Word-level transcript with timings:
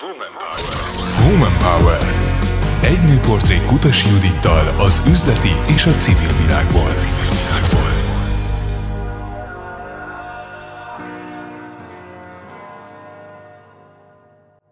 Woman 0.00 0.32
Power. 0.32 1.30
Woman 1.30 1.58
Power. 1.58 2.00
Egy 2.82 3.00
nőportré 3.00 3.60
Kutas 3.66 4.06
Judittal 4.06 4.74
az 4.80 5.02
üzleti 5.06 5.52
és 5.74 5.86
a 5.86 5.94
civil 5.94 6.36
világból. 6.42 6.90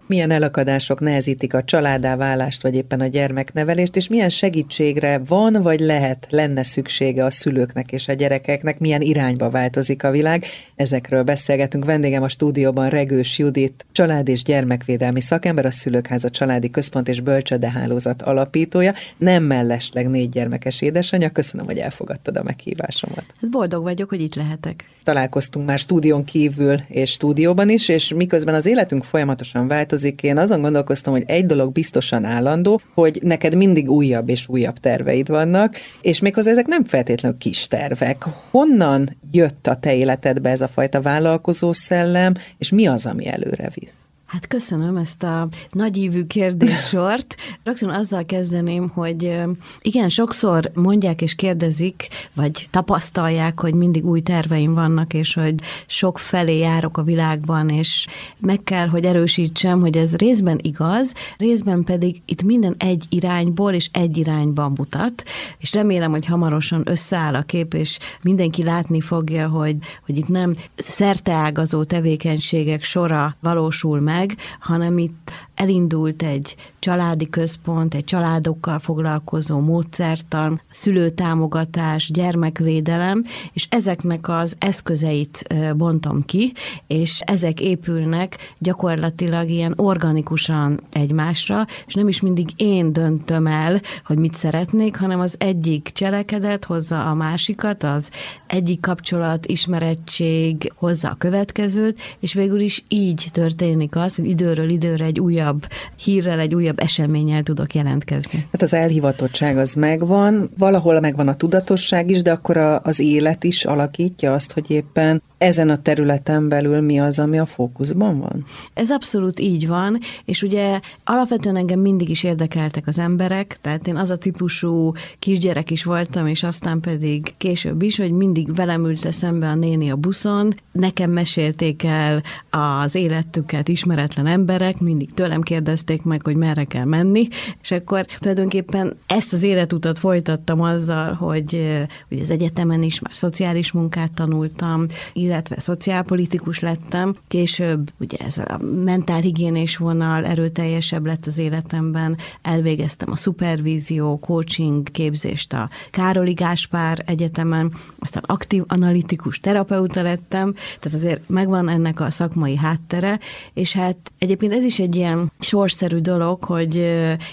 Milyen 0.06 0.30
elakadások 0.30 1.00
nehezítik 1.00 1.54
a 1.54 1.64
családáválást, 1.64 2.62
vagy 2.62 2.74
éppen 2.74 3.00
a 3.00 3.06
gyermeknevelést, 3.06 3.96
és 3.96 4.08
milyen 4.08 4.28
segítségre 4.28 5.20
van, 5.26 5.52
vagy 5.62 5.80
lehet, 5.80 6.26
lenne 6.30 6.62
szüksége 6.62 7.24
a 7.24 7.30
szülőknek 7.30 7.92
és 7.92 8.08
a 8.08 8.12
gyerekeknek, 8.12 8.78
milyen 8.78 9.00
irányba 9.00 9.50
változik 9.50 10.04
a 10.04 10.10
világ. 10.10 10.44
Ezekről 10.76 11.22
beszélgetünk. 11.22 11.84
Vendégem 11.84 12.22
a 12.22 12.28
stúdióban 12.28 12.88
Regős 12.88 13.38
Judit, 13.38 13.86
család- 13.92 14.28
és 14.28 14.42
gyermekvédelmi 14.42 15.20
szakember, 15.20 15.66
a 15.66 15.70
Szülőkháza 15.70 16.30
Családi 16.30 16.70
Központ 16.70 17.08
és 17.08 17.20
Bölcsödehálózat 17.20 18.22
alapítója, 18.22 18.94
nem 19.16 19.42
mellesleg 19.42 20.08
négy 20.08 20.28
gyermekes 20.28 20.82
édesanyja. 20.82 21.30
Köszönöm, 21.30 21.66
hogy 21.66 21.78
elfogadtad 21.78 22.36
a 22.36 22.42
meghívásomat. 22.42 23.24
Hát 23.40 23.50
boldog 23.50 23.82
vagyok, 23.82 24.08
hogy 24.08 24.20
itt 24.20 24.34
lehetek. 24.34 24.84
Találkoztunk 25.04 25.66
már 25.66 25.78
stúdión 25.78 26.24
kívül 26.24 26.80
és 26.88 27.10
stúdióban 27.10 27.68
is, 27.68 27.88
és 27.88 28.12
miközben 28.14 28.54
az 28.54 28.66
életünk 28.66 29.04
folyamatosan 29.04 29.68
változik, 29.68 29.95
változik. 29.96 30.22
Én 30.22 30.38
azon 30.38 30.60
gondolkoztam, 30.60 31.12
hogy 31.12 31.24
egy 31.26 31.46
dolog 31.46 31.72
biztosan 31.72 32.24
állandó, 32.24 32.80
hogy 32.94 33.18
neked 33.22 33.54
mindig 33.54 33.90
újabb 33.90 34.28
és 34.28 34.48
újabb 34.48 34.78
terveid 34.78 35.28
vannak, 35.28 35.74
és 36.02 36.20
méghozzá 36.20 36.50
ezek 36.50 36.66
nem 36.66 36.84
feltétlenül 36.84 37.38
kis 37.38 37.68
tervek. 37.68 38.24
Honnan 38.50 39.16
jött 39.32 39.66
a 39.66 39.76
te 39.76 39.94
életedbe 39.94 40.50
ez 40.50 40.60
a 40.60 40.68
fajta 40.68 41.00
vállalkozó 41.02 41.72
szellem, 41.72 42.34
és 42.58 42.70
mi 42.70 42.86
az, 42.86 43.06
ami 43.06 43.26
előre 43.26 43.70
visz? 43.74 44.05
Hát 44.26 44.46
köszönöm 44.46 44.96
ezt 44.96 45.22
a 45.22 45.48
nagyívű 45.70 46.24
kérdéssort. 46.24 47.34
Rögtön 47.64 47.88
azzal 47.88 48.24
kezdeném, 48.24 48.88
hogy 48.88 49.40
igen, 49.82 50.08
sokszor 50.08 50.70
mondják 50.74 51.22
és 51.22 51.34
kérdezik, 51.34 52.08
vagy 52.34 52.68
tapasztalják, 52.70 53.60
hogy 53.60 53.74
mindig 53.74 54.06
új 54.06 54.20
terveim 54.20 54.74
vannak, 54.74 55.14
és 55.14 55.34
hogy 55.34 55.54
sok 55.86 56.18
felé 56.18 56.58
járok 56.58 56.96
a 56.96 57.02
világban, 57.02 57.68
és 57.68 58.06
meg 58.38 58.62
kell, 58.64 58.86
hogy 58.86 59.04
erősítsem, 59.04 59.80
hogy 59.80 59.96
ez 59.96 60.16
részben 60.16 60.58
igaz, 60.62 61.12
részben 61.38 61.84
pedig 61.84 62.22
itt 62.24 62.42
minden 62.42 62.74
egy 62.78 63.04
irányból 63.08 63.72
és 63.72 63.88
egy 63.92 64.16
irányban 64.16 64.72
mutat, 64.76 65.22
és 65.58 65.72
remélem, 65.72 66.10
hogy 66.10 66.26
hamarosan 66.26 66.82
összeáll 66.84 67.34
a 67.34 67.42
kép, 67.42 67.74
és 67.74 67.98
mindenki 68.22 68.62
látni 68.62 69.00
fogja, 69.00 69.48
hogy, 69.48 69.76
hogy 70.06 70.16
itt 70.16 70.28
nem 70.28 70.56
szerteágazó 70.74 71.84
tevékenységek 71.84 72.82
sora 72.82 73.36
valósul 73.40 74.00
meg, 74.00 74.14
meg, 74.18 74.36
hanem 74.60 74.98
itt 74.98 75.30
elindult 75.54 76.22
egy 76.22 76.56
családi 76.78 77.28
központ, 77.28 77.94
egy 77.94 78.04
családokkal 78.04 78.78
foglalkozó 78.78 79.60
módszertan, 79.60 80.60
szülőtámogatás, 80.70 82.10
gyermekvédelem, 82.10 83.24
és 83.52 83.66
ezeknek 83.70 84.28
az 84.28 84.56
eszközeit 84.58 85.54
bontom 85.76 86.24
ki, 86.24 86.52
és 86.86 87.20
ezek 87.20 87.60
épülnek 87.60 88.54
gyakorlatilag 88.58 89.50
ilyen 89.50 89.72
organikusan 89.76 90.80
egymásra, 90.92 91.64
és 91.86 91.94
nem 91.94 92.08
is 92.08 92.20
mindig 92.20 92.48
én 92.56 92.92
döntöm 92.92 93.46
el, 93.46 93.80
hogy 94.04 94.18
mit 94.18 94.34
szeretnék, 94.34 94.96
hanem 94.96 95.20
az 95.20 95.34
egyik 95.38 95.90
cselekedet 95.92 96.64
hozza 96.64 97.10
a 97.10 97.14
másikat, 97.14 97.82
az 97.82 98.10
egyik 98.46 98.80
kapcsolat, 98.80 99.46
ismerettség 99.46 100.72
hozza 100.74 101.08
a 101.08 101.14
következőt, 101.14 102.00
és 102.20 102.32
végül 102.34 102.60
is 102.60 102.84
így 102.88 103.28
történik 103.32 103.96
az, 103.96 104.05
hogy 104.14 104.28
időről 104.28 104.68
időre 104.68 105.04
egy 105.04 105.20
újabb 105.20 105.66
hírrel, 105.96 106.38
egy 106.38 106.54
újabb 106.54 106.80
eseménnyel 106.80 107.42
tudok 107.42 107.74
jelentkezni. 107.74 108.46
Hát 108.52 108.62
az 108.62 108.74
elhivatottság 108.74 109.58
az 109.58 109.74
megvan, 109.74 110.50
valahol 110.58 111.00
megvan 111.00 111.28
a 111.28 111.34
tudatosság 111.34 112.10
is, 112.10 112.22
de 112.22 112.32
akkor 112.32 112.56
a, 112.56 112.80
az 112.82 113.00
élet 113.00 113.44
is 113.44 113.64
alakítja 113.64 114.32
azt, 114.32 114.52
hogy 114.52 114.70
éppen 114.70 115.22
ezen 115.38 115.68
a 115.70 115.82
területen 115.82 116.48
belül 116.48 116.80
mi 116.80 117.00
az, 117.00 117.18
ami 117.18 117.38
a 117.38 117.46
fókuszban 117.46 118.20
van? 118.20 118.44
Ez 118.74 118.90
abszolút 118.90 119.40
így 119.40 119.68
van, 119.68 119.98
és 120.24 120.42
ugye 120.42 120.80
alapvetően 121.04 121.56
engem 121.56 121.80
mindig 121.80 122.08
is 122.08 122.22
érdekeltek 122.22 122.86
az 122.86 122.98
emberek, 122.98 123.58
tehát 123.60 123.86
én 123.86 123.96
az 123.96 124.10
a 124.10 124.16
típusú 124.16 124.92
kisgyerek 125.18 125.70
is 125.70 125.84
voltam, 125.84 126.26
és 126.26 126.42
aztán 126.42 126.80
pedig 126.80 127.34
később 127.36 127.82
is, 127.82 127.96
hogy 127.96 128.10
mindig 128.10 128.54
velem 128.54 128.86
ült 128.86 129.12
szembe 129.12 129.48
a 129.48 129.54
néni 129.54 129.90
a 129.90 129.96
buszon, 129.96 130.54
nekem 130.72 131.10
mesélték 131.10 131.82
el 131.82 132.22
az 132.50 132.94
életüket 132.94 133.68
ismeretlen 133.68 134.26
emberek, 134.26 134.78
mindig 134.78 135.14
tőlem 135.14 135.42
kérdezték 135.42 136.02
meg, 136.02 136.22
hogy 136.22 136.36
merre 136.36 136.64
kell 136.64 136.84
menni, 136.84 137.28
és 137.62 137.70
akkor 137.70 138.06
tulajdonképpen 138.18 138.96
ezt 139.06 139.32
az 139.32 139.42
életutat 139.42 139.98
folytattam 139.98 140.60
azzal, 140.60 141.12
hogy, 141.12 141.76
hogy 142.08 142.20
az 142.20 142.30
egyetemen 142.30 142.82
is 142.82 143.00
már 143.00 143.14
szociális 143.14 143.72
munkát 143.72 144.12
tanultam, 144.12 144.86
illetve 145.26 145.60
szociálpolitikus 145.60 146.60
lettem. 146.60 147.14
Később 147.28 147.90
ugye 148.00 148.16
ez 148.26 148.38
a 148.38 148.58
mentálhigiénés 148.84 149.76
vonal 149.76 150.24
erőteljesebb 150.24 151.06
lett 151.06 151.26
az 151.26 151.38
életemben. 151.38 152.16
Elvégeztem 152.42 153.12
a 153.12 153.16
szupervízió, 153.16 154.18
coaching 154.18 154.90
képzést 154.90 155.52
a 155.52 155.68
Károli 155.90 156.32
Gáspár 156.32 157.02
Egyetemen, 157.06 157.72
aztán 157.98 158.22
aktív 158.26 158.62
analitikus 158.66 159.40
terapeuta 159.40 160.02
lettem, 160.02 160.54
tehát 160.80 160.98
azért 160.98 161.28
megvan 161.28 161.68
ennek 161.68 162.00
a 162.00 162.10
szakmai 162.10 162.56
háttere, 162.56 163.18
és 163.54 163.72
hát 163.72 163.96
egyébként 164.18 164.52
ez 164.52 164.64
is 164.64 164.78
egy 164.78 164.94
ilyen 164.96 165.32
sorsszerű 165.40 165.98
dolog, 165.98 166.44
hogy 166.44 166.76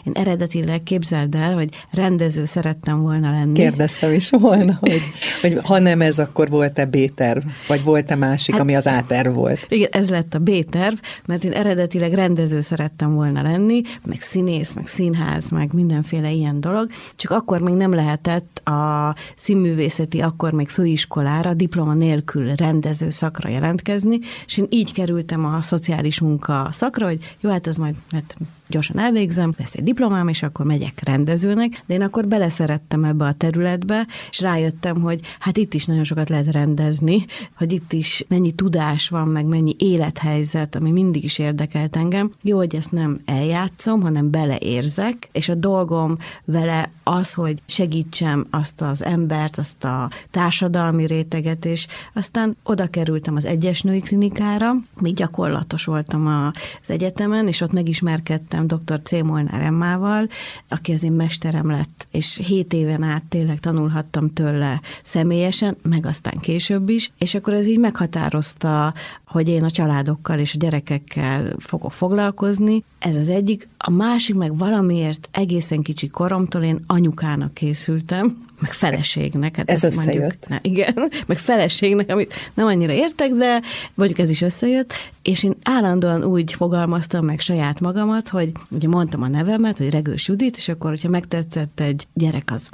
én 0.03 0.13
eredetileg 0.13 0.83
képzeld 0.83 1.35
el, 1.35 1.53
hogy 1.53 1.69
rendező 1.91 2.45
szerettem 2.45 3.01
volna 3.01 3.31
lenni. 3.31 3.53
Kérdeztem 3.53 4.13
is 4.13 4.29
volna, 4.29 4.77
hogy, 4.79 5.01
hogy 5.41 5.57
ha 5.63 5.79
nem 5.79 6.01
ez, 6.01 6.19
akkor 6.19 6.49
volt-e 6.49 6.85
B-terv, 6.85 7.43
vagy 7.67 7.82
volt-e 7.83 8.15
másik, 8.15 8.53
hát, 8.53 8.61
ami 8.63 8.75
az 8.75 8.87
A-terv 8.87 9.33
volt? 9.33 9.65
Igen, 9.69 9.89
ez 9.91 10.09
lett 10.09 10.33
a 10.33 10.39
B-terv, 10.39 10.95
mert 11.25 11.43
én 11.43 11.51
eredetileg 11.51 12.13
rendező 12.13 12.61
szerettem 12.61 13.13
volna 13.13 13.41
lenni, 13.41 13.81
meg 14.07 14.21
színész, 14.21 14.73
meg 14.73 14.87
színház, 14.87 15.49
meg 15.49 15.73
mindenféle 15.73 16.31
ilyen 16.31 16.59
dolog, 16.59 16.89
csak 17.15 17.31
akkor 17.31 17.61
még 17.61 17.73
nem 17.73 17.93
lehetett 17.93 18.67
a 18.67 19.15
színművészeti, 19.35 20.21
akkor 20.21 20.51
még 20.51 20.69
főiskolára 20.69 21.53
diploma 21.53 21.93
nélkül 21.93 22.55
rendező 22.55 23.09
szakra 23.09 23.49
jelentkezni, 23.49 24.19
és 24.45 24.57
én 24.57 24.67
így 24.69 24.93
kerültem 24.93 25.45
a 25.45 25.61
szociális 25.61 26.19
munka 26.19 26.69
szakra, 26.71 27.05
hogy 27.05 27.35
jó, 27.39 27.49
hát 27.49 27.67
ez 27.67 27.75
majd 27.75 27.95
hát 28.11 28.37
gyorsan 28.67 28.99
elvégzem, 28.99 29.53
lesz 29.57 29.73
egy 29.73 29.83
diplomám, 29.83 30.27
és 30.27 30.43
akkor 30.43 30.65
megyek 30.65 31.01
rendezőnek, 31.03 31.83
de 31.85 31.93
én 31.93 32.01
akkor 32.01 32.27
beleszerettem 32.27 33.03
ebbe 33.03 33.25
a 33.25 33.33
területbe, 33.33 34.07
és 34.29 34.39
rájöttem, 34.39 35.01
hogy 35.01 35.21
hát 35.39 35.57
itt 35.57 35.73
is 35.73 35.85
nagyon 35.85 36.03
sokat 36.03 36.29
lehet 36.29 36.51
rendezni, 36.51 37.25
hogy 37.57 37.71
itt 37.71 37.93
is 37.93 38.25
mennyi 38.27 38.51
tudás 38.51 39.09
van, 39.09 39.27
meg 39.27 39.45
mennyi 39.45 39.75
élethelyzet, 39.77 40.75
ami 40.75 40.91
mindig 40.91 41.23
is 41.23 41.39
érdekelt 41.39 41.95
engem. 41.95 42.31
Jó, 42.41 42.57
hogy 42.57 42.75
ezt 42.75 42.91
nem 42.91 43.19
eljátszom, 43.25 44.01
hanem 44.01 44.29
beleérzek, 44.29 45.29
és 45.31 45.49
a 45.49 45.55
dolgom 45.55 46.17
vele 46.45 46.91
az, 47.03 47.33
hogy 47.33 47.61
segítsem 47.65 48.47
azt 48.49 48.81
az 48.81 49.03
embert, 49.03 49.57
azt 49.57 49.83
a 49.83 50.09
társadalmi 50.31 51.05
réteget, 51.05 51.65
és 51.65 51.87
aztán 52.13 52.57
oda 52.63 52.87
kerültem 52.87 53.35
az 53.35 53.45
egyes 53.45 53.81
női 53.81 53.99
klinikára, 53.99 54.75
még 54.99 55.13
gyakorlatos 55.13 55.85
voltam 55.85 56.27
az 56.27 56.89
egyetemen, 56.89 57.47
és 57.47 57.61
ott 57.61 57.71
megismerkedtem 57.71 58.52
dr. 58.61 59.01
C. 59.03 59.11
Molnár 59.11 59.61
Emmával, 59.61 60.27
aki 60.67 60.91
az 60.91 61.03
én 61.03 61.11
mesterem 61.11 61.71
lett, 61.71 62.07
és 62.11 62.41
hét 62.47 62.73
éven 62.73 63.03
át 63.03 63.23
tényleg 63.23 63.59
tanulhattam 63.59 64.33
tőle 64.33 64.81
személyesen, 65.03 65.77
meg 65.81 66.05
aztán 66.05 66.37
később 66.41 66.89
is, 66.89 67.11
és 67.17 67.35
akkor 67.35 67.53
ez 67.53 67.67
így 67.67 67.79
meghatározta, 67.79 68.93
hogy 69.33 69.49
én 69.49 69.63
a 69.63 69.71
családokkal 69.71 70.39
és 70.39 70.53
a 70.53 70.57
gyerekekkel 70.57 71.55
fogok 71.59 71.91
foglalkozni. 71.91 72.83
Ez 72.99 73.15
az 73.15 73.29
egyik. 73.29 73.67
A 73.77 73.89
másik 73.89 74.35
meg 74.35 74.57
valamiért 74.57 75.29
egészen 75.31 75.81
kicsi 75.81 76.07
koromtól 76.07 76.63
én 76.63 76.83
anyukának 76.87 77.53
készültem, 77.53 78.45
meg 78.63 78.73
feleségnek. 78.73 79.55
Hát 79.55 79.69
ez 79.69 79.83
összejött. 79.83 80.19
Mondjuk, 80.19 80.47
na, 80.47 80.59
igen, 80.61 80.93
meg 81.27 81.37
feleségnek, 81.37 82.09
amit 82.09 82.33
nem 82.53 82.65
annyira 82.65 82.93
értek, 82.93 83.31
de 83.31 83.61
mondjuk 83.93 84.19
ez 84.19 84.29
is 84.29 84.41
összejött, 84.41 84.93
és 85.21 85.43
én 85.43 85.53
állandóan 85.63 86.23
úgy 86.23 86.53
fogalmaztam 86.53 87.25
meg 87.25 87.39
saját 87.39 87.79
magamat, 87.79 88.29
hogy 88.29 88.51
ugye 88.69 88.87
mondtam 88.87 89.21
a 89.21 89.27
nevemet, 89.27 89.77
hogy 89.77 89.89
Regős 89.89 90.27
Judit, 90.27 90.57
és 90.57 90.69
akkor, 90.69 90.89
hogyha 90.89 91.09
megtetszett 91.09 91.79
egy 91.79 92.07
gyerek 92.13 92.51
az 92.51 92.69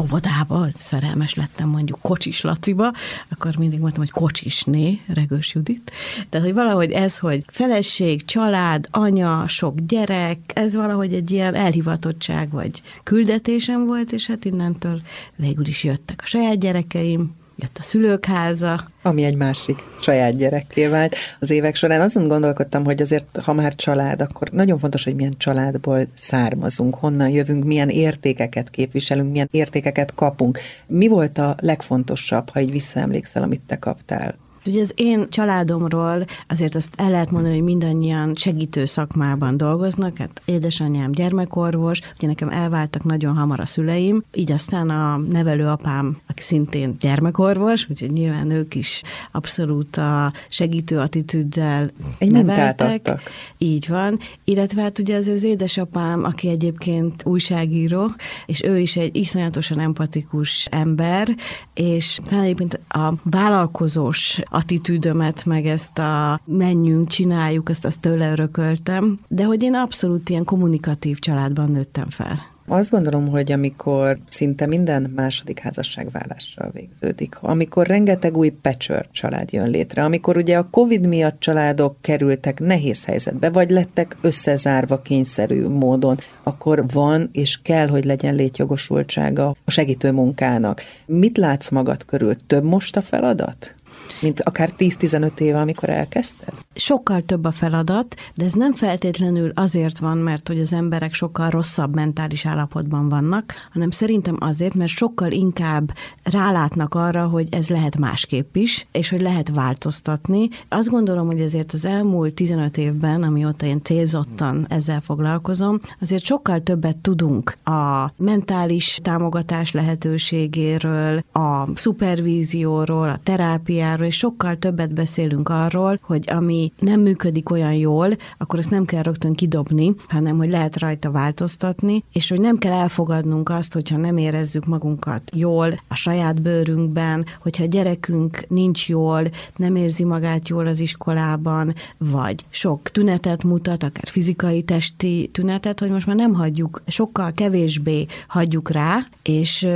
óvodába, 0.00 0.68
szerelmes 0.74 1.34
lettem 1.34 1.68
mondjuk 1.68 1.98
Kocsis 2.02 2.40
Laciba, 2.40 2.92
akkor 3.28 3.56
mindig 3.58 3.78
mondtam, 3.78 4.02
hogy 4.02 4.12
Kocsisné, 4.12 5.00
Regős 5.06 5.54
Judit. 5.54 5.92
Tehát, 6.28 6.46
hogy 6.46 6.54
valahogy 6.54 6.90
ez, 6.90 7.18
hogy 7.18 7.44
feleség, 7.46 8.24
család, 8.24 8.86
anya, 8.90 9.44
sok 9.48 9.74
gyerek, 9.86 10.38
ez 10.54 10.76
valahogy 10.76 11.14
egy 11.14 11.30
ilyen 11.30 11.54
elhivatottság 11.54 12.50
vagy 12.50 12.82
küldetésem 13.02 13.86
volt, 13.86 14.12
és 14.12 14.26
hát 14.26 14.44
innentől 14.44 15.00
végül 15.36 15.66
is 15.66 15.84
jöttek 15.84 16.20
a 16.22 16.26
saját 16.26 16.58
gyerekeim, 16.58 17.34
jött 17.56 17.78
a 17.78 17.82
szülőkháza. 17.82 18.80
Ami 19.02 19.24
egy 19.24 19.36
másik 19.36 19.82
saját 20.00 20.36
gyerekké 20.36 20.86
vált. 20.86 21.16
Az 21.40 21.50
évek 21.50 21.74
során 21.74 22.00
azon 22.00 22.28
gondolkodtam, 22.28 22.84
hogy 22.84 23.00
azért, 23.00 23.38
ha 23.44 23.52
már 23.52 23.74
család, 23.74 24.20
akkor 24.20 24.48
nagyon 24.50 24.78
fontos, 24.78 25.04
hogy 25.04 25.14
milyen 25.14 25.34
családból 25.36 26.06
származunk, 26.14 26.94
honnan 26.94 27.28
jövünk, 27.28 27.64
milyen 27.64 27.88
értékeket 27.88 28.70
képviselünk, 28.70 29.30
milyen 29.30 29.48
értékeket 29.50 30.14
kapunk. 30.14 30.58
Mi 30.86 31.08
volt 31.08 31.38
a 31.38 31.56
legfontosabb, 31.60 32.48
ha 32.48 32.60
így 32.60 32.70
visszaemlékszel, 32.70 33.42
amit 33.42 33.62
te 33.66 33.78
kaptál? 33.78 34.34
Ugye 34.66 34.80
az 34.80 34.92
én 34.94 35.26
családomról 35.30 36.24
azért 36.48 36.74
azt 36.74 36.94
el 36.96 37.10
lehet 37.10 37.30
mondani, 37.30 37.54
hogy 37.54 37.64
mindannyian 37.64 38.34
segítő 38.34 38.84
szakmában 38.84 39.56
dolgoznak, 39.56 40.18
hát 40.18 40.42
édesanyám 40.44 41.12
gyermekorvos, 41.12 42.00
ugye 42.16 42.26
nekem 42.26 42.48
elváltak 42.48 43.04
nagyon 43.04 43.36
hamar 43.36 43.60
a 43.60 43.66
szüleim, 43.66 44.22
így 44.34 44.52
aztán 44.52 44.90
a 44.90 45.16
nevelőapám, 45.16 46.18
aki 46.26 46.42
szintén 46.42 46.96
gyermekorvos, 47.00 47.86
úgyhogy 47.90 48.10
nyilván 48.10 48.50
ők 48.50 48.74
is 48.74 49.02
abszolút 49.32 49.96
a 49.96 50.32
segítő 50.48 50.98
attitűddel 50.98 51.90
Egy 52.18 52.30
neveltek. 52.30 53.20
Így 53.58 53.88
van, 53.88 54.18
illetve 54.44 54.82
hát 54.82 54.98
ugye 54.98 55.16
az 55.16 55.28
az 55.28 55.44
édesapám, 55.44 56.24
aki 56.24 56.48
egyébként 56.48 57.24
újságíró, 57.24 58.10
és 58.46 58.62
ő 58.62 58.78
is 58.78 58.96
egy 58.96 59.16
iszonyatosan 59.16 59.80
empatikus 59.80 60.66
ember, 60.70 61.28
és 61.74 62.18
talán 62.24 62.44
egyébként 62.44 62.80
a 62.88 63.14
vállalkozós 63.22 64.40
attitűdömet, 64.56 65.44
meg 65.44 65.66
ezt 65.66 65.98
a 65.98 66.40
menjünk, 66.44 67.08
csináljuk, 67.08 67.68
ezt 67.68 67.84
azt 67.84 68.00
tőle 68.00 68.30
örököltem, 68.30 69.18
de 69.28 69.44
hogy 69.44 69.62
én 69.62 69.74
abszolút 69.74 70.28
ilyen 70.28 70.44
kommunikatív 70.44 71.18
családban 71.18 71.70
nőttem 71.70 72.08
fel. 72.08 72.54
Azt 72.68 72.90
gondolom, 72.90 73.28
hogy 73.28 73.52
amikor 73.52 74.16
szinte 74.26 74.66
minden 74.66 75.12
második 75.16 75.58
házasságvállással 75.58 76.70
végződik, 76.72 77.38
amikor 77.40 77.86
rengeteg 77.86 78.36
új 78.36 78.48
patchwork 78.48 79.10
család 79.10 79.52
jön 79.52 79.68
létre, 79.68 80.04
amikor 80.04 80.36
ugye 80.36 80.58
a 80.58 80.68
Covid 80.70 81.06
miatt 81.06 81.40
családok 81.40 81.96
kerültek 82.00 82.60
nehéz 82.60 83.04
helyzetbe, 83.04 83.50
vagy 83.50 83.70
lettek 83.70 84.16
összezárva 84.20 85.02
kényszerű 85.02 85.68
módon, 85.68 86.16
akkor 86.42 86.88
van 86.92 87.28
és 87.32 87.60
kell, 87.62 87.88
hogy 87.88 88.04
legyen 88.04 88.34
létjogosultsága 88.34 89.54
a 89.64 89.70
segítő 89.70 90.12
munkának. 90.12 90.82
Mit 91.06 91.36
látsz 91.36 91.70
magad 91.70 92.04
körül? 92.04 92.36
Több 92.46 92.64
most 92.64 92.96
a 92.96 93.02
feladat? 93.02 93.74
Mint 94.20 94.40
akár 94.40 94.72
10-15 94.78 95.40
éve, 95.40 95.60
amikor 95.60 95.90
elkezdted? 95.90 96.54
Sokkal 96.74 97.22
több 97.22 97.44
a 97.44 97.50
feladat, 97.50 98.14
de 98.34 98.44
ez 98.44 98.52
nem 98.52 98.72
feltétlenül 98.72 99.52
azért 99.54 99.98
van, 99.98 100.18
mert 100.18 100.48
hogy 100.48 100.60
az 100.60 100.72
emberek 100.72 101.14
sokkal 101.14 101.50
rosszabb 101.50 101.94
mentális 101.94 102.46
állapotban 102.46 103.08
vannak, 103.08 103.54
hanem 103.72 103.90
szerintem 103.90 104.36
azért, 104.40 104.74
mert 104.74 104.90
sokkal 104.90 105.30
inkább 105.30 105.92
rálátnak 106.22 106.94
arra, 106.94 107.26
hogy 107.26 107.48
ez 107.50 107.68
lehet 107.68 107.98
másképp 107.98 108.56
is, 108.56 108.86
és 108.92 109.08
hogy 109.08 109.20
lehet 109.20 109.50
változtatni. 109.54 110.48
Azt 110.68 110.88
gondolom, 110.88 111.26
hogy 111.26 111.40
ezért 111.40 111.72
az 111.72 111.84
elmúlt 111.84 112.34
15 112.34 112.76
évben, 112.76 113.22
amióta 113.22 113.66
én 113.66 113.82
célzottan 113.82 114.66
ezzel 114.68 115.00
foglalkozom, 115.00 115.80
azért 116.00 116.24
sokkal 116.24 116.60
többet 116.60 116.96
tudunk 116.96 117.56
a 117.64 118.12
mentális 118.16 118.98
támogatás 119.02 119.72
lehetőségéről, 119.72 121.24
a 121.32 121.76
szupervízióról, 121.76 123.08
a 123.08 123.20
terápiáról, 123.22 123.95
és 124.04 124.16
sokkal 124.16 124.56
többet 124.56 124.94
beszélünk 124.94 125.48
arról, 125.48 125.98
hogy 126.02 126.24
ami 126.30 126.72
nem 126.78 127.00
működik 127.00 127.50
olyan 127.50 127.74
jól, 127.74 128.16
akkor 128.38 128.58
azt 128.58 128.70
nem 128.70 128.84
kell 128.84 129.02
rögtön 129.02 129.32
kidobni, 129.32 129.94
hanem 130.08 130.36
hogy 130.36 130.50
lehet 130.50 130.78
rajta 130.78 131.10
változtatni, 131.10 132.04
és 132.12 132.28
hogy 132.28 132.40
nem 132.40 132.58
kell 132.58 132.72
elfogadnunk 132.72 133.48
azt, 133.48 133.72
hogyha 133.72 133.96
nem 133.96 134.16
érezzük 134.16 134.64
magunkat 134.64 135.30
jól 135.34 135.80
a 135.88 135.94
saját 135.94 136.42
bőrünkben, 136.42 137.26
hogyha 137.40 137.62
a 137.62 137.66
gyerekünk 137.66 138.44
nincs 138.48 138.88
jól, 138.88 139.22
nem 139.56 139.76
érzi 139.76 140.04
magát 140.04 140.48
jól 140.48 140.66
az 140.66 140.80
iskolában, 140.80 141.74
vagy 141.98 142.44
sok 142.48 142.90
tünetet 142.90 143.42
mutat, 143.42 143.82
akár 143.82 144.08
fizikai, 144.08 144.62
testi 144.62 145.28
tünetet, 145.32 145.80
hogy 145.80 145.90
most 145.90 146.06
már 146.06 146.16
nem 146.16 146.34
hagyjuk, 146.34 146.82
sokkal 146.86 147.32
kevésbé 147.32 148.06
hagyjuk 148.28 148.70
rá, 148.70 149.06
és 149.22 149.68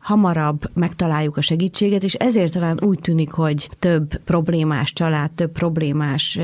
hamarabb 0.00 0.70
megtaláljuk 0.74 1.36
a 1.36 1.40
segítséget, 1.40 2.02
és 2.02 2.14
ezért 2.14 2.52
talán 2.52 2.78
úgy 2.82 2.98
tűnik, 2.98 3.30
hogy 3.30 3.57
több 3.66 4.16
problémás 4.16 4.92
család, 4.92 5.30
több 5.30 5.52
problémás 5.52 6.38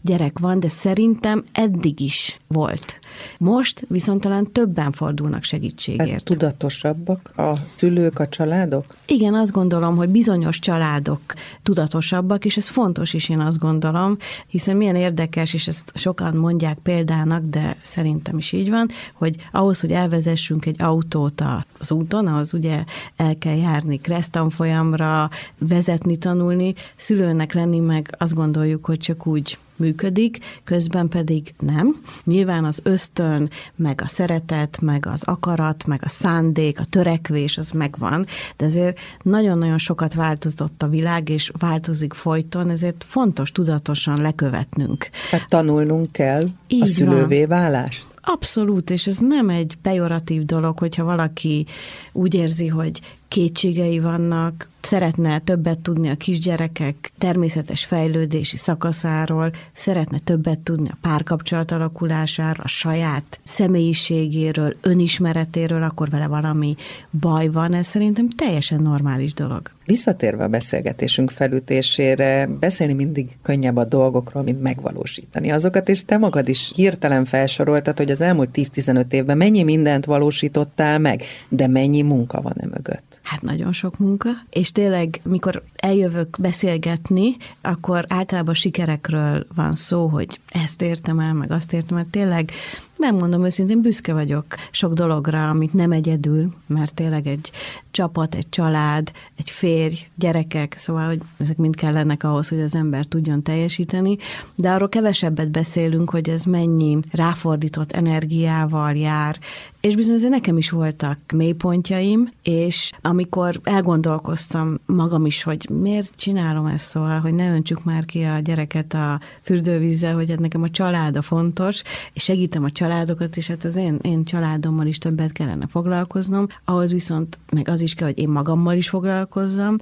gyerek 0.00 0.38
van, 0.38 0.60
de 0.60 0.68
szerintem 0.68 1.44
eddig 1.52 2.00
is 2.00 2.38
volt. 2.46 2.98
Most 3.38 3.84
viszont 3.88 4.20
talán 4.20 4.44
többen 4.52 4.92
fordulnak 4.92 5.42
segítségért. 5.42 6.10
Hát 6.10 6.24
tudatosabbak 6.24 7.32
a 7.36 7.52
szülők, 7.66 8.18
a 8.18 8.28
családok? 8.28 8.94
Igen, 9.06 9.34
azt 9.34 9.52
gondolom, 9.52 9.96
hogy 9.96 10.08
bizonyos 10.08 10.58
családok 10.58 11.20
tudatosabbak, 11.62 12.44
és 12.44 12.56
ez 12.56 12.68
fontos 12.68 13.14
is, 13.14 13.28
én 13.28 13.40
azt 13.40 13.58
gondolom, 13.58 14.16
hiszen 14.46 14.76
milyen 14.76 14.96
érdekes, 14.96 15.54
és 15.54 15.66
ezt 15.66 15.92
sokan 15.94 16.36
mondják 16.36 16.78
példának, 16.78 17.44
de 17.44 17.76
szerintem 17.82 18.38
is 18.38 18.52
így 18.52 18.70
van, 18.70 18.88
hogy 19.12 19.36
ahhoz, 19.52 19.80
hogy 19.80 19.92
elvezessünk 19.92 20.66
egy 20.66 20.82
autót 20.82 21.42
az 21.78 21.90
úton, 21.90 22.26
ahhoz 22.26 22.54
ugye 22.54 22.84
el 23.16 23.38
kell 23.38 23.56
járni 23.56 24.00
kresztanfolyamra, 24.00 25.30
vezetni, 25.58 26.16
tanulni, 26.16 26.74
szülőnek 26.96 27.52
lenni 27.52 27.78
meg 27.78 28.14
azt 28.18 28.34
gondoljuk, 28.34 28.84
hogy 28.84 28.98
csak 28.98 29.26
úgy 29.26 29.58
működik, 29.76 30.38
közben 30.64 31.08
pedig 31.08 31.54
nem. 31.58 32.02
Nyilván 32.24 32.64
az 32.64 32.80
ösztön, 32.82 33.50
meg 33.76 34.00
a 34.04 34.08
szeretet, 34.08 34.80
meg 34.80 35.06
az 35.06 35.22
akarat, 35.24 35.86
meg 35.86 36.00
a 36.04 36.08
szándék, 36.08 36.80
a 36.80 36.84
törekvés, 36.84 37.58
az 37.58 37.70
megvan, 37.70 38.26
de 38.56 38.64
ezért 38.64 38.98
nagyon-nagyon 39.22 39.78
sokat 39.78 40.14
változott 40.14 40.82
a 40.82 40.88
világ, 40.88 41.28
és 41.28 41.50
változik 41.58 42.12
folyton, 42.12 42.70
ezért 42.70 43.04
fontos 43.08 43.52
tudatosan 43.52 44.20
lekövetnünk. 44.20 45.08
Tehát 45.30 45.48
tanulnunk 45.48 46.12
kell 46.12 46.42
Így 46.68 46.82
a 46.82 46.86
szülővé 46.86 47.44
van. 47.44 47.48
válást. 47.58 48.06
Abszolút, 48.20 48.90
és 48.90 49.06
ez 49.06 49.18
nem 49.18 49.48
egy 49.48 49.76
pejoratív 49.82 50.44
dolog, 50.44 50.78
hogyha 50.78 51.04
valaki 51.04 51.66
úgy 52.12 52.34
érzi, 52.34 52.66
hogy 52.66 53.00
kétségei 53.28 53.98
vannak, 54.00 54.68
szeretne 54.86 55.38
többet 55.38 55.78
tudni 55.78 56.08
a 56.08 56.14
kisgyerekek 56.14 57.12
természetes 57.18 57.84
fejlődési 57.84 58.56
szakaszáról, 58.56 59.52
szeretne 59.72 60.18
többet 60.18 60.58
tudni 60.58 60.88
a 60.88 60.98
párkapcsolat 61.00 61.70
alakulásáról, 61.70 62.64
a 62.64 62.68
saját 62.68 63.40
személyiségéről, 63.44 64.76
önismeretéről, 64.80 65.82
akkor 65.82 66.10
vele 66.10 66.26
valami 66.26 66.74
baj 67.20 67.48
van, 67.48 67.74
ez 67.74 67.86
szerintem 67.86 68.28
teljesen 68.28 68.80
normális 68.80 69.34
dolog. 69.34 69.70
Visszatérve 69.86 70.44
a 70.44 70.48
beszélgetésünk 70.48 71.30
felütésére, 71.30 72.46
beszélni 72.60 72.92
mindig 72.92 73.36
könnyebb 73.42 73.76
a 73.76 73.84
dolgokról, 73.84 74.42
mint 74.42 74.62
megvalósítani 74.62 75.50
azokat, 75.50 75.88
és 75.88 76.04
te 76.04 76.16
magad 76.16 76.48
is 76.48 76.72
hirtelen 76.74 77.24
felsoroltad, 77.24 77.96
hogy 77.96 78.10
az 78.10 78.20
elmúlt 78.20 78.50
10-15 78.54 79.12
évben 79.12 79.36
mennyi 79.36 79.62
mindent 79.62 80.04
valósítottál 80.04 80.98
meg, 80.98 81.22
de 81.48 81.66
mennyi 81.66 82.02
munka 82.02 82.40
van 82.40 82.54
e 82.60 82.66
mögött? 82.66 83.20
Hát 83.22 83.42
nagyon 83.42 83.72
sok 83.72 83.98
munka, 83.98 84.28
és 84.50 84.72
tényleg, 84.76 85.20
mikor 85.22 85.62
eljövök 85.76 86.36
beszélgetni, 86.40 87.36
akkor 87.60 88.04
általában 88.08 88.54
sikerekről 88.54 89.46
van 89.54 89.72
szó, 89.72 90.06
hogy 90.06 90.40
ezt 90.48 90.82
értem 90.82 91.18
el, 91.18 91.32
meg 91.32 91.50
azt 91.50 91.72
értem 91.72 91.96
el. 91.96 92.04
Tényleg 92.10 92.50
Megmondom 92.98 93.44
őszintén, 93.44 93.80
büszke 93.80 94.12
vagyok 94.12 94.44
sok 94.70 94.92
dologra, 94.92 95.48
amit 95.48 95.72
nem 95.72 95.92
egyedül, 95.92 96.48
mert 96.66 96.94
tényleg 96.94 97.26
egy 97.26 97.50
csapat, 97.90 98.34
egy 98.34 98.48
család, 98.48 99.12
egy 99.36 99.50
férj, 99.50 99.94
gyerekek, 100.14 100.74
szóval, 100.78 101.06
hogy 101.06 101.20
ezek 101.36 101.56
mind 101.56 101.76
kellenek 101.76 102.24
ahhoz, 102.24 102.48
hogy 102.48 102.60
az 102.60 102.74
ember 102.74 103.04
tudjon 103.04 103.42
teljesíteni, 103.42 104.16
de 104.54 104.70
arról 104.70 104.88
kevesebbet 104.88 105.50
beszélünk, 105.50 106.10
hogy 106.10 106.28
ez 106.28 106.44
mennyi 106.44 106.98
ráfordított 107.12 107.92
energiával 107.92 108.92
jár, 108.94 109.38
és 109.86 109.94
bizony 109.94 110.14
azért 110.14 110.30
nekem 110.30 110.56
is 110.56 110.70
voltak 110.70 111.18
mélypontjaim, 111.34 112.30
és 112.42 112.92
amikor 113.00 113.60
elgondolkoztam 113.62 114.78
magam 114.86 115.26
is, 115.26 115.42
hogy 115.42 115.68
miért 115.70 116.16
csinálom 116.16 116.66
ezt, 116.66 116.88
szóval, 116.88 117.20
hogy 117.20 117.34
ne 117.34 117.52
öntsük 117.52 117.84
már 117.84 118.04
ki 118.04 118.22
a 118.22 118.38
gyereket 118.38 118.94
a 118.94 119.20
fürdővízzel, 119.42 120.14
hogy 120.14 120.30
hát 120.30 120.38
nekem 120.38 120.62
a 120.62 120.70
család 120.70 121.16
a 121.16 121.22
fontos, 121.22 121.82
és 122.12 122.22
segítem 122.22 122.64
a 122.64 122.70
családokat, 122.86 123.36
és 123.36 123.46
hát 123.46 123.64
az 123.64 123.76
én, 123.76 123.98
én 124.02 124.24
családommal 124.24 124.86
is 124.86 124.98
többet 124.98 125.32
kellene 125.32 125.66
foglalkoznom, 125.66 126.46
ahhoz 126.64 126.90
viszont 126.90 127.38
meg 127.52 127.68
az 127.68 127.80
is 127.80 127.94
kell, 127.94 128.06
hogy 128.06 128.18
én 128.18 128.28
magammal 128.28 128.76
is 128.76 128.88
foglalkozzam, 128.88 129.76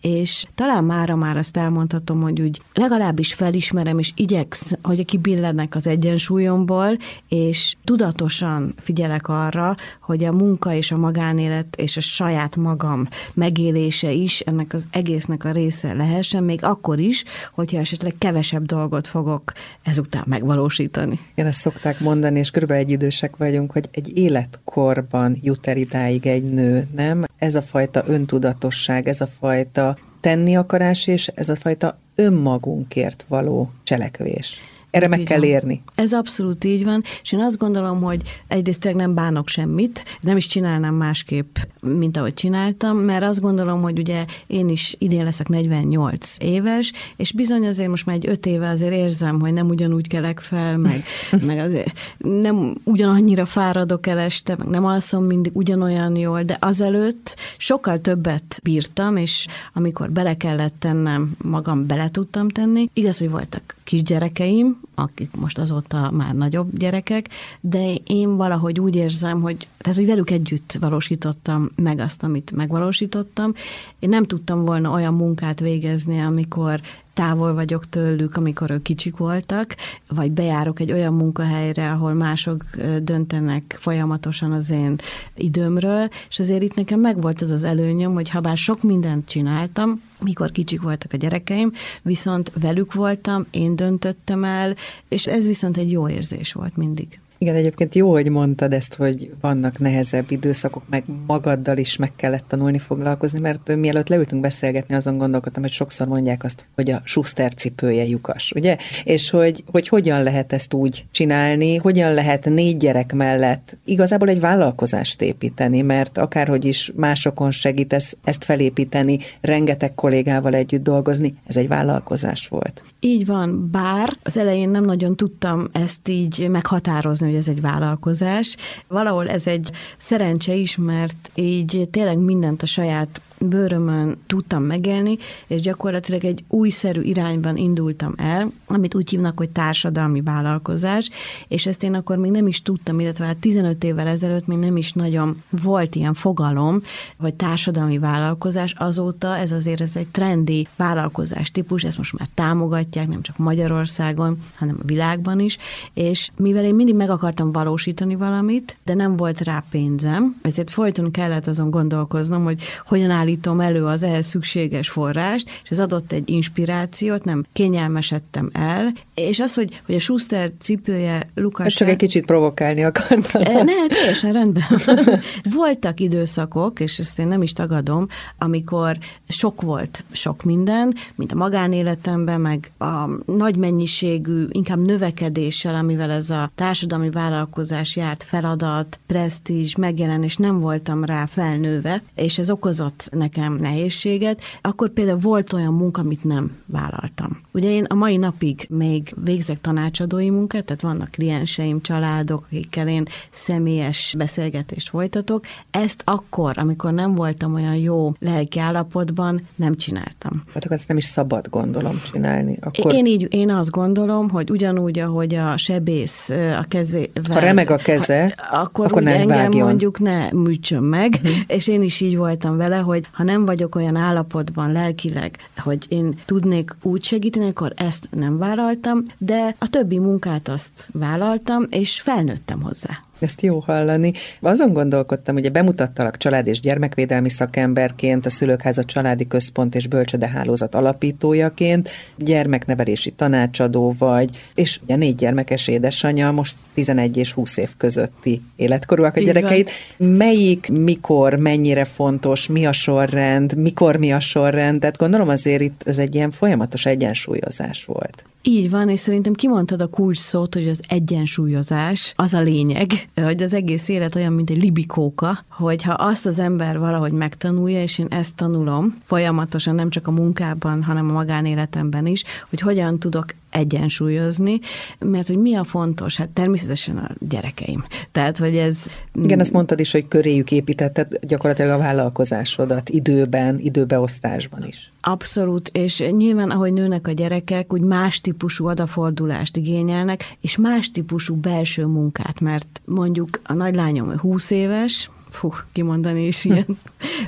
és 0.00 0.46
talán 0.54 0.84
mára 0.84 1.16
már 1.16 1.36
azt 1.36 1.56
elmondhatom, 1.56 2.20
hogy 2.20 2.40
úgy 2.40 2.62
legalábbis 2.74 3.34
felismerem, 3.34 3.98
és 3.98 4.12
igyeksz, 4.16 4.72
hogy 4.82 5.04
kibillennek 5.04 5.74
az 5.74 5.86
egyensúlyomból, 5.86 6.96
és 7.28 7.76
tudatosan 7.84 8.74
figyelek 8.76 9.28
arra, 9.28 9.76
hogy 10.00 10.24
a 10.24 10.32
munka 10.32 10.74
és 10.74 10.90
a 10.90 10.96
magánélet 10.96 11.76
és 11.76 11.96
a 11.96 12.00
saját 12.00 12.56
magam 12.56 13.08
megélése 13.34 14.10
is 14.10 14.40
ennek 14.40 14.72
az 14.72 14.84
egésznek 14.90 15.44
a 15.44 15.50
része 15.50 15.92
lehessen, 15.92 16.44
még 16.44 16.64
akkor 16.64 16.98
is, 16.98 17.24
hogyha 17.54 17.78
esetleg 17.78 18.14
kevesebb 18.18 18.64
dolgot 18.64 19.08
fogok 19.08 19.52
ezután 19.82 20.24
megvalósítani. 20.26 21.18
Én 21.34 21.46
ezt 21.46 21.60
szokták 21.60 22.00
mondani, 22.00 22.38
és 22.38 22.47
és 22.48 22.54
körülbelül 22.54 22.84
egy 22.84 22.90
idősek 22.90 23.36
vagyunk, 23.36 23.72
hogy 23.72 23.88
egy 23.90 24.16
életkorban 24.16 25.38
jut 25.42 25.66
el 25.66 25.76
idáig 25.76 26.26
egy 26.26 26.52
nő, 26.52 26.86
nem? 26.94 27.24
Ez 27.38 27.54
a 27.54 27.62
fajta 27.62 28.02
öntudatosság, 28.06 29.08
ez 29.08 29.20
a 29.20 29.26
fajta 29.26 29.96
tenni 30.20 30.56
akarás, 30.56 31.06
és 31.06 31.26
ez 31.26 31.48
a 31.48 31.56
fajta 31.56 31.98
önmagunkért 32.18 33.24
való 33.28 33.70
cselekvés. 33.82 34.60
Erre 34.90 35.08
meg 35.08 35.22
kell 35.22 35.44
érni. 35.44 35.82
Ez 35.94 36.12
abszolút 36.12 36.64
így 36.64 36.84
van, 36.84 37.02
és 37.22 37.32
én 37.32 37.40
azt 37.40 37.58
gondolom, 37.58 38.02
hogy 38.02 38.22
egyrészt 38.46 38.92
nem 38.94 39.14
bánok 39.14 39.48
semmit, 39.48 40.04
nem 40.20 40.36
is 40.36 40.46
csinálnám 40.46 40.94
másképp, 40.94 41.56
mint 41.80 42.16
ahogy 42.16 42.34
csináltam, 42.34 42.96
mert 42.96 43.22
azt 43.22 43.40
gondolom, 43.40 43.82
hogy 43.82 43.98
ugye 43.98 44.24
én 44.46 44.68
is 44.68 44.96
idén 44.98 45.24
leszek 45.24 45.48
48 45.48 46.36
éves, 46.38 46.92
és 47.16 47.32
bizony 47.32 47.66
azért 47.66 47.88
most 47.88 48.06
már 48.06 48.16
egy 48.16 48.28
5 48.28 48.46
éve 48.46 48.68
azért 48.68 48.92
érzem, 48.92 49.40
hogy 49.40 49.52
nem 49.52 49.68
ugyanúgy 49.68 50.08
kelek 50.08 50.40
fel, 50.40 50.76
meg, 50.76 51.02
meg 51.46 51.58
azért 51.58 51.98
nem 52.18 52.74
ugyanannyira 52.84 53.44
fáradok 53.44 54.06
el 54.06 54.18
este, 54.18 54.56
meg 54.56 54.68
nem 54.68 54.84
alszom 54.84 55.24
mindig 55.24 55.56
ugyanolyan 55.56 56.16
jól, 56.16 56.42
de 56.42 56.56
azelőtt 56.60 57.36
sokkal 57.56 58.00
többet 58.00 58.60
bírtam, 58.62 59.16
és 59.16 59.46
amikor 59.72 60.10
bele 60.10 60.36
kellett 60.36 60.74
tennem, 60.78 61.36
magam 61.42 61.86
bele 61.86 62.07
tudtam 62.10 62.48
tenni. 62.48 62.88
Igaz, 62.92 63.18
hogy 63.18 63.30
voltak 63.30 63.76
kisgyerekeim, 63.84 64.80
akik 64.94 65.30
most 65.36 65.58
azóta 65.58 66.10
már 66.10 66.34
nagyobb 66.34 66.76
gyerekek, 66.76 67.28
de 67.60 67.94
én 68.06 68.36
valahogy 68.36 68.80
úgy 68.80 68.96
érzem, 68.96 69.40
hogy, 69.40 69.66
tehát, 69.78 69.98
hogy 69.98 70.06
velük 70.06 70.30
együtt 70.30 70.76
valósítottam 70.80 71.70
meg 71.76 71.98
azt, 71.98 72.22
amit 72.22 72.50
megvalósítottam. 72.50 73.52
Én 73.98 74.08
nem 74.08 74.24
tudtam 74.24 74.64
volna 74.64 74.90
olyan 74.90 75.14
munkát 75.14 75.60
végezni, 75.60 76.20
amikor 76.20 76.80
távol 77.18 77.54
vagyok 77.54 77.88
tőlük, 77.88 78.36
amikor 78.36 78.70
ők 78.70 78.82
kicsik 78.82 79.16
voltak, 79.16 79.76
vagy 80.08 80.30
bejárok 80.30 80.80
egy 80.80 80.92
olyan 80.92 81.14
munkahelyre, 81.14 81.90
ahol 81.90 82.12
mások 82.12 82.64
döntenek 83.02 83.76
folyamatosan 83.80 84.52
az 84.52 84.70
én 84.70 84.96
időmről, 85.36 86.08
és 86.28 86.38
azért 86.38 86.62
itt 86.62 86.74
nekem 86.74 87.00
megvolt 87.00 87.40
az 87.40 87.50
az 87.50 87.64
előnyöm, 87.64 88.12
hogy 88.12 88.30
ha 88.30 88.40
bár 88.40 88.56
sok 88.56 88.82
mindent 88.82 89.28
csináltam, 89.28 90.02
mikor 90.20 90.50
kicsik 90.50 90.80
voltak 90.80 91.12
a 91.12 91.16
gyerekeim, 91.16 91.72
viszont 92.02 92.52
velük 92.60 92.94
voltam, 92.94 93.46
én 93.50 93.76
döntöttem 93.76 94.44
el, 94.44 94.74
és 95.08 95.26
ez 95.26 95.46
viszont 95.46 95.76
egy 95.76 95.90
jó 95.90 96.08
érzés 96.08 96.52
volt 96.52 96.76
mindig. 96.76 97.20
Igen, 97.40 97.54
egyébként 97.54 97.94
jó, 97.94 98.10
hogy 98.10 98.28
mondtad 98.28 98.72
ezt, 98.72 98.94
hogy 98.94 99.30
vannak 99.40 99.78
nehezebb 99.78 100.30
időszakok, 100.30 100.82
meg 100.90 101.04
magaddal 101.26 101.76
is 101.78 101.96
meg 101.96 102.12
kellett 102.16 102.44
tanulni 102.48 102.78
foglalkozni, 102.78 103.38
mert 103.38 103.76
mielőtt 103.76 104.08
leültünk 104.08 104.42
beszélgetni, 104.42 104.94
azon 104.94 105.18
gondolkodtam, 105.18 105.62
hogy 105.62 105.72
sokszor 105.72 106.06
mondják 106.06 106.44
azt, 106.44 106.66
hogy 106.74 106.90
a 106.90 107.02
Schuster 107.04 107.54
cipője 107.54 108.04
lyukas, 108.04 108.52
ugye? 108.56 108.76
És 109.04 109.30
hogy, 109.30 109.64
hogy 109.66 109.88
hogyan 109.88 110.22
lehet 110.22 110.52
ezt 110.52 110.74
úgy 110.74 111.04
csinálni, 111.10 111.76
hogyan 111.76 112.14
lehet 112.14 112.44
négy 112.44 112.76
gyerek 112.76 113.12
mellett 113.12 113.76
igazából 113.84 114.28
egy 114.28 114.40
vállalkozást 114.40 115.22
építeni, 115.22 115.80
mert 115.80 116.18
akárhogy 116.18 116.64
is 116.64 116.92
másokon 116.96 117.50
segítesz 117.50 118.16
ezt 118.24 118.44
felépíteni, 118.44 119.18
rengeteg 119.40 119.94
kollégával 119.94 120.54
együtt 120.54 120.82
dolgozni, 120.82 121.34
ez 121.46 121.56
egy 121.56 121.68
vállalkozás 121.68 122.48
volt. 122.48 122.84
Így 123.00 123.26
van, 123.26 123.68
bár 123.70 124.16
az 124.22 124.36
elején 124.36 124.68
nem 124.68 124.84
nagyon 124.84 125.16
tudtam 125.16 125.68
ezt 125.72 126.08
így 126.08 126.46
meghatározni, 126.50 127.27
hogy 127.28 127.36
ez 127.38 127.48
egy 127.48 127.60
vállalkozás. 127.60 128.56
Valahol 128.88 129.28
ez 129.28 129.46
egy 129.46 129.70
szerencse 129.98 130.54
is, 130.54 130.76
mert 130.76 131.30
így 131.34 131.88
tényleg 131.90 132.18
mindent 132.18 132.62
a 132.62 132.66
saját 132.66 133.20
bőrömön 133.40 134.16
tudtam 134.26 134.62
megélni, 134.62 135.18
és 135.46 135.60
gyakorlatilag 135.60 136.24
egy 136.24 136.44
újszerű 136.48 137.00
irányban 137.00 137.56
indultam 137.56 138.12
el, 138.16 138.50
amit 138.66 138.94
úgy 138.94 139.10
hívnak, 139.10 139.38
hogy 139.38 139.50
társadalmi 139.50 140.20
vállalkozás, 140.20 141.10
és 141.48 141.66
ezt 141.66 141.82
én 141.82 141.94
akkor 141.94 142.16
még 142.16 142.30
nem 142.30 142.46
is 142.46 142.62
tudtam, 142.62 143.00
illetve 143.00 143.24
hát 143.24 143.36
15 143.36 143.84
évvel 143.84 144.06
ezelőtt 144.06 144.46
még 144.46 144.58
nem 144.58 144.76
is 144.76 144.92
nagyon 144.92 145.42
volt 145.50 145.94
ilyen 145.94 146.14
fogalom, 146.14 146.82
vagy 147.16 147.34
társadalmi 147.34 147.98
vállalkozás, 147.98 148.74
azóta 148.78 149.36
ez 149.36 149.52
azért 149.52 149.80
ez 149.80 149.96
egy 149.96 150.08
trendi 150.08 150.68
vállalkozás 150.76 151.50
típus, 151.50 151.84
ezt 151.84 151.98
most 151.98 152.18
már 152.18 152.28
támogatják, 152.34 153.08
nem 153.08 153.22
csak 153.22 153.36
Magyarországon, 153.36 154.38
hanem 154.54 154.76
a 154.80 154.86
világban 154.86 155.40
is, 155.40 155.58
és 155.94 156.30
mivel 156.36 156.64
én 156.64 156.74
mindig 156.74 156.94
meg 156.94 157.10
akartam 157.10 157.52
valósítani 157.52 158.14
valamit, 158.14 158.76
de 158.84 158.94
nem 158.94 159.16
volt 159.16 159.40
rá 159.40 159.64
pénzem, 159.70 160.36
ezért 160.42 160.70
folyton 160.70 161.10
kellett 161.10 161.46
azon 161.46 161.70
gondolkoznom, 161.70 162.44
hogy 162.44 162.62
hogyan 162.86 163.10
áll 163.10 163.27
állítom 163.28 163.60
elő 163.60 163.84
az 163.84 164.02
ehhez 164.02 164.26
szükséges 164.26 164.88
forrást, 164.88 165.50
és 165.64 165.70
ez 165.70 165.80
adott 165.80 166.12
egy 166.12 166.30
inspirációt, 166.30 167.24
nem 167.24 167.44
kényelmesedtem 167.52 168.50
el, 168.52 168.92
és 169.14 169.40
az, 169.40 169.54
hogy, 169.54 169.80
hogy 169.86 169.94
a 169.94 169.98
Schuster 169.98 170.50
cipője 170.60 171.28
Lukas... 171.34 171.66
Hát 171.66 171.74
csak 171.74 171.88
egy 171.88 171.96
kicsit 171.96 172.24
provokálni 172.24 172.84
akartam. 172.84 173.42
E, 173.42 173.62
ne, 173.62 173.86
teljesen 173.88 174.32
rendben. 174.32 174.64
Voltak 175.56 176.00
időszakok, 176.00 176.80
és 176.80 176.98
ezt 176.98 177.18
én 177.18 177.26
nem 177.26 177.42
is 177.42 177.52
tagadom, 177.52 178.06
amikor 178.38 178.98
sok 179.28 179.60
volt 179.60 180.04
sok 180.12 180.42
minden, 180.42 180.94
mint 181.16 181.32
a 181.32 181.36
magánéletemben, 181.36 182.40
meg 182.40 182.70
a 182.78 183.08
nagy 183.26 183.56
mennyiségű, 183.56 184.46
inkább 184.50 184.78
növekedéssel, 184.78 185.74
amivel 185.74 186.10
ez 186.10 186.30
a 186.30 186.50
társadalmi 186.54 187.10
vállalkozás 187.10 187.96
járt, 187.96 188.22
feladat, 188.22 188.98
presztízs, 189.06 189.74
megjelenés, 189.74 190.36
nem 190.36 190.60
voltam 190.60 191.04
rá 191.04 191.26
felnőve, 191.26 192.02
és 192.14 192.38
ez 192.38 192.50
okozott 192.50 193.08
nekem 193.18 193.54
nehézséget, 193.54 194.40
akkor 194.60 194.90
például 194.90 195.18
volt 195.18 195.52
olyan 195.52 195.74
munka, 195.74 196.00
amit 196.00 196.24
nem 196.24 196.54
vállaltam. 196.66 197.40
Ugye 197.52 197.70
én 197.70 197.84
a 197.84 197.94
mai 197.94 198.16
napig 198.16 198.66
még 198.70 199.14
végzek 199.24 199.60
tanácsadói 199.60 200.30
munkát, 200.30 200.64
tehát 200.64 200.82
vannak 200.82 201.10
klienseim, 201.10 201.80
családok, 201.80 202.44
akikkel 202.44 202.88
én 202.88 203.04
személyes 203.30 204.14
beszélgetést 204.18 204.88
folytatok. 204.88 205.44
Ezt 205.70 206.02
akkor, 206.04 206.58
amikor 206.58 206.92
nem 206.92 207.14
voltam 207.14 207.54
olyan 207.54 207.76
jó 207.76 208.12
lelki 208.18 208.58
állapotban, 208.58 209.46
nem 209.54 209.76
csináltam. 209.76 210.42
Hát 210.54 210.64
akkor 210.64 210.76
ezt 210.76 210.88
nem 210.88 210.96
is 210.96 211.04
szabad, 211.04 211.48
gondolom, 211.50 212.00
csinálni. 212.12 212.58
Akkor... 212.60 212.94
Én 212.94 213.06
így, 213.06 213.26
én 213.30 213.50
azt 213.50 213.70
gondolom, 213.70 214.30
hogy 214.30 214.50
ugyanúgy, 214.50 214.98
ahogy 214.98 215.34
a 215.34 215.56
sebész 215.56 216.30
a 216.30 216.64
kezével... 216.68 217.22
Ha 217.28 217.38
remeg 217.38 217.70
a 217.70 217.76
keze, 217.76 218.34
ha, 218.36 218.56
akkor, 218.60 218.86
akkor 218.86 219.02
nem 219.02 219.14
engem 219.14 219.36
vágjon. 219.38 219.66
mondjuk 219.66 219.98
ne 219.98 220.30
műtsön 220.32 220.82
meg, 220.82 221.12
uh-huh. 221.14 221.36
és 221.46 221.66
én 221.66 221.82
is 221.82 222.00
így 222.00 222.16
voltam 222.16 222.56
vele, 222.56 222.76
hogy 222.76 223.07
ha 223.12 223.22
nem 223.22 223.44
vagyok 223.44 223.74
olyan 223.74 223.96
állapotban 223.96 224.72
lelkileg, 224.72 225.50
hogy 225.56 225.86
én 225.88 226.18
tudnék 226.24 226.76
úgy 226.82 227.04
segíteni, 227.04 227.48
akkor 227.48 227.72
ezt 227.76 228.08
nem 228.10 228.38
vállaltam, 228.38 229.04
de 229.18 229.54
a 229.58 229.68
többi 229.68 229.98
munkát 229.98 230.48
azt 230.48 230.88
vállaltam, 230.92 231.64
és 231.70 232.00
felnőttem 232.00 232.62
hozzá. 232.62 233.07
Ezt 233.18 233.42
jó 233.42 233.58
hallani. 233.58 234.12
Azon 234.40 234.72
gondolkodtam, 234.72 235.36
ugye 235.36 235.48
bemutattalak 235.48 236.16
család 236.16 236.46
és 236.46 236.60
gyermekvédelmi 236.60 237.28
szakemberként, 237.30 238.26
a 238.26 238.30
Szülőkháza 238.30 238.84
Családi 238.84 239.26
Központ 239.26 239.74
és 239.74 239.86
Bölcsödehálózat 239.86 240.74
alapítójaként, 240.74 241.90
gyermeknevelési 242.16 243.10
tanácsadó 243.10 243.94
vagy, 243.98 244.30
és 244.54 244.80
ugye 244.82 244.96
négy 244.96 245.14
gyermekes 245.14 245.68
édesanyja, 245.68 246.30
most 246.30 246.56
11 246.74 247.16
és 247.16 247.32
20 247.32 247.56
év 247.56 247.68
közötti 247.76 248.42
életkorúak 248.56 249.16
a 249.16 249.20
gyerekeit. 249.20 249.70
Melyik, 249.96 250.68
mikor, 250.68 251.34
mennyire 251.34 251.84
fontos, 251.84 252.46
mi 252.46 252.66
a 252.66 252.72
sorrend, 252.72 253.56
mikor 253.56 253.96
mi 253.96 254.12
a 254.12 254.20
sorrend, 254.20 254.80
tehát 254.80 254.96
gondolom 254.96 255.28
azért 255.28 255.60
itt 255.62 255.82
ez 255.84 255.98
egy 255.98 256.14
ilyen 256.14 256.30
folyamatos 256.30 256.86
egyensúlyozás 256.86 257.84
volt. 257.84 258.24
Így 258.42 258.70
van, 258.70 258.88
és 258.88 259.00
szerintem 259.00 259.32
kimondtad 259.32 259.80
a 259.80 259.86
kulcs 259.86 260.18
szót, 260.18 260.54
hogy 260.54 260.68
az 260.68 260.82
egyensúlyozás 260.88 262.12
az 262.16 262.34
a 262.34 262.40
lényeg, 262.40 262.90
hogy 263.14 263.42
az 263.42 263.52
egész 263.52 263.88
élet 263.88 264.14
olyan, 264.14 264.32
mint 264.32 264.50
egy 264.50 264.62
libikóka, 264.62 265.44
hogyha 265.48 265.92
azt 265.92 266.26
az 266.26 266.38
ember 266.38 266.78
valahogy 266.78 267.12
megtanulja, 267.12 267.82
és 267.82 267.98
én 267.98 268.06
ezt 268.10 268.36
tanulom 268.36 268.96
folyamatosan, 269.04 269.74
nem 269.74 269.90
csak 269.90 270.06
a 270.06 270.10
munkában, 270.10 270.82
hanem 270.82 271.08
a 271.08 271.12
magánéletemben 271.12 272.06
is, 272.06 272.24
hogy 272.50 272.60
hogyan 272.60 272.98
tudok 272.98 273.24
egyensúlyozni, 273.50 274.60
mert 274.98 275.26
hogy 275.26 275.38
mi 275.38 275.54
a 275.54 275.64
fontos? 275.64 276.16
Hát 276.16 276.28
természetesen 276.28 276.96
a 276.96 277.08
gyerekeim. 277.28 277.84
Tehát, 278.12 278.38
hogy 278.38 278.56
ez... 278.56 278.78
Igen, 279.14 279.40
azt 279.40 279.52
mondtad 279.52 279.80
is, 279.80 279.92
hogy 279.92 280.08
köréjük 280.08 280.50
építetted 280.50 281.18
gyakorlatilag 281.20 281.70
a 281.70 281.78
vállalkozásodat 281.78 282.88
időben, 282.88 283.58
időbeosztásban 283.58 284.64
is. 284.66 284.92
Abszolút, 285.00 285.70
és 285.72 286.04
nyilván, 286.10 286.50
ahogy 286.50 286.72
nőnek 286.72 287.06
a 287.06 287.12
gyerekek, 287.12 287.72
úgy 287.72 287.80
más 287.80 288.20
típusú 288.20 288.66
adafordulást 288.66 289.56
igényelnek, 289.56 290.36
és 290.40 290.56
más 290.56 290.90
típusú 290.90 291.34
belső 291.34 291.86
munkát, 291.86 292.40
mert 292.40 292.80
mondjuk 292.84 293.40
a 293.44 293.52
nagylányom 293.52 294.18
20 294.18 294.50
éves, 294.50 295.10
fú, 295.30 295.52
kimondani 295.72 296.26
is 296.26 296.44
ilyen 296.44 296.78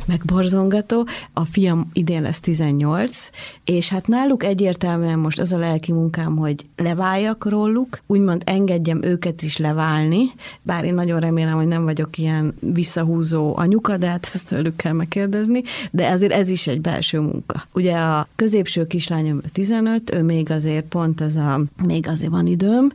megborzongató. 0.07 1.07
A 1.33 1.45
fiam 1.45 1.91
idén 1.93 2.23
lesz 2.23 2.41
18, 2.41 3.31
és 3.65 3.89
hát 3.89 4.07
náluk 4.07 4.45
egyértelműen 4.45 5.19
most 5.19 5.39
az 5.39 5.53
a 5.53 5.59
lelki 5.59 5.93
munkám, 5.93 6.37
hogy 6.37 6.67
leváljak 6.77 7.49
róluk, 7.49 8.01
úgymond 8.07 8.43
engedjem 8.45 9.03
őket 9.03 9.43
is 9.43 9.57
leválni, 9.57 10.31
bár 10.63 10.85
én 10.85 10.95
nagyon 10.95 11.21
remélem, 11.21 11.55
hogy 11.55 11.67
nem 11.67 11.85
vagyok 11.85 12.19
ilyen 12.19 12.55
visszahúzó 12.61 13.57
anyuka, 13.57 13.97
de 13.97 14.07
hát 14.07 14.31
ezt 14.35 14.49
tőlük 14.49 14.77
kell 14.77 14.93
megkérdezni, 14.93 15.63
de 15.91 16.09
azért 16.09 16.33
ez 16.33 16.51
is 16.51 16.67
egy 16.67 16.81
belső 16.81 17.21
munka. 17.21 17.67
Ugye 17.73 17.97
a 17.97 18.29
középső 18.37 18.87
kislányom 18.87 19.41
15, 19.53 20.15
ő 20.15 20.23
még 20.23 20.51
azért 20.51 20.85
pont 20.85 21.21
ez 21.21 21.37
a, 21.37 21.61
még 21.85 22.09
azért 22.09 22.31
van 22.31 22.47
időm, 22.47 22.93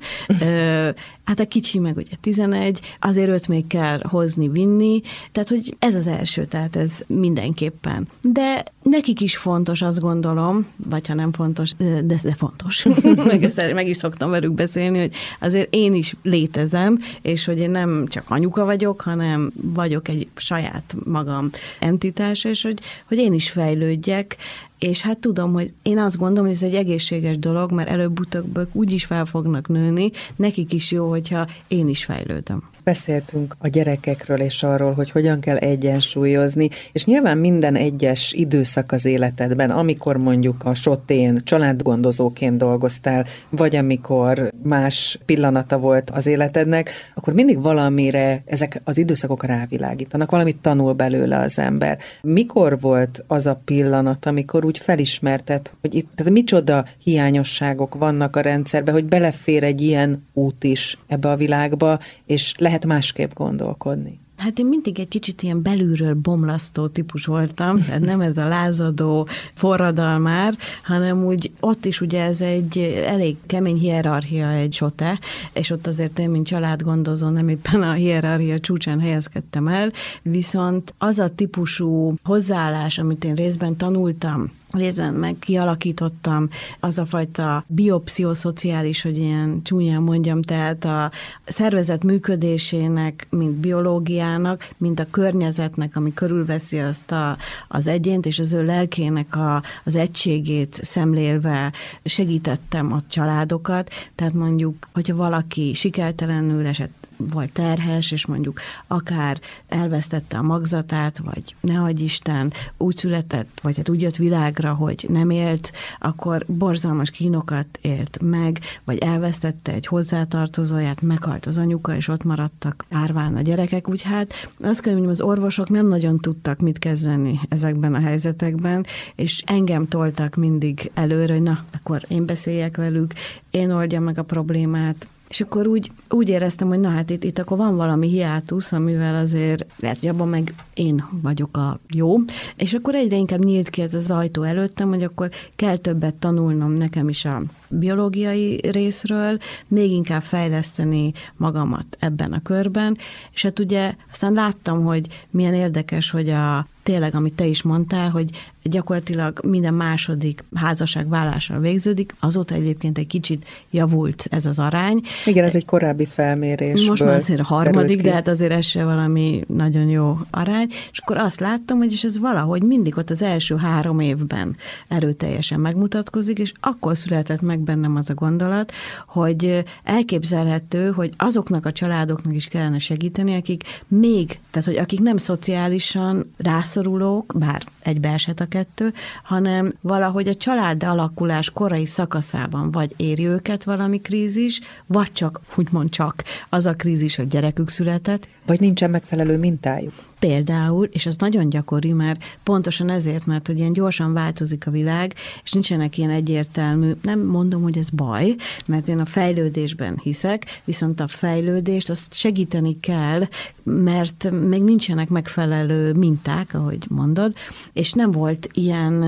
Hát 1.25 1.39
a 1.39 1.48
kicsi 1.48 1.79
meg 1.79 1.98
ugye 1.98 2.15
11, 2.22 2.79
azért 3.00 3.29
őt 3.29 3.48
még 3.48 3.67
kell 3.67 4.01
hozni, 4.03 4.50
vinni, 4.50 5.01
tehát 5.32 5.50
hogy 5.50 5.75
ez 5.79 5.96
az 5.96 6.08
első, 6.08 6.46
tehát 6.46 6.75
ez 6.75 7.03
mindenképpen. 7.08 8.08
De 8.22 8.63
nekik 8.89 9.22
is 9.22 9.38
fontos, 9.38 9.82
azt 9.82 10.00
gondolom, 10.00 10.65
vagy 10.89 11.08
ha 11.08 11.13
nem 11.13 11.32
fontos, 11.32 11.74
de, 11.77 12.01
de 12.01 12.36
fontos. 12.36 12.86
meg, 13.25 13.44
ezt, 13.44 13.74
meg 13.74 13.88
is 13.88 13.96
szoktam 13.96 14.30
velük 14.30 14.54
beszélni, 14.54 15.00
hogy 15.00 15.13
azért 15.39 15.68
én 15.70 15.94
is 15.94 16.15
létezem, 16.24 17.00
és 17.22 17.46
hogy 17.46 17.60
én 17.60 17.70
nem 17.70 18.06
csak 18.08 18.24
anyuka 18.27 18.65
vagyok, 18.65 19.01
hanem 19.01 19.51
vagyok 19.56 20.08
egy 20.08 20.27
saját 20.36 20.96
magam 21.06 21.50
entitás, 21.80 22.44
és 22.44 22.62
hogy, 22.62 22.80
hogy 23.08 23.18
én 23.18 23.34
is 23.34 23.50
fejlődjek, 23.50 24.38
és 24.80 25.01
hát 25.01 25.18
tudom, 25.18 25.54
hogy 25.54 25.74
én 25.82 25.98
azt 25.98 26.18
gondolom, 26.18 26.46
hogy 26.46 26.56
ez 26.56 26.63
egy 26.63 26.75
egészséges 26.75 27.39
dolog, 27.39 27.72
mert 27.72 27.89
előbb-utóbb 27.89 28.68
úgy 28.72 28.92
is 28.92 29.06
fel 29.06 29.25
fognak 29.25 29.68
nőni, 29.68 30.12
nekik 30.36 30.74
is 30.74 30.92
jó, 30.92 31.10
hogyha 31.10 31.48
én 31.68 31.88
is 31.88 32.06
fejlődöm. 32.06 32.63
Beszéltünk 32.84 33.56
a 33.60 33.68
gyerekekről 33.68 34.39
és 34.39 34.63
arról, 34.63 34.94
hogy 34.94 35.12
hogyan 35.12 35.39
kell 35.39 35.58
egyensúlyozni, 35.58 36.70
és 36.92 37.06
nyilván 37.06 37.38
minden 37.38 37.75
egyes 37.75 38.34
időszak 38.34 38.75
az 38.91 39.05
életedben, 39.05 39.70
amikor 39.70 40.17
mondjuk 40.17 40.63
a 40.63 40.74
sotén 40.74 41.41
családgondozóként 41.44 42.58
dolgoztál, 42.58 43.25
vagy 43.50 43.75
amikor 43.75 44.51
más 44.63 45.20
pillanata 45.25 45.77
volt 45.77 46.10
az 46.10 46.27
életednek, 46.27 46.89
akkor 47.15 47.34
mindig 47.34 47.62
valamire 47.62 48.44
ezek 48.46 48.82
az 48.84 48.98
időszakok 48.98 49.44
rávilágítanak, 49.44 50.32
valamit 50.32 50.58
tanul 50.58 50.94
belőle 50.94 51.38
az 51.38 51.60
ember. 51.60 51.98
Mikor 52.22 52.79
volt 52.79 53.24
az 53.27 53.48
a 53.48 53.62
pillanat, 53.65 54.25
amikor 54.25 54.65
úgy 54.65 54.77
felismerted, 54.77 55.72
hogy 55.82 55.94
itt 55.96 56.10
tehát 56.15 56.34
micsoda 56.34 56.86
hiányosságok 57.03 57.96
vannak 57.96 58.36
a 58.36 58.41
rendszerben, 58.41 58.94
hogy 58.94 59.05
belefér 59.05 59.63
egy 59.63 59.82
ilyen 59.82 60.25
út 60.34 60.63
is 60.63 60.98
ebbe 61.08 61.29
a 61.29 61.36
világba, 61.36 62.00
és 62.25 62.53
lehet 62.58 62.86
másképp 62.86 63.34
gondolkodni? 63.34 64.24
Hát 64.38 64.60
én 64.60 64.65
mindig 64.65 65.00
egy 65.00 65.08
kicsit 65.08 65.44
ilyen 65.44 65.62
belülről 65.62 66.13
bomlasztó 66.13 66.88
típus 66.88 67.25
voltam, 67.25 67.77
tehát 67.77 68.01
nem 68.01 68.22
ez 68.22 68.38
a 68.38 68.48
lázadó 68.48 69.27
forradalmár, 69.54 70.58
hanem 70.84 71.25
úgy 71.25 71.51
ott 71.60 71.86
is 71.86 72.01
ugye 72.01 72.22
ez 72.22 72.42
egy 72.42 72.77
elég 73.06 73.38
kemény 73.46 73.77
hierarchia 73.77 74.50
egy 74.50 74.74
sote, 74.74 75.20
és 75.54 75.70
ott 75.70 75.88
azért 75.88 76.20
én, 76.20 76.30
mint 76.30 76.48
családgondozó 76.48 77.30
nem 77.30 77.50
éppen 77.50 77.82
a 77.82 77.94
hierarchia 77.94 78.60
csúcsán 78.60 79.00
helyezkedtem 79.00 79.68
el, 79.68 79.92
viszont 80.22 80.94
az 80.98 81.20
a 81.20 81.30
típusú 81.30 82.13
hozzáállás, 82.24 82.98
amit 82.98 83.24
én 83.24 83.36
részben 83.36 83.77
tanultam, 83.77 84.51
részben 84.77 85.13
meg 85.13 85.36
kialakítottam 85.39 86.50
az 86.79 86.98
a 86.98 87.05
fajta 87.05 87.63
biopszichoszociális, 87.67 89.01
hogy 89.01 89.17
ilyen 89.17 89.62
csúnyán 89.63 90.01
mondjam, 90.01 90.41
tehát 90.41 90.86
a 90.86 91.12
szervezet 91.46 92.03
működésének, 92.03 93.27
mint 93.29 93.51
biológiának, 93.51 94.70
mint 94.77 95.00
a 95.00 95.08
környezetnek, 95.12 95.96
ami 95.96 96.13
körülveszi 96.13 96.79
azt 96.79 97.12
a, 97.12 97.38
az 97.67 97.88
egyént, 97.88 98.25
és 98.25 98.39
az 98.39 98.53
ő 98.53 98.65
lelkének 98.65 99.36
a, 99.36 99.63
az 99.84 99.96
egységét 99.96 100.79
szemlélve 100.82 101.74
segítettem 102.03 102.94
a 102.94 103.01
családokat, 103.10 103.89
tehát 104.15 104.34
mondjuk, 104.34 104.88
hogyha 104.94 105.15
valaki 105.15 105.74
sikertelenül 105.74 106.65
esett 106.65 107.04
volt 107.17 107.51
terhes, 107.51 108.12
és 108.12 108.25
mondjuk 108.25 108.60
akár 108.88 109.39
elvesztette 109.67 110.38
a 110.38 110.41
magzatát, 110.41 111.17
vagy 111.17 111.55
ne 111.60 111.81
adj 111.81 112.03
Isten, 112.03 112.53
úgy 112.77 112.98
született, 112.98 113.60
vagy 113.62 113.77
hát 113.77 113.89
úgy 113.89 114.01
jött 114.01 114.15
világra, 114.15 114.74
hogy 114.74 115.05
nem 115.10 115.29
élt, 115.29 115.72
akkor 116.00 116.45
borzalmas 116.48 117.10
kínokat 117.10 117.79
élt 117.81 118.17
meg, 118.22 118.60
vagy 118.84 118.98
elvesztette 118.98 119.72
egy 119.72 119.88
hozzátartozóját, 119.88 121.01
meghalt 121.01 121.45
az 121.45 121.57
anyuka, 121.57 121.95
és 121.95 122.07
ott 122.07 122.24
maradtak 122.24 122.86
árván 122.89 123.36
a 123.36 123.41
gyerekek, 123.41 123.89
úgy 123.89 124.01
hát 124.01 124.50
azt 124.60 124.81
kell 124.81 124.91
mondjam, 124.91 125.13
az 125.13 125.22
orvosok 125.22 125.69
nem 125.69 125.88
nagyon 125.88 126.17
tudtak 126.19 126.60
mit 126.60 126.79
kezdeni 126.79 127.39
ezekben 127.50 127.93
a 127.93 128.00
helyzetekben, 128.00 128.86
és 129.15 129.43
engem 129.45 129.88
toltak 129.88 130.36
mindig 130.36 130.91
előre, 130.93 131.34
hogy 131.34 131.41
na, 131.41 131.60
akkor 131.74 132.03
én 132.07 132.25
beszéljek 132.25 132.77
velük, 132.77 133.13
én 133.50 133.72
oldjam 133.72 134.03
meg 134.03 134.17
a 134.17 134.24
problémát, 134.24 135.07
és 135.36 135.42
akkor 135.42 135.68
úgy, 135.68 135.92
úgy 136.10 136.30
éreztem, 136.30 136.68
hogy 136.68 136.80
na 136.80 136.89
hát 136.89 137.10
itt, 137.10 137.24
itt 137.24 137.39
akkor 137.39 137.58
van 137.58 137.75
valami 137.75 138.08
hiátusz, 138.08 138.72
amivel 138.72 139.15
azért 139.15 139.65
lehet, 139.80 140.00
hogy 140.00 140.10
abban 140.10 140.27
meg 140.27 140.54
én 140.74 141.05
vagyok 141.22 141.57
a 141.57 141.79
jó. 141.90 142.18
És 142.55 142.74
akkor 142.74 142.96
egyre 142.96 143.16
inkább 143.16 143.44
nyílt 143.44 143.70
ki 143.70 143.81
ez 143.81 143.94
az 143.94 144.12
ajtó 144.12 144.44
előttem, 144.44 144.90
hogy 144.90 145.03
akkor 145.03 145.29
kell 145.55 145.77
többet 145.77 146.16
tanulnom 146.16 146.72
nekem 146.72 147.09
is 147.09 147.25
a 147.25 147.42
biológiai 147.70 148.60
részről, 148.72 149.38
még 149.70 149.92
inkább 149.92 150.22
fejleszteni 150.22 151.12
magamat 151.38 151.98
ebben 152.00 152.34
a 152.34 152.42
körben, 152.42 152.98
és 153.34 153.42
hát 153.42 153.60
ugye 153.60 153.94
aztán 154.12 154.34
láttam, 154.34 154.84
hogy 154.84 155.08
milyen 155.30 155.54
érdekes, 155.54 156.10
hogy 156.10 156.30
a 156.30 156.68
tényleg, 156.86 157.16
amit 157.16 157.34
te 157.34 157.46
is 157.46 157.64
mondtál, 157.64 158.10
hogy 158.10 158.30
gyakorlatilag 158.64 159.40
minden 159.44 159.74
második 159.74 160.44
házasság 160.56 161.10
vállással 161.10 161.60
végződik, 161.60 162.16
azóta 162.20 162.54
egyébként 162.54 162.98
egy 162.98 163.08
kicsit 163.08 163.46
javult 163.70 164.28
ez 164.30 164.46
az 164.46 164.60
arány. 164.60 165.01
Igen, 165.25 165.44
ez 165.44 165.56
egy 165.56 165.66
korábbi 165.66 166.06
felmérés. 166.06 166.88
Most 166.88 167.04
már 167.04 167.16
azért 167.16 167.40
a 167.40 167.44
harmadik, 167.44 168.01
de 168.01 168.12
hát 168.12 168.28
azért 168.28 168.51
ez 168.51 168.66
se 168.66 168.84
valami 168.84 169.44
nagyon 169.48 169.88
jó 169.88 170.18
arány. 170.30 170.68
És 170.92 171.00
akkor 171.00 171.18
azt 171.18 171.40
láttam, 171.40 171.78
hogy 171.78 171.92
és 171.92 172.04
ez 172.04 172.20
valahogy 172.20 172.64
mindig 172.64 172.98
ott 172.98 173.10
az 173.10 173.22
első 173.22 173.56
három 173.56 174.00
évben 174.00 174.56
erőteljesen 174.88 175.60
megmutatkozik, 175.60 176.40
és 176.40 176.51
akkor 176.60 176.98
született 176.98 177.42
meg 177.42 177.54
bennem 177.59 177.96
az 177.96 178.09
a 178.09 178.13
gondolat, 178.13 178.72
hogy 179.07 179.63
elképzelhető, 179.83 180.91
hogy 180.91 181.13
azoknak 181.18 181.65
a 181.65 181.72
családoknak 181.72 182.35
is 182.35 182.46
kellene 182.46 182.79
segíteni, 182.79 183.35
akik 183.35 183.63
még, 183.87 184.39
tehát 184.51 184.68
hogy 184.68 184.77
akik 184.77 185.00
nem 185.00 185.18
szociálisan 185.18 186.33
rászorulók, 186.37 187.33
bár 187.35 187.63
egybeesett 187.83 188.39
a 188.39 188.46
kettő, 188.46 188.94
hanem 189.24 189.74
valahogy 189.81 190.27
a 190.27 190.35
család 190.35 190.83
alakulás 190.83 191.50
korai 191.50 191.85
szakaszában 191.85 192.72
vagy 192.72 192.94
éri 192.98 193.25
őket 193.25 193.63
valami 193.63 194.01
krízis, 194.01 194.61
vagy 194.85 195.11
csak, 195.13 195.41
úgymond 195.55 195.89
csak 195.89 196.24
az 196.50 196.65
a 196.65 196.74
krízis, 196.74 197.15
hogy 197.15 197.27
gyerekük 197.27 197.70
született. 197.70 198.27
Vagy 198.46 198.59
nincsen 198.59 198.89
megfelelő 198.89 199.37
mintájuk. 199.37 199.94
Például, 200.25 200.85
és 200.92 201.05
ez 201.05 201.16
nagyon 201.18 201.50
gyakori, 201.50 201.92
mert 201.92 202.24
pontosan 202.44 202.90
ezért, 202.90 203.25
mert 203.25 203.48
hogy 203.48 203.59
ilyen 203.59 203.74
gyorsan 203.74 204.14
változik 204.14 204.68
a 204.68 204.72
világ, 204.72 205.14
és 205.44 205.51
nincsenek 205.51 205.98
ilyen 205.98 206.09
egyértelmű, 206.09 206.92
nem 207.01 207.20
mondom, 207.20 207.61
hogy 207.61 207.77
ez 207.77 207.90
baj, 207.90 208.35
mert 208.66 208.88
én 208.88 209.00
a 209.00 209.05
fejlődésben 209.05 210.00
hiszek, 210.03 210.61
viszont 210.64 211.00
a 211.00 211.07
fejlődést 211.07 211.90
azt 211.90 212.14
segíteni 212.14 212.79
kell, 212.79 213.27
mert 213.64 214.31
még 214.31 214.64
nincsenek 214.64 215.09
megfelelő 215.09 215.94
minták, 215.94 216.53
ahogy 216.53 216.85
mondod, 216.90 217.33
és 217.74 217.94
nem 217.94 218.11
volt 218.11 218.48
ilyen 218.53 219.03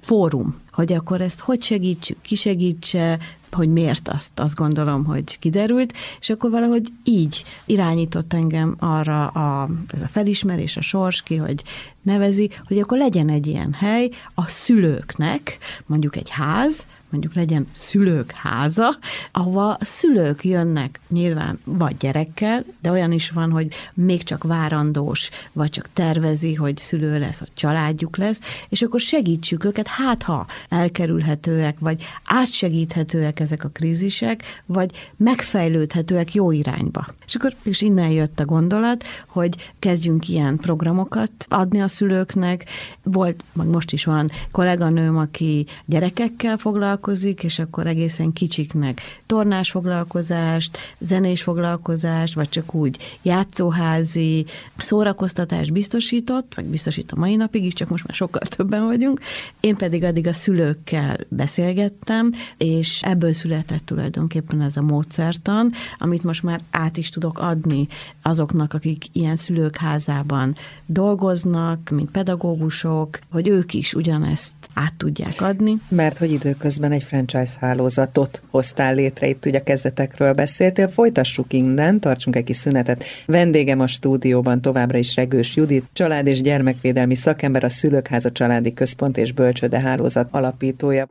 fórum, 0.00 0.60
hogy 0.70 0.92
akkor 0.92 1.20
ezt 1.20 1.40
hogy 1.40 1.62
segítsük, 1.62 2.20
ki 2.20 2.34
segítse, 2.34 3.18
hogy 3.54 3.68
miért, 3.68 4.08
azt, 4.08 4.40
azt 4.40 4.54
gondolom, 4.54 5.04
hogy 5.04 5.38
kiderült, 5.38 5.92
és 6.20 6.30
akkor 6.30 6.50
valahogy 6.50 6.92
így 7.04 7.44
irányított 7.64 8.32
engem 8.32 8.76
arra 8.78 9.26
a, 9.26 9.68
ez 9.92 10.02
a 10.02 10.08
felismerés, 10.08 10.76
a 10.76 10.80
sors 10.80 11.22
ki, 11.22 11.36
hogy 11.36 11.62
nevezi, 12.02 12.50
hogy 12.64 12.78
akkor 12.78 12.98
legyen 12.98 13.28
egy 13.28 13.46
ilyen 13.46 13.72
hely 13.72 14.10
a 14.34 14.46
szülőknek, 14.46 15.58
mondjuk 15.86 16.16
egy 16.16 16.30
ház, 16.30 16.86
mondjuk 17.12 17.34
legyen 17.34 17.66
szülők 17.72 18.30
háza, 18.30 18.98
ahova 19.32 19.76
szülők 19.80 20.44
jönnek 20.44 21.00
nyilván 21.08 21.58
vagy 21.64 21.96
gyerekkel, 21.96 22.64
de 22.80 22.90
olyan 22.90 23.12
is 23.12 23.30
van, 23.30 23.50
hogy 23.50 23.68
még 23.94 24.22
csak 24.22 24.44
várandós, 24.44 25.30
vagy 25.52 25.70
csak 25.70 25.88
tervezi, 25.92 26.54
hogy 26.54 26.76
szülő 26.76 27.18
lesz, 27.18 27.38
vagy 27.38 27.50
családjuk 27.54 28.16
lesz, 28.16 28.40
és 28.68 28.82
akkor 28.82 29.00
segítsük 29.00 29.64
őket, 29.64 29.86
hát 29.86 30.22
ha 30.22 30.46
elkerülhetőek, 30.68 31.78
vagy 31.78 32.02
átsegíthetőek 32.24 33.40
ezek 33.40 33.64
a 33.64 33.68
krízisek, 33.68 34.62
vagy 34.66 35.10
megfejlődhetőek 35.16 36.34
jó 36.34 36.50
irányba. 36.50 37.06
És 37.26 37.34
akkor 37.34 37.54
és 37.62 37.80
innen 37.80 38.10
jött 38.10 38.40
a 38.40 38.44
gondolat, 38.44 39.04
hogy 39.26 39.72
kezdjünk 39.78 40.28
ilyen 40.28 40.56
programokat 40.56 41.32
adni 41.48 41.80
a 41.82 41.88
szülőknek. 41.88 42.64
Volt, 43.02 43.44
meg 43.52 43.66
most 43.66 43.92
is 43.92 44.04
van 44.04 44.30
kolléganőm, 44.50 45.16
aki 45.16 45.66
gyerekekkel 45.84 46.58
foglalkozik, 46.58 47.00
foglalkozik, 47.02 47.44
és 47.44 47.58
akkor 47.58 47.86
egészen 47.86 48.32
kicsiknek 48.32 49.00
tornás 49.26 49.70
foglalkozást, 49.70 50.78
zenés 50.98 51.42
foglalkozást, 51.42 52.34
vagy 52.34 52.48
csak 52.48 52.74
úgy 52.74 52.98
játszóházi 53.22 54.46
szórakoztatást 54.76 55.72
biztosított, 55.72 56.54
vagy 56.54 56.64
biztosít 56.64 57.12
a 57.12 57.18
mai 57.18 57.36
napig 57.36 57.64
is, 57.64 57.72
csak 57.72 57.88
most 57.88 58.06
már 58.06 58.16
sokkal 58.16 58.42
többen 58.42 58.84
vagyunk. 58.84 59.20
Én 59.60 59.76
pedig 59.76 60.04
addig 60.04 60.26
a 60.26 60.32
szülőkkel 60.32 61.18
beszélgettem, 61.28 62.32
és 62.56 63.02
ebből 63.02 63.32
született 63.32 63.86
tulajdonképpen 63.86 64.60
ez 64.62 64.76
a 64.76 64.82
módszertan, 64.82 65.72
amit 65.98 66.24
most 66.24 66.42
már 66.42 66.60
át 66.70 66.96
is 66.96 67.08
tudok 67.08 67.38
adni 67.38 67.86
azoknak, 68.22 68.74
akik 68.74 69.04
ilyen 69.12 69.36
szülők 69.36 69.76
házában 69.76 70.56
dolgoznak, 70.86 71.90
mint 71.90 72.10
pedagógusok, 72.10 73.18
hogy 73.30 73.48
ők 73.48 73.74
is 73.74 73.94
ugyanezt 73.94 74.52
át 74.74 74.94
tudják 74.94 75.40
adni. 75.40 75.80
Mert 75.88 76.18
hogy 76.18 76.32
időközben 76.32 76.91
aztán 76.92 77.18
egy 77.18 77.26
franchise 77.28 77.58
hálózatot 77.60 78.42
hoztál 78.50 78.94
létre, 78.94 79.28
itt 79.28 79.46
ugye 79.46 79.58
a 79.58 79.62
kezdetekről 79.62 80.32
beszéltél, 80.32 80.88
folytassuk 80.88 81.52
innen, 81.52 82.00
tartsunk 82.00 82.36
egy 82.36 82.44
kis 82.44 82.56
szünetet. 82.56 83.04
Vendégem 83.26 83.80
a 83.80 83.86
stúdióban 83.86 84.60
továbbra 84.60 84.98
is 84.98 85.14
Regős 85.14 85.56
Judit, 85.56 85.84
család 85.92 86.26
és 86.26 86.40
gyermekvédelmi 86.40 87.14
szakember, 87.14 87.64
a 87.64 87.68
Szülőkháza 87.68 88.32
Családi 88.32 88.72
Központ 88.72 89.16
és 89.16 89.32
Bölcsöde 89.32 89.80
Hálózat 89.80 90.28
alapítója. 90.30 91.08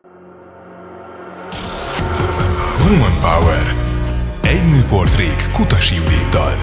Woman 2.85 3.19
Power. 3.19 3.75
Egy 4.41 4.69
nőportrék 4.69 5.51
Kutasi 5.53 5.95
Judittal. 5.95 6.53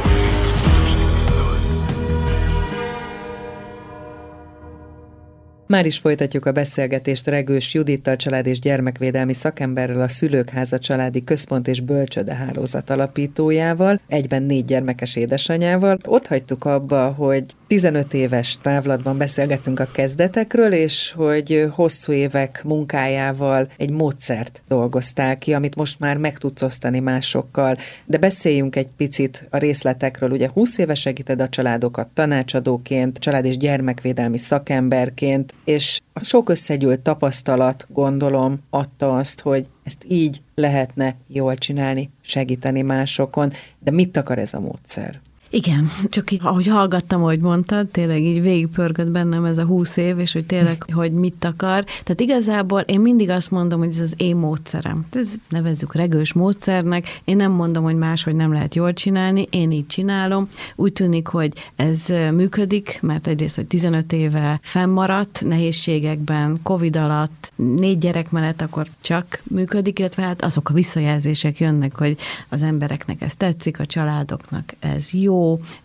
Már 5.69 5.87
is 5.87 5.99
folytatjuk 5.99 6.47
a 6.47 6.53
beszélgetést 6.53 7.27
Regős 7.27 7.75
Judittal, 7.75 8.17
család 8.17 8.47
és 8.47 8.59
gyermekvédelmi 8.59 9.33
szakemberrel, 9.33 10.01
a 10.01 10.09
Szülőkháza 10.09 10.79
Családi 10.79 11.25
Központ 11.25 11.69
és 11.69 11.81
Bölcsöde 11.81 12.35
Hálózat 12.35 12.91
alapítójával, 12.91 14.01
egyben 14.07 14.43
négy 14.43 14.65
gyermekes 14.65 15.17
édesanyával. 15.17 15.99
Ott 16.07 16.27
hagytuk 16.27 16.65
abba, 16.65 17.09
hogy 17.09 17.45
15 17.69 18.15
éves 18.15 18.59
távlatban 18.63 19.19
beszélgettünk 19.19 19.81
a 19.81 19.89
kezdetekről, 19.93 20.73
és 20.73 21.13
hogy 21.13 21.69
hosszú 21.71 22.13
évek 22.13 22.63
munkájával 22.65 23.69
egy 23.77 23.91
módszert 23.91 24.63
dolgoztál 24.69 25.39
ki, 25.39 25.55
amit 25.55 25.77
most 25.77 25.99
már 25.99 26.17
meg 26.17 26.39
tudsz 26.39 26.63
osztani 26.63 27.01
másokkal. 27.01 27.77
De 28.05 28.19
beszéljünk 28.19 28.77
egy 28.77 28.89
picit 28.97 29.47
a 29.51 29.57
részletekről. 29.57 30.31
Ugye 30.31 30.51
20 30.53 30.79
éve 30.79 30.95
segíted 30.95 31.41
a 31.41 31.49
családokat 31.49 32.09
tanácsadóként, 32.09 33.19
család 33.19 33.45
és 33.45 33.57
gyermekvédelmi 33.57 34.39
szakemberként, 34.39 35.55
és 35.65 36.01
a 36.13 36.25
sok 36.25 36.49
összegyűlt 36.49 37.01
tapasztalat, 37.01 37.87
gondolom, 37.89 38.59
adta 38.71 39.17
azt, 39.17 39.41
hogy 39.41 39.69
ezt 39.85 40.05
így 40.09 40.43
lehetne 40.55 41.17
jól 41.27 41.55
csinálni, 41.55 42.11
segíteni 42.21 42.83
másokon. 42.83 43.53
De 43.79 43.91
mit 43.91 44.17
akar 44.17 44.39
ez 44.39 44.55
a 44.55 44.61
módszer? 44.61 45.21
Igen, 45.51 45.91
csak 46.09 46.31
így, 46.31 46.41
ahogy 46.43 46.67
hallgattam, 46.67 47.23
ahogy 47.23 47.41
mondtad, 47.41 47.87
tényleg 47.87 48.23
így 48.23 48.41
végigpörgött 48.41 49.11
bennem 49.11 49.45
ez 49.45 49.59
a 49.59 49.65
húsz 49.65 49.97
év, 49.97 50.19
és 50.19 50.33
hogy 50.33 50.47
tényleg, 50.47 50.85
hogy 50.93 51.13
mit 51.13 51.45
akar. 51.45 51.85
Tehát 51.85 52.21
igazából 52.21 52.81
én 52.81 53.01
mindig 53.01 53.31
azt 53.31 53.51
mondom, 53.51 53.79
hogy 53.79 53.89
ez 53.89 54.01
az 54.01 54.15
én 54.17 54.37
módszerem. 54.37 55.07
Ez 55.13 55.35
nevezzük 55.49 55.95
regős 55.95 56.33
módszernek. 56.33 57.21
Én 57.25 57.37
nem 57.37 57.53
mondom, 57.53 57.85
hogy 57.85 57.97
máshogy 57.97 58.35
nem 58.35 58.53
lehet 58.53 58.75
jól 58.75 58.93
csinálni, 58.93 59.47
én 59.51 59.71
így 59.71 59.87
csinálom. 59.87 60.49
Úgy 60.77 60.93
tűnik, 60.93 61.27
hogy 61.27 61.53
ez 61.77 62.07
működik, 62.33 62.99
mert 63.03 63.27
egyrészt, 63.27 63.57
hogy 63.57 63.67
15 63.67 64.13
éve 64.13 64.59
fennmaradt 64.63 65.43
nehézségekben, 65.45 66.61
Covid 66.63 66.97
alatt, 66.97 67.53
négy 67.57 67.99
gyerek 67.99 68.31
mellett 68.31 68.61
akkor 68.61 68.87
csak 69.01 69.43
működik, 69.45 69.99
illetve 69.99 70.23
hát 70.23 70.43
azok 70.43 70.69
a 70.69 70.73
visszajelzések 70.73 71.59
jönnek, 71.59 71.97
hogy 71.97 72.17
az 72.49 72.63
embereknek 72.63 73.23
ez 73.23 73.35
tetszik, 73.35 73.81
a 73.81 73.87
családoknak 73.87 74.75
ez 74.81 75.13
jó, 75.13 75.38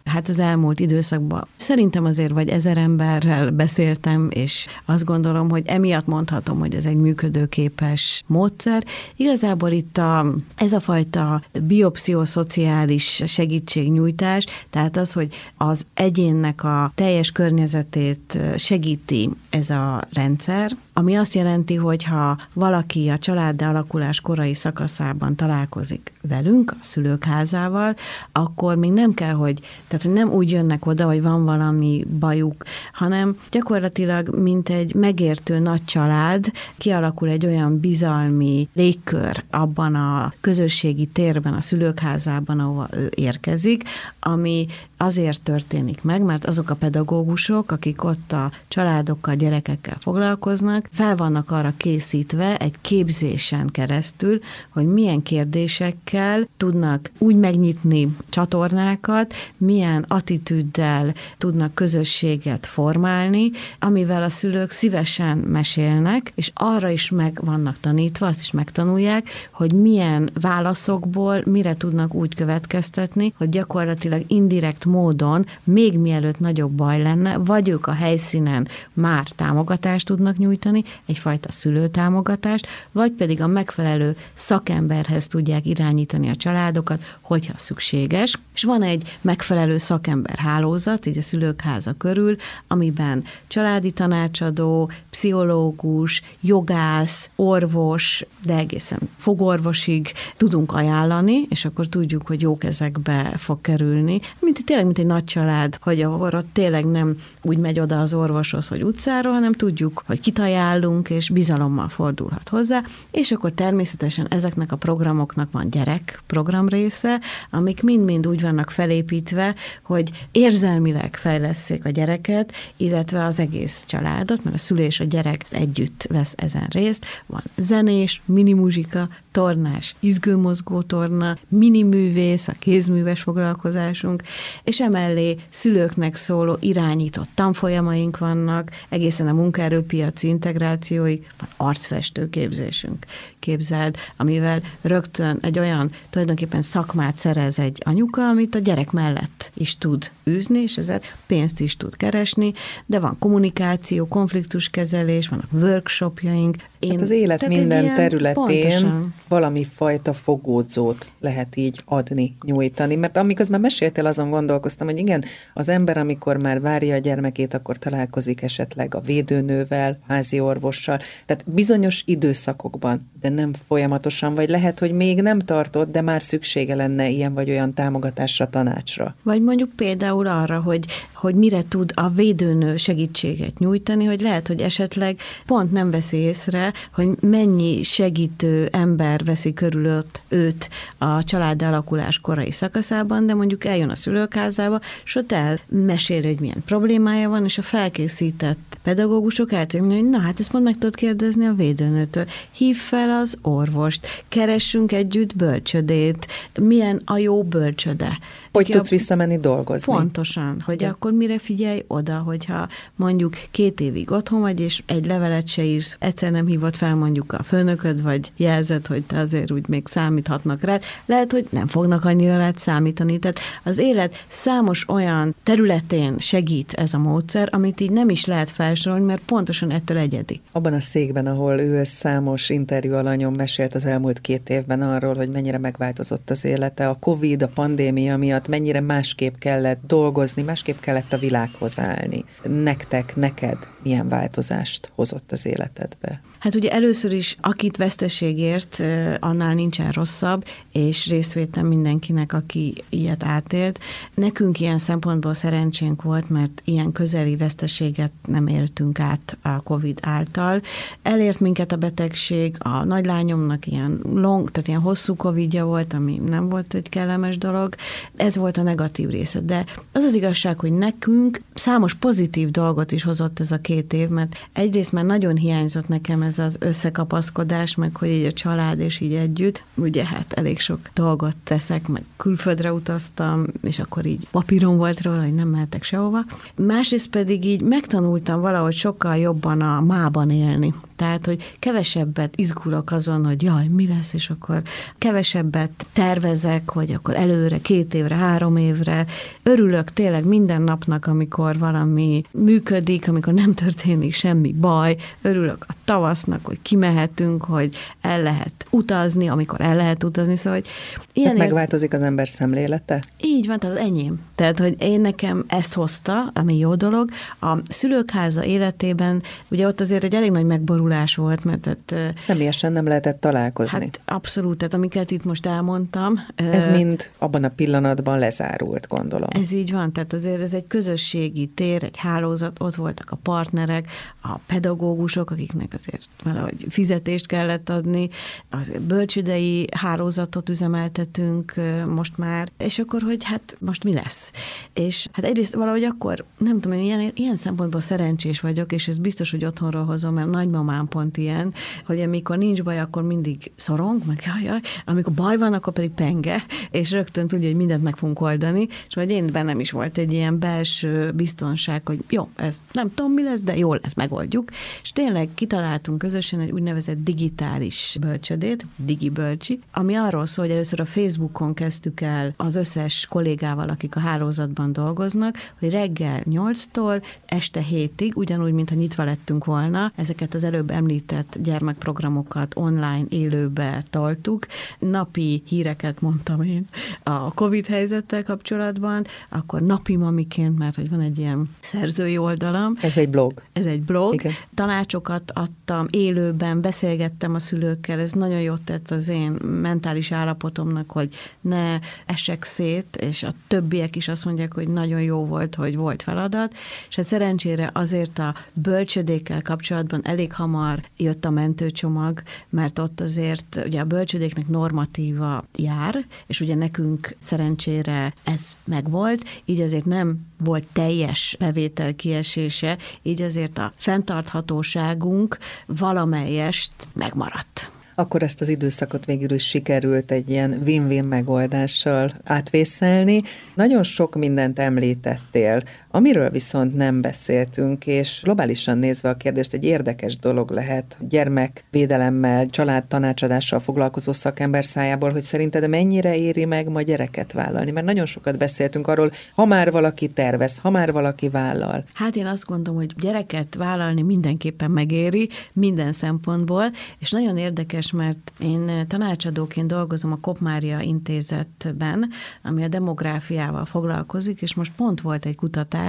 hát 0.06 0.30
az 0.30 0.40
elmúlt 0.40 0.80
időszakban 0.80 1.48
szerintem 1.56 2.06
azért 2.06 2.32
vagy 2.32 2.50
ezer 2.50 2.78
emberrel 2.78 3.52
beszéltem, 3.52 4.30
és 4.34 4.68
azt 4.86 5.06
gondolom, 5.06 5.50
hogy 5.50 5.64
emiatt 5.66 6.08
mondhatom, 6.08 6.60
hogy 6.60 6.76
ez 6.76 6.86
egy 6.86 6.96
működőképes 6.96 8.24
módszer. 8.28 8.84
Igazából 9.16 9.72
itt 9.72 9.98
a, 9.98 10.34
ez 10.56 10.74
a 10.74 10.80
fajta 10.80 11.42
biopszichoszociális 11.64 13.24
segítségnyújtás, 13.26 14.46
tehát 14.70 14.98
az, 14.98 15.14
hogy 15.14 15.34
az 15.58 15.86
egyénnek 15.94 16.64
a 16.64 16.92
teljes 16.96 17.32
környezetét 17.32 18.38
segíti 18.58 19.30
ez 19.50 19.70
a 19.70 20.02
rendszer, 20.14 20.72
ami 20.94 21.16
azt 21.16 21.34
jelenti, 21.34 21.76
hogy 21.76 22.04
ha 22.04 22.38
valaki 22.54 23.10
a 23.10 23.18
család 23.18 23.62
alakulás 23.62 24.22
korai 24.22 24.54
szakaszában 24.54 25.36
találkozik 25.36 26.14
velünk, 26.28 26.72
a 26.72 26.76
szülők 26.82 27.24
házával, 27.24 27.96
akkor 28.32 28.76
még 28.76 28.92
nem 28.92 29.14
kell, 29.14 29.34
hogy, 29.34 29.60
tehát 29.88 30.16
nem 30.16 30.32
úgy 30.32 30.52
jönnek 30.52 30.86
oda, 30.86 31.06
hogy 31.06 31.22
van 31.22 31.46
valami 31.46 32.06
bajuk, 32.20 32.64
hanem 32.94 33.38
gyakorlatilag, 33.52 34.40
mint 34.40 34.70
egy 34.70 34.94
megértő 34.94 35.60
nagy 35.60 35.86
család, 35.86 36.52
kialakul 36.78 37.30
egy 37.30 37.46
olyan 37.46 37.80
bizalmi 37.80 38.68
légkör 38.74 39.44
abban 39.50 39.96
a 39.96 40.34
közösségi 40.42 41.06
térben, 41.06 41.54
a 41.54 41.62
szülők 41.62 42.00
házában, 42.00 42.60
ahova 42.60 42.88
ő 42.92 43.12
érkezik, 43.16 43.84
ami 44.20 44.66
azért 44.98 45.42
történik 45.42 46.04
meg, 46.04 46.22
mert 46.22 46.46
azok 46.46 46.70
a 46.70 46.76
pedagógusok, 46.76 47.72
akik 47.72 48.04
ott 48.04 48.32
a 48.32 48.52
családokkal, 48.68 49.36
gyerekekkel 49.36 49.98
foglalkoznak, 50.00 50.83
fel 50.92 51.16
vannak 51.16 51.52
arra 51.52 51.74
készítve 51.78 52.58
egy 52.58 52.76
képzésen 52.82 53.68
keresztül, 53.72 54.40
hogy 54.70 54.86
milyen 54.86 55.22
kérdésekkel 55.24 56.48
tudnak 56.58 57.12
úgy 57.18 57.36
megnyitni 57.36 58.16
csatornákat, 58.30 59.34
milyen 59.58 60.06
attitűddel 60.08 61.14
tudnak 61.38 61.74
közösséget 61.74 62.66
formálni, 62.66 63.52
amivel 63.80 64.24
a 64.24 64.30
szülők 64.30 64.72
szívesen 64.72 65.38
mesélnek, 65.38 66.32
és 66.36 66.52
arra 66.54 66.90
is 66.90 67.10
meg 67.10 67.40
vannak 67.44 67.78
tanítva, 67.80 68.28
azt 68.28 68.40
is 68.40 68.52
megtanulják, 68.52 69.28
hogy 69.52 69.74
milyen 69.74 70.30
válaszokból 70.42 71.42
mire 71.46 71.76
tudnak 71.76 72.14
úgy 72.14 72.36
következtetni, 72.36 73.34
hogy 73.38 73.50
gyakorlatilag 73.50 74.24
indirekt 74.28 74.86
módon, 74.86 75.46
még 75.64 75.98
mielőtt 76.00 76.40
nagyobb 76.40 76.72
baj 76.72 77.02
lenne, 77.02 77.38
vagy 77.38 77.70
ők 77.70 77.88
a 77.88 77.92
helyszínen 77.92 78.68
már 78.96 79.28
támogatást 79.36 80.06
tudnak 80.06 80.38
nyújtani, 80.38 80.73
egyfajta 81.06 81.52
szülőtámogatást, 81.52 82.68
vagy 82.92 83.12
pedig 83.12 83.42
a 83.42 83.48
megfelelő 83.48 84.16
szakemberhez 84.34 85.28
tudják 85.28 85.66
irányítani 85.66 86.30
a 86.30 86.36
családokat, 86.36 87.18
hogyha 87.22 87.58
szükséges. 87.58 88.40
És 88.54 88.64
van 88.64 88.82
egy 88.84 89.18
megfelelő 89.22 89.78
szakember 89.78 90.38
hálózat, 90.38 91.06
így 91.06 91.18
a 91.18 91.22
szülők 91.22 91.62
háza 91.62 91.94
körül, 91.94 92.36
amiben 92.68 93.24
családi 93.48 93.92
tanácsadó, 93.92 94.92
pszichológus, 95.10 96.22
jogász, 96.42 97.30
orvos, 97.36 98.26
de 98.46 98.56
egészen 98.56 99.00
fogorvosig 99.18 100.12
tudunk 100.38 100.72
ajánlani, 100.72 101.46
és 101.50 101.66
akkor 101.66 101.88
tudjuk, 101.88 102.28
hogy 102.28 102.42
jó 102.42 102.58
kezekbe 102.58 103.34
fog 103.38 103.62
kerülni, 103.62 104.20
mint 104.40 104.66
tényleg, 104.66 104.86
mint 104.86 105.00
egy 105.00 105.06
nagy 105.06 105.24
család, 105.24 105.78
hogy 105.82 106.02
ahol 106.02 106.30
ott 106.34 106.54
tényleg 106.54 106.86
nem 106.86 107.16
úgy 107.42 107.58
megy 107.58 107.80
oda 107.80 108.00
az 108.00 108.14
orvoshoz, 108.14 108.68
hogy 108.68 108.84
utcáról, 108.84 109.34
hanem 109.34 109.54
tudjuk, 109.54 110.04
hogy 110.06 110.20
kit 110.20 110.40
ajánlunk, 110.64 111.10
és 111.10 111.30
bizalommal 111.30 111.88
fordulhat 111.88 112.50
hozzá, 112.50 112.82
és 113.12 113.32
akkor 113.32 113.52
természetesen 113.52 114.28
ezeknek 114.30 114.72
a 114.72 114.76
programoknak 114.76 115.52
van 115.52 115.70
gyerek 115.70 116.22
program 116.28 116.68
része, 116.68 117.20
amik 117.50 117.84
mind-mind 117.84 118.28
úgy 118.28 118.42
vannak 118.42 118.70
felépítve, 118.70 119.56
hogy 119.84 120.28
érzelmileg 120.32 121.16
fejleszék 121.16 121.86
a 121.86 121.90
gyereket, 121.90 122.54
illetve 122.78 123.24
az 123.24 123.40
egész 123.40 123.84
családot, 123.88 124.44
mert 124.44 124.56
a 124.56 124.60
szülés 124.60 125.00
a 125.00 125.04
gyerek 125.04 125.46
együtt 125.50 126.08
vesz 126.10 126.34
ezen 126.38 126.68
részt. 126.70 127.06
Van 127.26 127.44
zenés, 127.56 128.22
minimuzsika, 128.26 129.10
tornás, 129.32 129.96
izgőmozgó 130.00 130.82
torna, 130.82 131.38
miniművész, 131.48 132.48
a 132.48 132.54
kézműves 132.60 133.22
foglalkozásunk, 133.22 134.24
és 134.64 134.82
emellé 134.82 135.38
szülőknek 135.50 136.16
szóló 136.16 136.58
irányított 136.60 137.30
tanfolyamaink 137.36 138.18
vannak, 138.18 138.72
egészen 138.90 139.28
a 139.28 139.34
munkaerőpiaci 139.34 140.28
integrációig 140.54 141.28
van 141.38 141.68
arcfestő 141.68 142.30
képzésünk, 142.30 143.06
képzeld, 143.44 143.98
amivel 144.18 144.62
rögtön 144.82 145.38
egy 145.42 145.60
olyan 145.60 145.92
tulajdonképpen 146.10 146.62
szakmát 146.62 147.18
szerez 147.18 147.60
egy 147.60 147.82
anyuka, 147.86 148.28
amit 148.28 148.56
a 148.56 148.60
gyerek 148.60 148.92
mellett 148.92 149.52
is 149.54 149.78
tud 149.78 150.12
űzni, 150.30 150.62
és 150.62 150.78
ezért 150.78 151.18
pénzt 151.28 151.60
is 151.60 151.78
tud 151.78 151.96
keresni, 151.96 152.54
de 152.86 153.00
van 153.00 153.16
kommunikáció, 153.20 154.08
konfliktuskezelés, 154.08 155.28
vannak 155.28 155.50
workshopjaink. 155.52 156.56
Én, 156.80 156.92
hát 156.92 157.02
az 157.02 157.10
élet 157.10 157.48
minden 157.48 157.96
területén 157.96 158.34
pontosan. 158.34 159.14
valami 159.28 159.64
fajta 159.64 160.14
fogódzót 160.14 161.12
lehet 161.20 161.56
így 161.56 161.82
adni, 161.86 162.36
nyújtani, 162.46 162.96
mert 162.96 163.18
amikor 163.18 163.46
már 163.50 163.60
meséltél, 163.60 164.06
azon 164.06 164.30
gondolkoztam, 164.30 164.88
hogy 164.88 164.98
igen, 164.98 165.24
az 165.54 165.70
ember, 165.70 165.98
amikor 165.98 166.38
már 166.38 166.62
várja 166.62 166.96
a 166.96 166.98
gyermekét, 166.98 167.54
akkor 167.54 167.78
találkozik 167.78 168.42
esetleg 168.42 168.96
a 168.96 169.00
védőnővel, 169.00 170.00
házi 170.08 170.40
orvossal, 170.40 171.00
tehát 171.26 171.44
bizonyos 171.46 172.04
időszakokban, 172.06 173.12
de 173.22 173.30
nem 173.34 173.52
folyamatosan, 173.68 174.36
vagy 174.36 174.50
lehet, 174.50 174.80
hogy 174.80 174.92
még 174.92 175.22
nem 175.22 175.40
tartott, 175.40 175.92
de 175.92 176.02
már 176.02 176.24
szüksége 176.24 176.76
lenne 176.76 177.10
ilyen 177.10 177.34
vagy 177.34 177.50
olyan 177.50 177.74
támogatásra, 177.74 178.50
tanácsra. 178.50 179.16
Vagy 179.24 179.42
mondjuk 179.42 179.70
például 179.76 180.28
arra, 180.28 180.60
hogy, 180.60 180.86
hogy 181.14 181.36
mire 181.36 181.62
tud 181.68 181.92
a 181.96 182.10
védőnő 182.10 182.78
segítséget 182.78 183.60
nyújtani, 183.60 184.06
hogy 184.06 184.22
lehet, 184.22 184.48
hogy 184.48 184.62
esetleg 184.62 185.20
pont 185.46 185.72
nem 185.72 185.92
veszi 185.92 186.18
észre, 186.18 186.74
hogy 186.94 187.08
mennyi 187.20 187.84
segítő 187.84 188.70
ember 188.72 189.24
veszi 189.24 189.54
körül 189.54 189.98
őt 190.30 190.70
a 190.98 191.24
család 191.24 191.62
alakulás 191.62 192.20
korai 192.20 192.52
szakaszában, 192.52 193.26
de 193.26 193.34
mondjuk 193.34 193.66
eljön 193.66 193.90
a 193.90 193.96
szülőkázába, 193.96 194.80
és 195.06 195.16
ott 195.16 195.32
elmesél, 195.32 196.24
hogy 196.24 196.40
milyen 196.40 196.64
problémája 196.66 197.30
van, 197.30 197.44
és 197.44 197.58
a 197.58 197.62
felkészített 197.62 198.73
pedagógusok 198.84 199.52
el 199.52 199.66
tudják 199.66 199.92
hogy 200.02 200.10
na 200.10 200.20
hát 200.20 200.40
ezt 200.40 200.52
majd 200.52 200.64
meg 200.64 200.74
tudod 200.74 200.96
kérdezni 200.96 201.46
a 201.46 201.54
védőnőtől. 201.54 202.26
Hív 202.52 202.78
fel 202.78 203.10
az 203.10 203.38
orvost, 203.42 204.08
keressünk 204.28 204.92
együtt 204.92 205.36
bölcsödét, 205.36 206.28
milyen 206.62 207.02
a 207.06 207.18
jó 207.18 207.44
bölcsöde. 207.44 208.20
Hogy 208.54 208.68
tudsz 208.68 208.92
a... 208.92 208.96
visszamenni 208.96 209.40
dolgozni. 209.40 209.94
Pontosan, 209.94 210.62
hogy 210.66 210.74
Igen. 210.74 210.90
akkor 210.90 211.12
mire 211.12 211.38
figyelj 211.38 211.84
oda, 211.88 212.18
hogyha 212.18 212.68
mondjuk 212.96 213.34
két 213.52 213.80
évig 213.80 214.12
otthon 214.12 214.40
vagy, 214.40 214.60
és 214.60 214.84
egy 214.86 215.06
levelet 215.06 215.48
se 215.48 215.64
írsz, 215.64 215.96
egyszer 216.00 216.32
nem 216.32 216.46
hívott 216.46 216.76
fel 216.76 216.96
mondjuk 216.96 217.34
a 217.34 217.44
főnököd, 217.44 218.02
vagy 218.02 218.32
jelzed, 218.38 218.88
hogy 218.88 219.04
te 219.04 219.20
azért 219.20 219.52
úgy 219.52 219.68
még 219.68 219.88
számíthatnak 219.88 220.62
rá. 220.62 220.80
Lehet, 221.06 221.32
hogy 221.32 221.48
nem 221.50 221.68
fognak 221.68 222.06
annyira 222.06 222.38
rád 222.38 222.60
számítani. 222.60 223.20
Tehát 223.20 223.40
az 223.64 223.78
élet 223.78 224.26
számos 224.28 224.90
olyan 224.90 225.36
területén 225.44 226.18
segít 226.18 226.74
ez 226.74 226.94
a 226.94 226.98
módszer, 226.98 227.50
amit 227.52 227.82
így 227.82 227.92
nem 227.92 228.10
is 228.10 228.26
lehet 228.26 228.52
felsorolni, 228.52 229.06
mert 229.06 229.22
pontosan 229.26 229.72
ettől 229.72 229.98
egyedi. 229.98 230.42
Abban 230.52 230.74
a 230.74 230.80
székben, 230.80 231.26
ahol 231.26 231.60
ő 231.60 231.84
számos 231.84 232.50
interjú 232.50 232.94
alanyom 232.94 233.34
mesélt 233.34 233.76
az 233.76 233.86
elmúlt 233.86 234.22
két 234.22 234.50
évben 234.50 234.82
arról, 234.82 235.16
hogy 235.16 235.30
mennyire 235.30 235.58
megváltozott 235.58 236.30
az 236.30 236.46
élete, 236.46 236.90
a 236.90 236.98
Covid, 237.00 237.42
a 237.42 237.48
pandémia 237.48 238.18
miatt 238.18 238.43
mennyire 238.48 238.80
másképp 238.80 239.36
kellett 239.36 239.82
dolgozni, 239.88 240.42
másképp 240.42 240.80
kellett 240.80 241.14
a 241.14 241.18
világhoz 241.18 241.80
állni. 241.80 242.26
Nektek, 242.44 243.16
neked 243.16 243.58
milyen 243.84 244.10
változást 244.10 244.92
hozott 244.96 245.32
az 245.32 245.46
életedbe? 245.46 246.22
Hát 246.44 246.56
ugye 246.56 246.70
először 246.70 247.14
is, 247.14 247.38
akit 247.42 247.78
veszteségért, 247.78 248.84
annál 249.20 249.54
nincsen 249.54 249.92
rosszabb, 249.92 250.46
és 250.72 251.10
részvétem 251.10 251.66
mindenkinek, 251.66 252.34
aki 252.34 252.84
ilyet 252.90 253.24
átélt. 253.24 253.80
Nekünk 254.14 254.60
ilyen 254.60 254.78
szempontból 254.78 255.34
szerencsénk 255.34 256.02
volt, 256.02 256.30
mert 256.30 256.62
ilyen 256.66 256.92
közeli 256.92 257.36
veszteséget 257.36 258.12
nem 258.26 258.48
éltünk 258.48 259.00
át 259.00 259.38
a 259.42 259.62
COVID 259.62 260.00
által. 260.02 260.62
Elért 261.02 261.40
minket 261.40 261.72
a 261.72 261.76
betegség, 261.76 262.56
a 262.60 262.84
nagylányomnak 262.84 263.68
ilyen 263.68 264.00
long, 264.14 264.52
tehát 264.52 264.68
ilyen 264.68 264.82
hosszú 264.82 265.16
covidja 265.16 265.66
volt, 265.66 265.94
ami 265.94 266.22
nem 266.26 266.50
volt 266.50 266.74
egy 266.74 266.90
kellemes 266.90 267.38
dolog. 267.38 267.76
Ez 268.16 268.36
volt 268.36 268.58
a 268.58 268.64
negatív 268.64 269.10
része, 269.10 269.40
de 269.40 269.66
az 269.92 270.04
az 270.04 270.16
igazság, 270.16 270.60
hogy 270.60 270.72
nekünk 270.72 271.42
számos 271.54 271.94
pozitív 271.94 272.50
dolgot 272.50 272.92
is 272.92 273.04
hozott 273.04 273.40
ez 273.40 273.52
a 273.52 273.58
két 273.58 273.94
év, 273.94 274.10
mert 274.10 274.36
egyrészt 274.54 274.92
már 274.92 275.06
nagyon 275.06 275.36
hiányzott 275.36 275.88
nekem 275.88 276.22
ez 276.22 276.32
ez 276.38 276.46
az 276.46 276.56
összekapaszkodás, 276.60 277.76
meg 277.76 277.96
hogy 277.96 278.10
így 278.10 278.26
a 278.26 278.32
család 278.32 278.80
és 278.80 279.00
így 279.00 279.14
együtt. 279.14 279.64
Ugye 279.76 280.06
hát 280.06 280.34
elég 280.34 280.60
sok 280.60 280.80
dolgot 280.94 281.36
teszek, 281.44 281.88
meg 281.88 282.04
külföldre 282.18 282.74
utaztam, 282.74 283.46
és 283.62 283.80
akkor 283.80 284.06
így 284.06 284.28
papíron 284.32 284.78
volt 284.78 285.02
róla, 285.02 285.22
hogy 285.22 285.34
nem 285.34 285.48
mehetek 285.48 285.84
sehova. 285.84 286.26
Másrészt 286.56 287.10
pedig 287.10 287.46
így 287.46 287.62
megtanultam 287.62 288.42
valahogy 288.42 288.76
sokkal 288.76 289.18
jobban 289.18 289.62
a 289.62 289.82
mában 289.82 290.30
élni. 290.30 290.74
Tehát, 290.96 291.26
hogy 291.26 291.56
kevesebbet 291.60 292.34
izgulok 292.36 292.92
azon, 292.92 293.26
hogy 293.26 293.42
jaj, 293.42 293.68
mi 293.68 293.88
lesz, 293.88 294.14
és 294.14 294.30
akkor 294.30 294.62
kevesebbet 294.98 295.86
tervezek, 295.94 296.70
hogy 296.70 296.92
akkor 296.92 297.16
előre, 297.16 297.58
két 297.58 297.94
évre, 297.94 298.16
három 298.16 298.58
évre. 298.58 299.06
Örülök 299.44 299.94
tényleg 299.94 300.26
minden 300.26 300.62
napnak, 300.62 301.08
amikor 301.08 301.58
valami 301.58 302.24
működik, 302.32 303.08
amikor 303.08 303.34
nem 303.34 303.54
történik 303.54 304.14
semmi 304.14 304.52
baj. 304.52 304.96
Örülök 305.22 305.66
a 305.68 305.74
tavasznak, 306.24 306.46
hogy 306.46 306.62
kimehetünk, 306.62 307.44
hogy 307.44 307.76
el 308.02 308.22
lehet 308.22 308.66
utazni, 308.70 309.28
amikor 309.28 309.62
el 309.62 309.76
lehet 309.76 310.04
utazni. 310.04 310.36
Szóval, 310.36 310.60
hogy 310.60 310.68
ilyen 311.14 311.30
hát 311.30 311.38
megváltozik 311.38 311.94
az 311.94 312.02
ember 312.02 312.28
szemlélete? 312.28 313.02
Így 313.22 313.48
van, 313.48 313.60
tehát 313.60 313.78
enyém. 313.78 314.20
Tehát, 314.36 314.60
hogy 314.60 314.76
én 314.80 315.02
nekem 315.02 315.44
ezt 315.48 315.74
hozta, 315.74 316.32
ami 316.34 316.58
jó 316.58 316.76
dolog. 316.76 317.10
A 317.42 317.58
szülőkháza 317.70 318.44
életében, 318.44 319.22
ugye 319.50 319.68
ott 319.68 319.80
azért 319.80 320.04
egy 320.04 320.16
elég 320.16 320.32
nagy 320.32 320.46
megborulás 320.46 321.16
volt, 321.16 321.44
mert 321.44 321.60
tehát... 321.60 322.16
Személyesen 322.18 322.72
nem 322.72 322.88
lehetett 322.88 323.20
találkozni. 323.20 323.80
Hát 323.80 324.02
abszolút, 324.06 324.58
tehát 324.58 324.74
amiket 324.74 325.12
itt 325.12 325.24
most 325.24 325.46
elmondtam. 325.46 326.20
Ez 326.36 326.68
mind 326.68 327.12
abban 327.18 327.44
a 327.44 327.50
pillanatban 327.50 328.20
lezárult, 328.20 328.88
gondolom. 328.88 329.30
Ez 329.30 329.52
így 329.52 329.72
van, 329.72 329.92
tehát 329.92 330.14
azért 330.14 330.42
ez 330.42 330.54
egy 330.54 330.68
közösségi 330.68 331.48
tér, 331.48 331.84
egy 331.84 331.98
hálózat, 331.98 332.58
ott 332.60 332.76
voltak 332.76 333.12
a 333.12 333.16
partnerek, 333.16 333.92
a 334.22 334.38
pedagógusok, 334.46 335.32
akiknek 335.32 335.74
azért 335.74 336.08
valahogy 336.24 336.66
fizetést 336.70 337.28
kellett 337.28 337.70
adni, 337.70 338.10
az 338.50 338.72
bölcsődei 338.88 339.68
hálózatot 339.76 340.50
üzemeltetünk 340.50 341.54
most 341.88 342.18
már, 342.18 342.52
és 342.58 342.80
akkor, 342.80 343.02
hogy 343.02 343.24
hát 343.24 343.58
most 343.60 343.84
mi 343.84 343.94
lesz? 343.94 344.32
És 344.74 345.08
hát 345.12 345.26
egyrészt 345.26 345.56
valahogy 345.56 345.84
akkor, 345.84 346.26
nem 346.38 346.60
tudom, 346.60 346.78
én 346.78 346.84
ilyen, 346.84 347.12
ilyen 347.14 347.36
szempontból 347.36 347.82
szerencsés 347.82 348.40
vagyok, 348.40 348.72
és 348.72 348.88
ez 348.88 348.98
biztos, 348.98 349.32
hogy 349.32 349.46
otthonról 349.46 349.86
hozom, 349.86 350.14
mert 350.14 350.30
nagymamám 350.30 350.88
pont 350.88 351.18
ilyen, 351.18 351.54
hogy 351.86 352.02
amikor 352.02 352.38
nincs 352.38 352.64
baj, 352.64 352.80
akkor 352.80 353.04
mindig 353.04 353.52
szorong, 353.56 354.02
meg 354.06 354.24
jaj, 354.26 354.44
jaj, 354.44 354.60
amikor 354.86 355.14
baj 355.14 355.38
van, 355.38 355.54
akkor 355.54 355.74
pedig 355.74 355.92
penge, 355.92 356.46
és 356.72 356.92
rögtön 356.92 357.28
tudja, 357.28 357.48
hogy 357.48 357.58
mindent 357.58 357.84
meg 357.84 357.98
fogunk 357.98 358.22
oldani, 358.22 358.68
és 358.88 358.96
vagy 358.96 359.12
én 359.12 359.32
bennem 359.32 359.60
is 359.60 359.72
volt 359.72 359.98
egy 359.98 360.14
ilyen 360.14 360.40
belső 360.40 361.12
biztonság, 361.12 361.88
hogy 361.88 362.04
jó, 362.10 362.30
ez 362.36 362.62
nem 362.72 362.94
tudom 362.94 363.12
mi 363.12 363.24
lesz, 363.24 363.42
de 363.42 363.58
jó 363.58 363.74
lesz, 363.74 363.94
megoldjuk. 363.94 364.52
És 364.82 364.92
tényleg 364.92 365.30
kitaláltunk 365.34 366.03
közösen 366.04 366.40
egy 366.40 366.52
úgynevezett 366.52 367.04
digitális 367.04 367.98
bölcsödét, 368.00 368.66
digi 368.76 369.10
bölcsi, 369.10 369.60
ami 369.74 369.96
arról 369.96 370.26
szól, 370.26 370.46
hogy 370.46 370.54
először 370.54 370.80
a 370.80 370.86
Facebookon 370.86 371.54
kezdtük 371.54 372.02
el 372.02 372.34
az 372.38 372.56
összes 372.56 373.06
kollégával, 373.10 373.70
akik 373.70 373.96
a 373.96 374.00
hálózatban 374.00 374.74
dolgoznak, 374.74 375.36
hogy 375.60 375.70
reggel 375.70 376.22
8-tól 376.30 377.04
este 377.26 377.66
7-ig, 377.72 378.14
ugyanúgy, 378.16 378.52
mintha 378.52 378.76
nyitva 378.76 379.04
lettünk 379.04 379.46
volna, 379.46 379.92
ezeket 379.96 380.34
az 380.34 380.44
előbb 380.44 380.72
említett 380.72 381.38
gyermekprogramokat 381.44 382.56
online 382.56 383.06
élőbe 383.10 383.84
toltuk. 383.90 384.46
Napi 384.80 385.44
híreket 385.46 386.02
mondtam 386.02 386.42
én 386.42 386.68
a 387.04 387.34
COVID 387.34 387.68
helyzettel 387.68 388.24
kapcsolatban, 388.24 389.06
akkor 389.30 389.62
napi 389.62 389.96
mamiként, 389.96 390.58
mert 390.58 390.76
hogy 390.76 390.90
van 390.90 391.02
egy 391.02 391.18
ilyen 391.18 391.50
szerzői 391.60 392.18
oldalam. 392.18 392.74
Ez 392.82 392.98
egy 392.98 393.10
blog. 393.10 393.42
Ez 393.54 393.66
egy 393.66 393.82
blog. 393.82 394.14
Igen. 394.14 394.32
Tanácsokat 394.54 395.32
adtam 395.32 395.83
élőben, 395.90 396.62
beszélgettem 396.62 397.34
a 397.34 397.40
szülőkkel, 397.40 398.00
ez 398.00 398.12
nagyon 398.12 398.40
jót 398.40 398.62
tett 398.62 398.92
az 398.92 399.08
én 399.08 399.32
mentális 399.62 400.12
állapotomnak, 400.12 400.92
hogy 400.92 401.16
ne 401.42 401.80
esek 402.06 402.44
szét, 402.44 402.96
és 402.96 403.24
a 403.24 403.34
többiek 403.48 403.96
is 403.96 404.08
azt 404.08 404.26
mondják, 404.26 404.54
hogy 404.54 404.68
nagyon 404.68 405.02
jó 405.02 405.26
volt, 405.26 405.56
hogy 405.56 405.76
volt 405.76 406.04
feladat, 406.04 406.54
és 406.90 406.96
hát 406.96 407.06
szerencsére 407.06 407.70
azért 407.74 408.20
a 408.20 408.36
bölcsödékkel 408.54 409.42
kapcsolatban 409.42 410.06
elég 410.06 410.34
hamar 410.34 410.82
jött 410.98 411.26
a 411.26 411.30
mentőcsomag, 411.30 412.22
mert 412.50 412.80
ott 412.80 413.02
azért 413.02 413.62
ugye 413.66 413.80
a 413.80 413.86
bölcsödéknek 413.86 414.48
normatíva 414.48 415.46
jár, 415.56 416.06
és 416.28 416.42
ugye 416.42 416.56
nekünk 416.56 417.16
szerencsére 417.20 418.14
ez 418.24 418.56
megvolt, 418.64 419.24
így 419.46 419.62
azért 419.62 419.86
nem 419.86 420.32
volt 420.44 420.66
teljes 420.74 421.36
bevétel 421.40 421.96
kiesése, 421.96 422.78
így 423.02 423.22
azért 423.22 423.58
a 423.58 423.74
fenntarthatóságunk 423.78 425.38
valamelyest 425.66 426.72
megmaradt 426.94 427.68
akkor 427.96 428.24
ezt 428.24 428.42
az 428.42 428.50
időszakot 428.50 429.06
végül 429.06 429.32
is 429.32 429.48
sikerült 429.48 430.12
egy 430.12 430.30
ilyen 430.30 430.62
win-win 430.66 431.04
megoldással 431.04 432.12
átvészelni. 432.24 433.22
Nagyon 433.56 433.84
sok 433.84 434.16
mindent 434.16 434.60
említettél, 434.60 435.64
amiről 435.96 436.30
viszont 436.30 436.76
nem 436.76 437.02
beszéltünk, 437.02 437.88
és 437.88 438.22
globálisan 438.24 438.78
nézve 438.78 439.10
a 439.10 439.18
kérdést 439.18 439.54
egy 439.54 439.64
érdekes 439.64 440.18
dolog 440.18 440.52
lehet 440.52 440.98
gyermekvédelemmel, 441.00 442.46
családtanácsadással 442.46 443.60
foglalkozó 443.60 444.12
szakember 444.14 444.66
szájából, 444.66 445.12
hogy 445.12 445.22
szerinted 445.22 445.70
mennyire 445.70 446.18
éri 446.18 446.46
meg 446.46 446.68
ma 446.68 446.82
gyereket 446.82 447.32
vállalni? 447.32 447.72
Mert 447.72 447.86
nagyon 447.86 448.06
sokat 448.06 448.38
beszéltünk 448.38 448.88
arról, 448.88 449.12
ha 449.36 449.46
már 449.46 449.72
valaki 449.72 450.08
tervez, 450.08 450.58
ha 450.58 450.70
már 450.70 450.92
valaki 450.92 451.30
vállal. 451.30 451.86
Hát 451.94 452.16
én 452.16 452.26
azt 452.26 452.46
gondolom, 452.46 452.80
hogy 452.80 452.94
gyereket 453.00 453.56
vállalni 453.56 454.02
mindenképpen 454.02 454.72
megéri, 454.72 455.30
minden 455.54 455.94
szempontból, 455.94 456.72
és 457.00 457.12
nagyon 457.12 457.38
érdekes 457.38 457.92
mert 457.92 458.32
én 458.40 458.88
tanácsadóként 458.88 459.68
dolgozom 459.68 460.12
a 460.12 460.20
Kopmária 460.22 460.80
intézetben, 460.80 462.10
ami 462.44 462.64
a 462.64 462.68
demográfiával 462.68 463.66
foglalkozik, 463.66 464.42
és 464.42 464.56
most 464.56 464.72
pont 464.76 465.02
volt 465.02 465.26
egy 465.26 465.36
kutatás, 465.36 465.82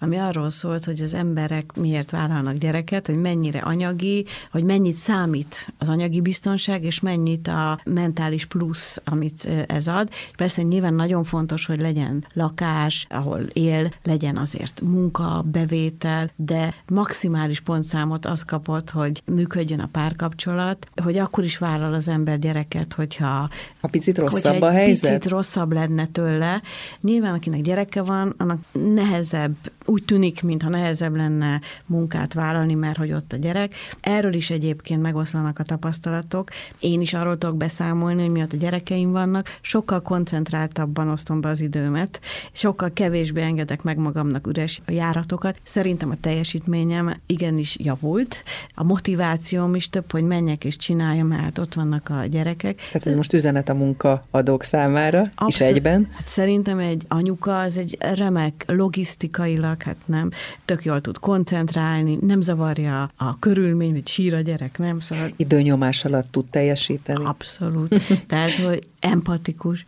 ami 0.00 0.16
arról 0.16 0.50
szólt, 0.50 0.84
hogy 0.84 1.00
az 1.00 1.14
emberek 1.14 1.72
miért 1.74 2.10
vállalnak 2.10 2.54
gyereket, 2.54 3.06
hogy 3.06 3.20
mennyire 3.20 3.58
anyagi, 3.58 4.24
hogy 4.50 4.64
mennyit 4.64 4.96
számít 4.96 5.72
az 5.78 5.88
anyagi 5.88 6.20
biztonság, 6.20 6.84
és 6.84 7.00
mennyit 7.00 7.48
a 7.48 7.80
mentális 7.84 8.46
plusz, 8.46 9.00
amit 9.04 9.48
ez 9.66 9.88
ad. 9.88 10.08
És 10.10 10.36
persze 10.36 10.62
nyilván 10.62 10.94
nagyon 10.94 11.24
fontos, 11.24 11.66
hogy 11.66 11.80
legyen 11.80 12.26
lakás, 12.32 13.06
ahol 13.10 13.40
él, 13.40 13.92
legyen 14.02 14.36
azért 14.36 14.80
munka, 14.80 15.44
bevétel, 15.46 16.30
de 16.36 16.74
maximális 16.86 17.60
pontszámot 17.60 18.26
az 18.26 18.42
kapott, 18.42 18.90
hogy 18.90 19.22
működjön 19.24 19.80
a 19.80 19.88
párkapcsolat, 19.92 20.86
hogy 21.02 21.18
akkor 21.18 21.44
is 21.44 21.58
vállal 21.58 21.94
az 21.94 22.08
ember 22.08 22.38
gyereket, 22.38 22.92
hogyha... 22.92 23.48
Ha 23.80 23.88
picit 23.88 24.18
rosszabb 24.18 24.60
a 24.60 24.70
helyzet? 24.70 25.10
picit 25.10 25.32
rosszabb 25.32 25.72
lenne 25.72 26.06
tőle. 26.06 26.62
Nyilván, 27.00 27.34
akinek 27.34 27.60
gyereke 27.60 28.02
van, 28.02 28.34
annak 28.38 28.58
nehezebb, 29.32 29.56
úgy 29.84 30.04
tűnik, 30.04 30.42
mintha 30.42 30.68
nehezebb 30.68 31.14
lenne 31.14 31.60
munkát 31.86 32.32
vállalni, 32.32 32.74
mert 32.74 32.96
hogy 32.96 33.12
ott 33.12 33.32
a 33.32 33.36
gyerek. 33.36 33.74
Erről 34.00 34.34
is 34.34 34.50
egyébként 34.50 35.02
megoszlanak 35.02 35.58
a 35.58 35.62
tapasztalatok. 35.62 36.50
Én 36.78 37.00
is 37.00 37.14
arról 37.14 37.38
tudok 37.38 37.56
beszámolni, 37.56 38.22
hogy 38.22 38.30
miatt 38.30 38.52
a 38.52 38.56
gyerekeim 38.56 39.10
vannak, 39.10 39.58
sokkal 39.60 40.02
koncentráltabban 40.02 41.08
osztom 41.08 41.40
be 41.40 41.48
az 41.48 41.60
időmet, 41.60 42.20
sokkal 42.52 42.92
kevésbé 42.92 43.42
engedek 43.42 43.82
meg 43.82 43.96
magamnak 43.96 44.46
üres 44.46 44.80
járatokat. 44.86 45.56
Szerintem 45.62 46.10
a 46.10 46.16
teljesítményem 46.20 47.16
igenis 47.26 47.76
javult, 47.78 48.42
a 48.74 48.84
motivációm 48.84 49.74
is 49.74 49.90
több, 49.90 50.10
hogy 50.12 50.24
menjek 50.24 50.64
és 50.64 50.76
csináljam, 50.76 51.26
mert 51.26 51.58
ott 51.58 51.74
vannak 51.74 52.08
a 52.08 52.26
gyerekek. 52.26 52.76
Tehát 52.76 53.06
ez 53.06 53.16
most 53.16 53.32
üzenet 53.32 53.68
a 53.68 53.74
munkaadók 53.74 54.62
számára 54.62 55.20
Abszolút. 55.20 55.52
is 55.52 55.60
egyben? 55.60 56.08
Hát 56.12 56.28
szerintem 56.28 56.78
egy 56.78 57.02
anyuka 57.08 57.60
az 57.60 57.78
egy 57.78 57.98
remek 58.14 58.64
logisztikailag, 59.22 59.82
hát 59.82 59.96
nem, 60.04 60.30
tök 60.64 60.84
jól 60.84 61.00
tud 61.00 61.18
koncentrálni, 61.18 62.18
nem 62.20 62.40
zavarja 62.40 63.10
a 63.16 63.38
körülmény, 63.38 63.92
hogy 63.92 64.08
sír 64.08 64.34
a 64.34 64.40
gyerek, 64.40 64.78
nem? 64.78 65.00
Szóval... 65.00 65.30
Időnyomás 65.36 66.04
alatt 66.04 66.30
tud 66.30 66.50
teljesíteni. 66.50 67.24
Abszolút. 67.24 67.94
Tehát, 68.26 68.50
hogy 68.50 68.88
empatikus. 69.00 69.84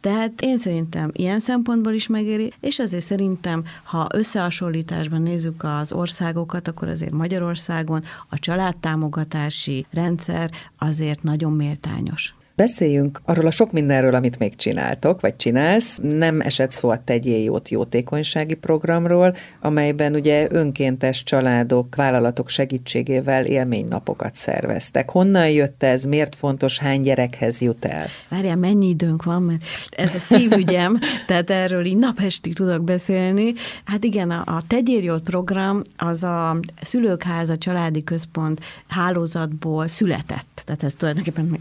Tehát 0.00 0.40
én 0.40 0.56
szerintem 0.56 1.10
ilyen 1.12 1.40
szempontból 1.40 1.92
is 1.92 2.06
megéri, 2.06 2.52
és 2.60 2.78
azért 2.78 3.04
szerintem, 3.04 3.64
ha 3.84 4.06
összehasonlításban 4.14 5.22
nézzük 5.22 5.64
az 5.64 5.92
országokat, 5.92 6.68
akkor 6.68 6.88
azért 6.88 7.12
Magyarországon 7.12 8.04
a 8.28 8.38
családtámogatási 8.38 9.86
rendszer 9.90 10.50
azért 10.78 11.22
nagyon 11.22 11.52
méltányos. 11.52 12.35
Beszéljünk 12.56 13.20
arról 13.24 13.46
a 13.46 13.50
sok 13.50 13.72
mindenről, 13.72 14.14
amit 14.14 14.38
még 14.38 14.54
csináltok, 14.54 15.20
vagy 15.20 15.36
csinálsz. 15.36 15.98
Nem 16.02 16.40
esett 16.40 16.70
szó 16.70 16.88
a 16.88 17.04
Tegyél 17.04 17.42
Jót 17.42 17.68
jótékonysági 17.68 18.54
programról, 18.54 19.34
amelyben 19.60 20.14
ugye 20.14 20.46
önkéntes 20.50 21.22
családok, 21.22 21.94
vállalatok 21.94 22.48
segítségével 22.48 23.44
élménynapokat 23.44 24.34
szerveztek. 24.34 25.10
Honnan 25.10 25.48
jött 25.50 25.82
ez, 25.82 26.04
miért 26.04 26.34
fontos, 26.34 26.78
hány 26.78 27.00
gyerekhez 27.00 27.60
jut 27.60 27.84
el? 27.84 28.06
Várjál, 28.28 28.56
mennyi 28.56 28.88
időnk 28.88 29.22
van, 29.22 29.42
mert 29.42 29.64
ez 29.90 30.14
a 30.14 30.18
szívügyem, 30.18 30.98
tehát 31.26 31.50
erről 31.50 31.84
így 31.84 31.96
napestig 31.96 32.54
tudok 32.54 32.84
beszélni. 32.84 33.52
Hát 33.84 34.04
igen, 34.04 34.30
a, 34.30 34.42
a 34.46 34.62
Tegyél 34.66 35.02
Jót 35.02 35.22
program 35.22 35.82
az 35.96 36.22
a 36.22 36.56
Szülőkháza 36.82 37.56
Családi 37.56 38.04
Központ 38.04 38.60
hálózatból 38.88 39.88
született. 39.88 40.62
Tehát 40.64 40.82
ez 40.82 40.94
tulajdonképpen 40.94 41.58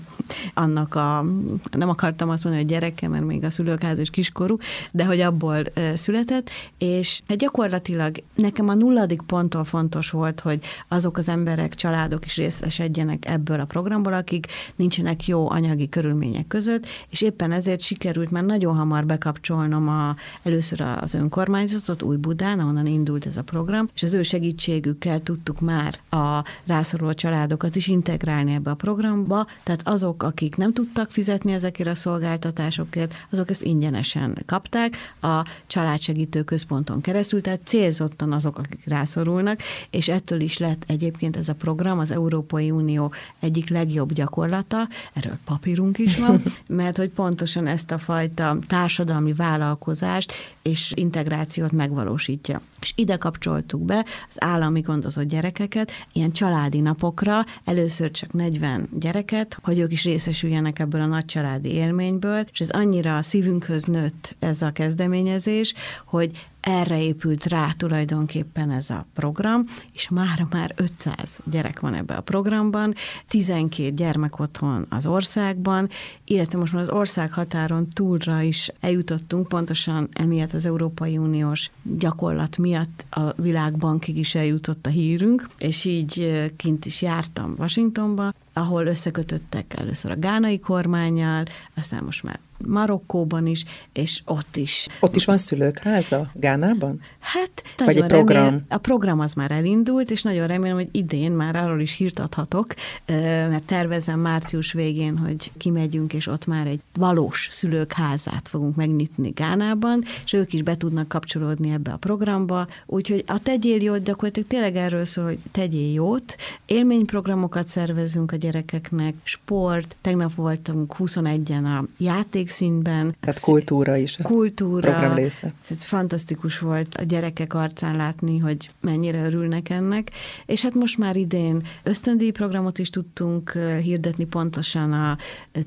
annak 0.53 0.84
annak 0.93 0.95
a, 0.95 1.77
nem 1.77 1.89
akartam 1.89 2.29
azt 2.29 2.43
mondani, 2.43 2.65
hogy 2.65 2.73
gyereke, 2.73 3.07
mert 3.07 3.25
még 3.25 3.43
a 3.43 3.49
szülőkház 3.49 3.99
és 3.99 4.09
kiskorú, 4.09 4.57
de 4.91 5.05
hogy 5.05 5.19
abból 5.19 5.63
született, 5.95 6.49
és 6.77 7.21
hát 7.27 7.37
gyakorlatilag 7.37 8.23
nekem 8.35 8.69
a 8.69 8.73
nulladik 8.73 9.21
ponttól 9.21 9.63
fontos 9.63 10.09
volt, 10.09 10.39
hogy 10.39 10.59
azok 10.87 11.17
az 11.17 11.29
emberek, 11.29 11.75
családok 11.75 12.25
is 12.25 12.35
részesedjenek 12.35 13.25
ebből 13.27 13.59
a 13.59 13.65
programból, 13.65 14.13
akik 14.13 14.47
nincsenek 14.75 15.27
jó 15.27 15.49
anyagi 15.51 15.89
körülmények 15.89 16.47
között, 16.47 16.85
és 17.09 17.21
éppen 17.21 17.51
ezért 17.51 17.79
sikerült 17.79 18.31
már 18.31 18.43
nagyon 18.43 18.75
hamar 18.75 19.05
bekapcsolnom 19.05 19.89
a, 19.89 20.15
először 20.43 20.81
az 20.81 21.13
önkormányzatot 21.13 22.01
Új 22.01 22.15
Budán, 22.15 22.59
ahonnan 22.59 22.85
indult 22.85 23.25
ez 23.25 23.37
a 23.37 23.43
program, 23.43 23.89
és 23.95 24.03
az 24.03 24.13
ő 24.13 24.21
segítségükkel 24.21 25.19
tudtuk 25.19 25.59
már 25.59 25.99
a 26.09 26.43
rászoruló 26.65 27.13
családokat 27.13 27.75
is 27.75 27.87
integrálni 27.87 28.53
ebbe 28.53 28.69
a 28.69 28.75
programba, 28.75 29.47
tehát 29.63 29.87
azok, 29.87 30.23
akik 30.23 30.55
nem 30.55 30.73
tudtak 30.75 31.11
fizetni 31.11 31.51
ezekért 31.51 31.89
a 31.89 31.95
szolgáltatásokért, 31.95 33.13
azok 33.31 33.49
ezt 33.49 33.61
ingyenesen 33.61 34.43
kapták. 34.45 34.95
A 35.21 35.45
családsegítő 35.67 36.43
központon 36.43 37.01
keresztül, 37.01 37.41
tehát 37.41 37.59
célzottan 37.63 38.31
azok, 38.31 38.57
akik 38.57 38.83
rászorulnak, 38.85 39.59
és 39.89 40.07
ettől 40.07 40.39
is 40.39 40.57
lett 40.57 40.83
egyébként 40.87 41.37
ez 41.37 41.49
a 41.49 41.53
program 41.53 41.99
az 41.99 42.11
Európai 42.11 42.71
Unió 42.71 43.13
egyik 43.39 43.69
legjobb 43.69 44.13
gyakorlata, 44.13 44.87
erről 45.13 45.37
papírunk 45.45 45.97
is 45.97 46.19
van, 46.19 46.41
mert 46.67 46.97
hogy 46.97 47.09
pontosan 47.09 47.67
ezt 47.67 47.91
a 47.91 47.97
fajta 47.97 48.57
társadalmi 48.67 49.33
vállalkozást 49.33 50.33
és 50.61 50.93
integrációt 50.95 51.71
megvalósítja. 51.71 52.61
És 52.81 52.93
ide 52.95 53.17
kapcsoltuk 53.17 53.81
be 53.81 54.05
az 54.29 54.35
állami 54.37 54.81
gondozott 54.81 55.27
gyerekeket, 55.27 55.91
ilyen 56.13 56.31
családi 56.31 56.79
napokra, 56.79 57.45
először 57.63 58.11
csak 58.11 58.33
40 58.33 58.89
gyereket, 58.99 59.57
hogy 59.63 59.79
ők 59.79 59.91
is 59.91 60.03
részesüljenek 60.03 60.64
élnek 60.65 60.79
ebből 60.79 61.01
a 61.01 61.05
nagy 61.05 61.25
családi 61.25 61.73
élményből, 61.73 62.45
és 62.51 62.59
ez 62.59 62.69
annyira 62.69 63.17
a 63.17 63.21
szívünkhöz 63.21 63.83
nőtt 63.83 64.35
ez 64.39 64.61
a 64.61 64.71
kezdeményezés, 64.71 65.73
hogy 66.05 66.47
erre 66.65 67.01
épült 67.01 67.45
rá 67.45 67.71
tulajdonképpen 67.77 68.71
ez 68.71 68.89
a 68.89 69.05
program, 69.13 69.63
és 69.93 70.09
már 70.09 70.47
már 70.51 70.73
500 70.75 71.39
gyerek 71.43 71.79
van 71.79 71.93
ebbe 71.93 72.13
a 72.13 72.21
programban, 72.21 72.93
12 73.27 73.89
gyermek 73.89 74.39
otthon 74.39 74.85
az 74.89 75.05
országban, 75.05 75.89
illetve 76.23 76.59
most 76.59 76.73
már 76.73 76.81
az 76.81 76.89
ország 76.89 77.33
határon 77.33 77.89
túlra 77.89 78.41
is 78.41 78.71
eljutottunk, 78.79 79.47
pontosan 79.47 80.07
emiatt 80.13 80.53
az 80.53 80.65
Európai 80.65 81.17
Uniós 81.17 81.69
gyakorlat 81.83 82.57
miatt 82.57 83.05
a 83.09 83.41
világbankig 83.41 84.17
is 84.17 84.35
eljutott 84.35 84.85
a 84.85 84.89
hírünk, 84.89 85.49
és 85.57 85.85
így 85.85 86.43
kint 86.55 86.85
is 86.85 87.01
jártam 87.01 87.53
Washingtonba, 87.57 88.33
ahol 88.53 88.85
összekötöttek 88.85 89.73
először 89.77 90.11
a 90.11 90.19
gánai 90.19 90.59
kormányjal, 90.59 91.43
aztán 91.75 92.03
most 92.03 92.23
már 92.23 92.39
Marokkóban 92.57 93.45
is, 93.45 93.65
és 93.93 94.21
ott 94.25 94.55
is. 94.55 94.87
Ott 94.99 95.15
is 95.15 95.25
van 95.25 95.37
szülők 95.37 95.77
háza, 95.77 96.31
Gánában? 96.33 97.01
Hát, 97.19 97.63
Vagy 97.77 97.97
egy 97.97 98.05
program? 98.05 98.43
Remél, 98.43 98.61
a 98.67 98.77
program 98.77 99.19
az 99.19 99.33
már 99.33 99.51
elindult, 99.51 100.11
és 100.11 100.21
nagyon 100.21 100.47
remélem, 100.47 100.75
hogy 100.75 100.89
idén 100.91 101.31
már 101.31 101.55
arról 101.55 101.79
is 101.79 101.93
hírt 101.93 102.19
adhatok, 102.19 102.73
mert 103.05 103.63
tervezem 103.63 104.19
március 104.19 104.71
végén, 104.71 105.17
hogy 105.17 105.51
kimegyünk, 105.57 106.13
és 106.13 106.27
ott 106.27 106.45
már 106.45 106.67
egy 106.67 106.79
valós 106.93 107.47
szülők 107.51 107.93
házát 107.93 108.47
fogunk 108.47 108.75
megnyitni 108.75 109.29
Gánában, 109.29 110.03
és 110.23 110.33
ők 110.33 110.53
is 110.53 110.61
be 110.61 110.77
tudnak 110.77 111.07
kapcsolódni 111.07 111.71
ebbe 111.71 111.91
a 111.91 111.97
programba, 111.97 112.67
úgyhogy 112.85 113.23
a 113.27 113.39
Tegyél 113.39 113.81
jót 113.81 114.03
gyakorlatilag 114.03 114.47
tényleg 114.47 114.75
erről 114.75 115.05
szól, 115.05 115.25
hogy 115.25 115.39
tegyél 115.51 115.93
jót, 115.93 116.35
élményprogramokat 116.65 117.67
szervezünk 117.67 118.31
a 118.31 118.35
gyerekeknek, 118.35 119.13
sport, 119.23 119.95
tegnap 120.01 120.35
voltunk 120.35 120.95
21-en 120.99 121.79
a 121.79 121.85
játék 121.97 122.44
színben. 122.49 123.15
Tehát 123.19 123.39
kultúra 123.39 123.95
is. 123.95 124.17
Kultúra. 124.23 124.91
Program 124.91 125.15
része. 125.15 125.53
Fantasztikus 125.77 126.59
volt 126.59 126.95
a 126.95 127.03
gyerekek 127.03 127.53
arcán 127.53 127.95
látni, 127.95 128.37
hogy 128.37 128.69
mennyire 128.81 129.25
örülnek 129.25 129.69
ennek. 129.69 130.11
És 130.45 130.61
hát 130.61 130.73
most 130.73 130.97
már 130.97 131.15
idén 131.15 131.63
ösztöndíj 131.83 132.31
programot 132.31 132.79
is 132.79 132.89
tudtunk 132.89 133.57
hirdetni 133.81 134.25
pontosan 134.25 134.93
a 134.93 135.17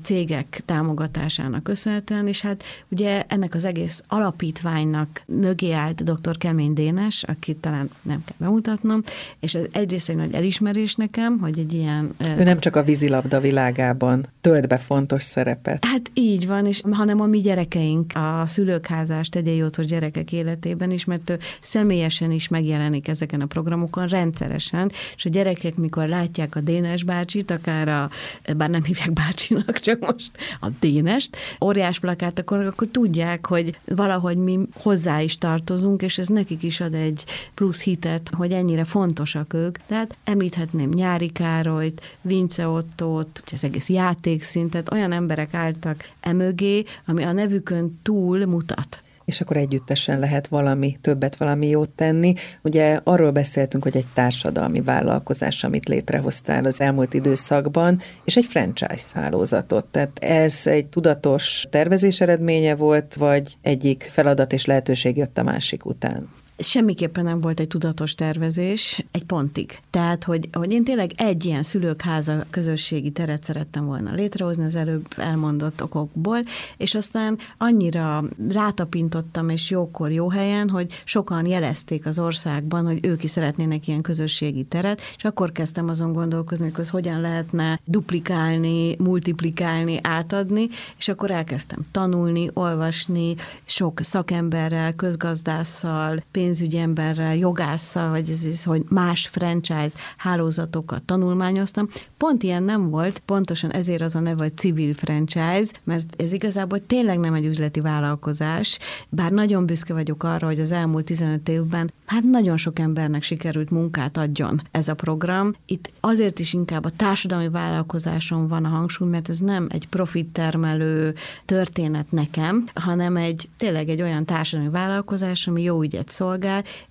cégek 0.03 0.61
támogatásának 0.65 1.63
köszönhetően, 1.63 2.27
és 2.27 2.41
hát 2.41 2.63
ugye 2.89 3.23
ennek 3.27 3.53
az 3.53 3.65
egész 3.65 4.03
alapítványnak 4.07 5.21
mögé 5.25 5.71
állt 5.71 6.03
dr. 6.03 6.37
Kemény 6.37 6.73
Dénes, 6.73 7.23
akit 7.23 7.57
talán 7.57 7.89
nem 8.01 8.23
kell 8.25 8.35
bemutatnom, 8.37 9.01
és 9.39 9.53
ez 9.53 9.63
egyrészt 9.71 10.09
egy 10.09 10.15
nagy 10.15 10.33
elismerés 10.33 10.95
nekem, 10.95 11.39
hogy 11.39 11.59
egy 11.59 11.73
ilyen... 11.73 12.15
Ő 12.37 12.43
nem 12.43 12.59
csak 12.59 12.75
a 12.75 12.83
vízilabda 12.83 13.39
világában 13.39 14.25
tölt 14.41 14.67
be 14.67 14.77
fontos 14.77 15.23
szerepet. 15.23 15.85
Hát 15.85 16.11
így 16.13 16.47
van, 16.47 16.65
és, 16.69 16.81
hanem 16.91 17.21
a 17.21 17.25
mi 17.25 17.39
gyerekeink, 17.39 18.15
a 18.15 18.43
szülőkházás, 18.47 19.29
tegyél 19.29 19.69
gyerekek 19.69 20.31
életében 20.31 20.91
is, 20.91 21.05
mert 21.05 21.29
ő 21.29 21.39
személyesen 21.59 22.31
is 22.31 22.47
megjelenik 22.47 23.07
ezeken 23.07 23.41
a 23.41 23.45
programokon 23.45 24.07
rendszeresen, 24.07 24.91
és 25.15 25.25
a 25.25 25.29
gyerekek, 25.29 25.75
mikor 25.75 26.07
látják 26.07 26.55
a 26.55 26.59
Dénes 26.59 27.03
bácsit, 27.03 27.51
akár 27.51 27.87
a, 27.87 28.09
bár 28.57 28.69
nem 28.69 28.83
hívják 28.83 29.13
bácsinak, 29.13 29.79
csak 29.87 29.99
most 29.99 30.31
a 30.59 30.67
Dénest, 30.79 31.37
óriás 31.61 31.99
plakát, 31.99 32.39
akkor, 32.39 32.59
akkor 32.59 32.87
tudják, 32.87 33.45
hogy 33.45 33.79
valahogy 33.85 34.37
mi 34.37 34.59
hozzá 34.73 35.21
is 35.21 35.37
tartozunk, 35.37 36.01
és 36.01 36.17
ez 36.17 36.27
nekik 36.27 36.63
is 36.63 36.79
ad 36.79 36.93
egy 36.93 37.25
plusz 37.53 37.81
hitet, 37.81 38.31
hogy 38.37 38.51
ennyire 38.51 38.83
fontosak 38.83 39.53
ők. 39.53 39.77
Tehát 39.87 40.15
említhetném 40.23 40.89
Nyári 40.89 41.29
Károlyt, 41.29 42.17
Vince 42.21 42.67
Ottót, 42.67 43.43
az 43.51 43.63
egész 43.63 43.89
játékszintet, 43.89 44.91
olyan 44.91 45.11
emberek 45.11 45.53
álltak 45.53 46.09
emögé, 46.19 46.58
mögé, 46.59 46.83
ami 47.05 47.23
a 47.23 47.31
nevükön 47.31 47.99
túl 48.03 48.45
mutat 48.45 49.01
és 49.25 49.41
akkor 49.41 49.57
együttesen 49.57 50.19
lehet 50.19 50.47
valami 50.47 50.97
többet, 51.01 51.35
valami 51.37 51.67
jót 51.67 51.89
tenni. 51.89 52.33
Ugye 52.61 52.99
arról 53.03 53.31
beszéltünk, 53.31 53.83
hogy 53.83 53.97
egy 53.97 54.07
társadalmi 54.13 54.81
vállalkozás, 54.81 55.63
amit 55.63 55.87
létrehoztál 55.87 56.65
az 56.65 56.81
elmúlt 56.81 57.13
időszakban, 57.13 58.01
és 58.23 58.37
egy 58.37 58.45
franchise 58.45 59.05
hálózatot. 59.13 59.85
Tehát 59.85 60.19
ez 60.19 60.67
egy 60.67 60.85
tudatos 60.85 61.67
tervezés 61.69 62.21
eredménye 62.21 62.75
volt, 62.75 63.15
vagy 63.15 63.57
egyik 63.61 64.07
feladat 64.11 64.53
és 64.53 64.65
lehetőség 64.65 65.17
jött 65.17 65.37
a 65.37 65.43
másik 65.43 65.85
után? 65.85 66.38
Semmiképpen 66.59 67.23
nem 67.23 67.41
volt 67.41 67.59
egy 67.59 67.67
tudatos 67.67 68.15
tervezés 68.15 69.05
egy 69.11 69.23
pontig. 69.23 69.79
Tehát, 69.89 70.23
hogy, 70.23 70.49
hogy 70.51 70.71
én 70.71 70.83
tényleg 70.83 71.11
egy 71.15 71.45
ilyen 71.45 71.63
szülők 71.63 72.01
háza 72.01 72.45
közösségi 72.49 73.11
teret 73.11 73.43
szerettem 73.43 73.85
volna 73.85 74.13
létrehozni 74.13 74.63
az 74.63 74.75
előbb 74.75 75.05
elmondott 75.17 75.83
okokból, 75.83 76.43
és 76.77 76.95
aztán 76.95 77.37
annyira 77.57 78.23
rátapintottam, 78.49 79.49
és 79.49 79.69
jókor, 79.69 80.11
jó 80.11 80.29
helyen, 80.29 80.69
hogy 80.69 81.01
sokan 81.03 81.45
jelezték 81.45 82.05
az 82.05 82.19
országban, 82.19 82.85
hogy 82.85 83.05
ők 83.05 83.23
is 83.23 83.29
szeretnének 83.29 83.87
ilyen 83.87 84.01
közösségi 84.01 84.63
teret, 84.63 85.01
és 85.17 85.23
akkor 85.23 85.51
kezdtem 85.51 85.89
azon 85.89 86.13
gondolkozni, 86.13 86.69
hogy 86.69 86.79
az 86.79 86.89
hogyan 86.89 87.21
lehetne 87.21 87.79
duplikálni, 87.85 88.95
multiplikálni, 88.99 89.99
átadni, 90.03 90.67
és 90.97 91.07
akkor 91.07 91.31
elkezdtem 91.31 91.79
tanulni, 91.91 92.49
olvasni, 92.53 93.35
sok 93.65 93.99
szakemberrel, 94.01 94.93
közgazdásszal, 94.93 96.23
pénzügyi 96.49 96.77
emberrel, 96.77 97.35
jogásszal, 97.35 98.09
vagy 98.09 98.29
ez 98.29 98.45
is, 98.45 98.63
hogy 98.63 98.83
más 98.89 99.27
franchise 99.27 99.91
hálózatokat 100.17 101.01
tanulmányoztam. 101.01 101.87
Pont 102.17 102.43
ilyen 102.43 102.63
nem 102.63 102.89
volt, 102.89 103.19
pontosan 103.19 103.71
ezért 103.71 104.01
az 104.01 104.15
a 104.15 104.19
neve, 104.19 104.43
hogy 104.43 104.57
civil 104.57 104.93
franchise, 104.93 105.71
mert 105.83 106.21
ez 106.21 106.33
igazából 106.33 106.85
tényleg 106.87 107.19
nem 107.19 107.33
egy 107.33 107.45
üzleti 107.45 107.79
vállalkozás, 107.79 108.79
bár 109.09 109.31
nagyon 109.31 109.65
büszke 109.65 109.93
vagyok 109.93 110.23
arra, 110.23 110.47
hogy 110.47 110.59
az 110.59 110.71
elmúlt 110.71 111.05
15 111.05 111.49
évben 111.49 111.91
hát 112.05 112.23
nagyon 112.23 112.57
sok 112.57 112.79
embernek 112.79 113.23
sikerült 113.23 113.69
munkát 113.69 114.17
adjon 114.17 114.61
ez 114.71 114.87
a 114.87 114.93
program. 114.93 115.53
Itt 115.65 115.91
azért 115.99 116.39
is 116.39 116.53
inkább 116.53 116.85
a 116.85 116.89
társadalmi 116.89 117.49
vállalkozáson 117.49 118.47
van 118.47 118.65
a 118.65 118.69
hangsúly, 118.69 119.09
mert 119.09 119.29
ez 119.29 119.39
nem 119.39 119.67
egy 119.69 119.87
profit 119.87 120.27
termelő 120.27 121.15
történet 121.45 122.11
nekem, 122.11 122.65
hanem 122.73 123.17
egy 123.17 123.49
tényleg 123.57 123.89
egy 123.89 124.01
olyan 124.01 124.25
társadalmi 124.25 124.71
vállalkozás, 124.71 125.47
ami 125.47 125.61
jó 125.61 125.81
ügyet 125.81 126.09
szolgál, 126.09 126.37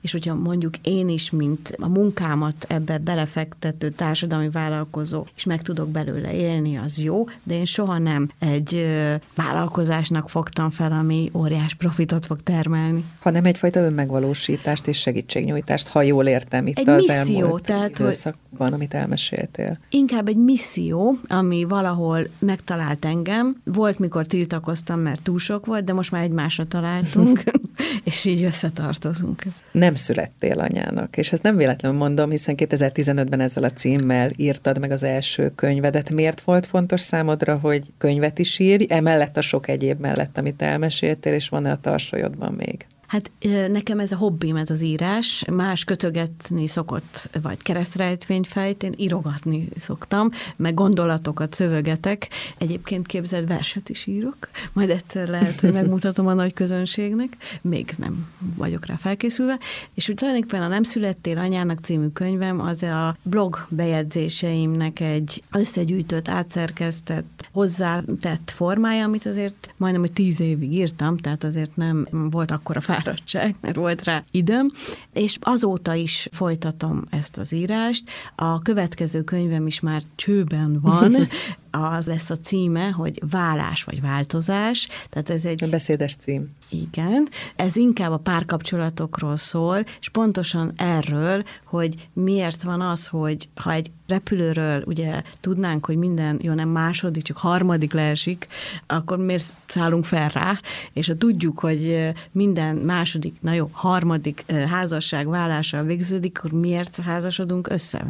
és 0.01 0.13
hogyha 0.13 0.35
mondjuk 0.35 0.75
én 0.83 1.09
is, 1.09 1.31
mint 1.31 1.77
a 1.81 1.89
munkámat 1.89 2.65
ebbe 2.69 2.99
belefektető 2.99 3.89
társadalmi 3.89 4.51
vállalkozó, 4.51 5.27
és 5.37 5.45
meg 5.45 5.63
tudok 5.63 5.89
belőle 5.89 6.35
élni, 6.35 6.77
az 6.77 6.99
jó, 6.99 7.29
de 7.43 7.55
én 7.55 7.65
soha 7.65 7.99
nem 7.99 8.31
egy 8.39 8.87
vállalkozásnak 9.35 10.31
fogtam 10.31 10.71
fel, 10.71 10.93
ami 10.93 11.31
óriás 11.35 11.75
profitot 11.75 12.27
fog 12.27 12.43
termelni. 12.43 13.05
Hanem 13.21 13.45
egyfajta 13.45 13.81
önmegvalósítást 13.81 14.87
és 14.87 14.99
segítségnyújtást, 14.99 15.89
ha 15.89 16.03
jól 16.03 16.27
értem 16.27 16.67
itt 16.67 16.79
egy 16.79 16.89
az 16.89 17.07
misszió, 17.07 17.41
elmúlt 17.41 17.63
tehát, 17.63 17.99
időszakban, 17.99 18.73
amit 18.73 18.95
elmeséltél. 18.95 19.79
Inkább 19.91 20.29
egy 20.29 20.37
misszió, 20.37 21.19
ami 21.27 21.65
valahol 21.65 22.29
megtalált 22.39 23.05
engem. 23.05 23.57
Volt, 23.65 23.99
mikor 23.99 24.27
tiltakoztam, 24.27 25.01
mert 25.01 25.23
túl 25.23 25.39
sok 25.39 25.67
volt, 25.67 25.85
de 25.85 25.93
most 25.93 26.11
már 26.11 26.23
egymásra 26.23 26.67
találtunk, 26.67 27.43
és 28.05 28.24
így 28.24 28.43
összetartozunk. 28.43 29.43
Nem 29.72 29.95
születtél 29.95 30.61
anyának, 30.61 31.16
és 31.16 31.33
ezt 31.33 31.43
nem 31.43 31.57
véletlenül 31.57 31.99
mondom, 31.99 32.31
hiszen 32.31 32.55
2015-ben 32.59 33.41
ezzel 33.41 33.64
a 33.64 33.70
címmel 33.70 34.31
írtad 34.37 34.79
meg 34.79 34.91
az 34.91 35.03
első 35.03 35.53
könyvedet. 35.55 36.11
Miért 36.11 36.41
volt 36.41 36.66
fontos 36.66 37.01
számodra, 37.01 37.59
hogy 37.59 37.87
könyvet 37.99 38.39
is 38.39 38.59
írj, 38.59 38.87
emellett 38.89 39.37
a 39.37 39.41
sok 39.41 39.68
egyéb 39.68 40.01
mellett, 40.01 40.39
amit 40.39 40.62
elmeséltél, 40.62 41.33
és 41.33 41.49
van-e 41.49 41.70
a 41.70 41.81
tarsolyodban 41.81 42.53
még? 42.53 42.87
Hát 43.09 43.31
nekem 43.69 44.01
ez 44.01 44.13
a 44.13 44.17
hobbim, 44.17 44.57
ez 44.57 44.71
az 44.71 44.83
írás. 44.83 45.45
Más 45.51 45.85
kötögetni 45.85 46.67
szokott, 46.67 47.31
vagy 47.43 47.63
keresztrejtvényfejt, 47.63 48.83
én 48.83 48.93
írogatni 48.97 49.69
szoktam, 49.77 50.31
meg 50.57 50.75
gondolatokat 50.75 51.55
szövögetek. 51.55 52.29
Egyébként 52.59 53.07
képzeld, 53.07 53.47
verset 53.47 53.89
is 53.89 54.07
írok, 54.07 54.37
majd 54.73 54.91
egyszer 54.91 55.29
lehet, 55.29 55.61
hogy 55.61 55.73
megmutatom 55.73 56.27
a 56.27 56.35
nagy 56.35 56.53
közönségnek, 56.53 57.37
még 57.63 57.95
nem 57.99 58.29
vagyok 58.57 58.87
rá 58.87 58.97
felkészülve. 58.97 59.59
És 59.95 60.09
úgy 60.09 60.15
tulajdonképpen 60.15 60.63
a 60.63 60.69
Nem 60.69 60.83
születtél 60.83 61.39
anyának 61.39 61.79
című 61.79 62.09
könyvem 62.09 62.61
az 62.61 62.83
a 62.83 63.17
blog 63.23 63.67
bejegyzéseimnek 63.69 65.01
egy 65.01 65.43
összegyűjtött, 65.53 66.29
átszerkesztett, 66.29 67.49
hozzátett 67.53 68.53
formája, 68.55 69.05
amit 69.05 69.27
azért 69.27 69.73
majdnem, 69.77 70.03
hogy 70.03 70.13
tíz 70.13 70.41
évig 70.41 70.73
írtam, 70.73 71.17
tehát 71.17 71.45
azért 71.45 71.77
nem 71.77 72.09
volt 72.11 72.51
akkor 72.51 72.77
a 72.77 72.81
fáradtság, 73.03 73.57
mert 73.61 73.77
volt 73.77 74.05
rá 74.05 74.25
időm, 74.31 74.71
és 75.13 75.37
azóta 75.41 75.95
is 75.95 76.29
folytatom 76.33 77.01
ezt 77.11 77.37
az 77.37 77.53
írást. 77.53 78.11
A 78.37 78.63
következő 78.63 79.23
könyvem 79.23 79.67
is 79.67 79.81
már 79.81 80.03
csőben 80.15 80.81
van, 80.81 81.17
az 81.71 82.07
lesz 82.07 82.31
a 82.31 82.39
címe, 82.39 82.89
hogy 82.89 83.23
vállás 83.31 83.85
vagy 83.85 84.01
változás. 84.01 84.89
Tehát 85.11 85.31
ez 85.31 85.45
egy... 85.45 85.64
A 85.64 85.69
beszédes 85.69 86.14
cím. 86.16 86.53
Igen. 86.69 87.29
Ez 87.57 87.77
inkább 87.77 88.11
a 88.11 88.16
párkapcsolatokról 88.16 89.37
szól, 89.37 89.85
és 90.01 90.09
pontosan 90.09 90.73
erről, 90.77 91.45
hogy 91.64 92.09
miért 92.12 92.62
van 92.62 92.81
az, 92.81 93.07
hogy 93.07 93.49
ha 93.55 93.73
egy 93.73 93.91
repülőről 94.09 94.83
ugye 94.87 95.23
tudnánk, 95.41 95.87
hogy 95.87 95.97
minden, 95.97 96.39
jó 96.43 96.53
nem 96.53 96.69
második, 96.69 97.23
csak 97.23 97.37
harmadik 97.37 97.93
leesik, 97.93 98.47
akkor 98.87 99.19
miért 99.19 99.55
szállunk 99.66 100.05
fel 100.05 100.29
rá, 100.29 100.61
és 100.93 101.07
ha 101.07 101.16
tudjuk, 101.16 101.59
hogy 101.59 102.12
minden 102.33 102.77
második, 102.77 103.37
na 103.41 103.53
jó, 103.53 103.69
harmadik 103.73 104.45
házasság 104.69 105.29
vállással 105.29 105.83
végződik, 105.83 106.39
akkor 106.39 106.51
miért 106.51 106.97
házasodunk 106.97 107.69
össze? 107.71 108.07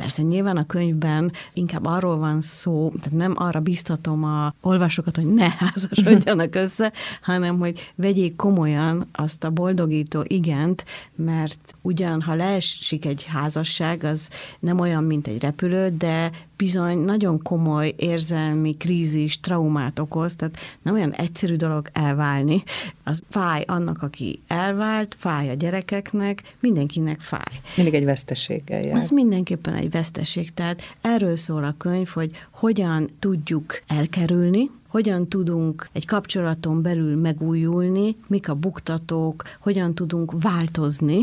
Persze 0.00 0.22
nyilván 0.22 0.56
a 0.56 0.66
könyvben 0.66 1.32
inkább 1.52 1.86
arról 1.86 2.16
van 2.16 2.40
szó, 2.40 2.88
tehát 2.88 3.18
nem 3.18 3.34
arra 3.36 3.60
biztatom 3.60 4.24
a 4.24 4.54
olvasókat, 4.60 5.16
hogy 5.16 5.26
ne 5.26 5.48
házasodjanak 5.58 6.54
össze, 6.54 6.92
hanem 7.22 7.58
hogy 7.58 7.92
vegyék 7.94 8.36
komolyan 8.36 9.08
azt 9.12 9.44
a 9.44 9.50
boldogító 9.50 10.24
igent, 10.26 10.84
mert 11.14 11.74
ugyan, 11.82 12.22
ha 12.22 12.34
leesik 12.34 13.04
egy 13.04 13.24
házasság, 13.24 14.04
az 14.04 14.30
nem 14.58 14.78
olyan, 14.78 15.04
mint 15.04 15.26
egy 15.26 15.40
repülő, 15.40 15.94
de 15.98 16.30
bizony 16.60 16.98
nagyon 16.98 17.42
komoly 17.42 17.94
érzelmi 17.96 18.76
krízis, 18.76 19.40
traumát 19.40 19.98
okoz, 19.98 20.36
tehát 20.36 20.56
nem 20.82 20.94
olyan 20.94 21.12
egyszerű 21.12 21.56
dolog 21.56 21.88
elválni. 21.92 22.62
Az 23.04 23.22
fáj 23.30 23.64
annak, 23.66 24.02
aki 24.02 24.42
elvált, 24.46 25.16
fáj 25.18 25.48
a 25.50 25.54
gyerekeknek, 25.54 26.56
mindenkinek 26.60 27.20
fáj. 27.20 27.60
Mindig 27.76 27.94
egy 27.94 28.04
veszteséggel 28.04 28.80
jár. 28.80 28.96
Az 28.96 29.10
mindenképpen 29.10 29.74
egy 29.74 29.90
veszteség, 29.90 30.54
tehát 30.54 30.82
erről 31.00 31.36
szól 31.36 31.64
a 31.64 31.74
könyv, 31.78 32.08
hogy 32.08 32.30
hogyan 32.50 33.08
tudjuk 33.18 33.82
elkerülni, 33.86 34.70
hogyan 34.90 35.28
tudunk 35.28 35.88
egy 35.92 36.06
kapcsolaton 36.06 36.82
belül 36.82 37.20
megújulni, 37.20 38.16
mik 38.28 38.48
a 38.48 38.54
buktatók, 38.54 39.42
hogyan 39.60 39.94
tudunk 39.94 40.32
változni, 40.42 41.18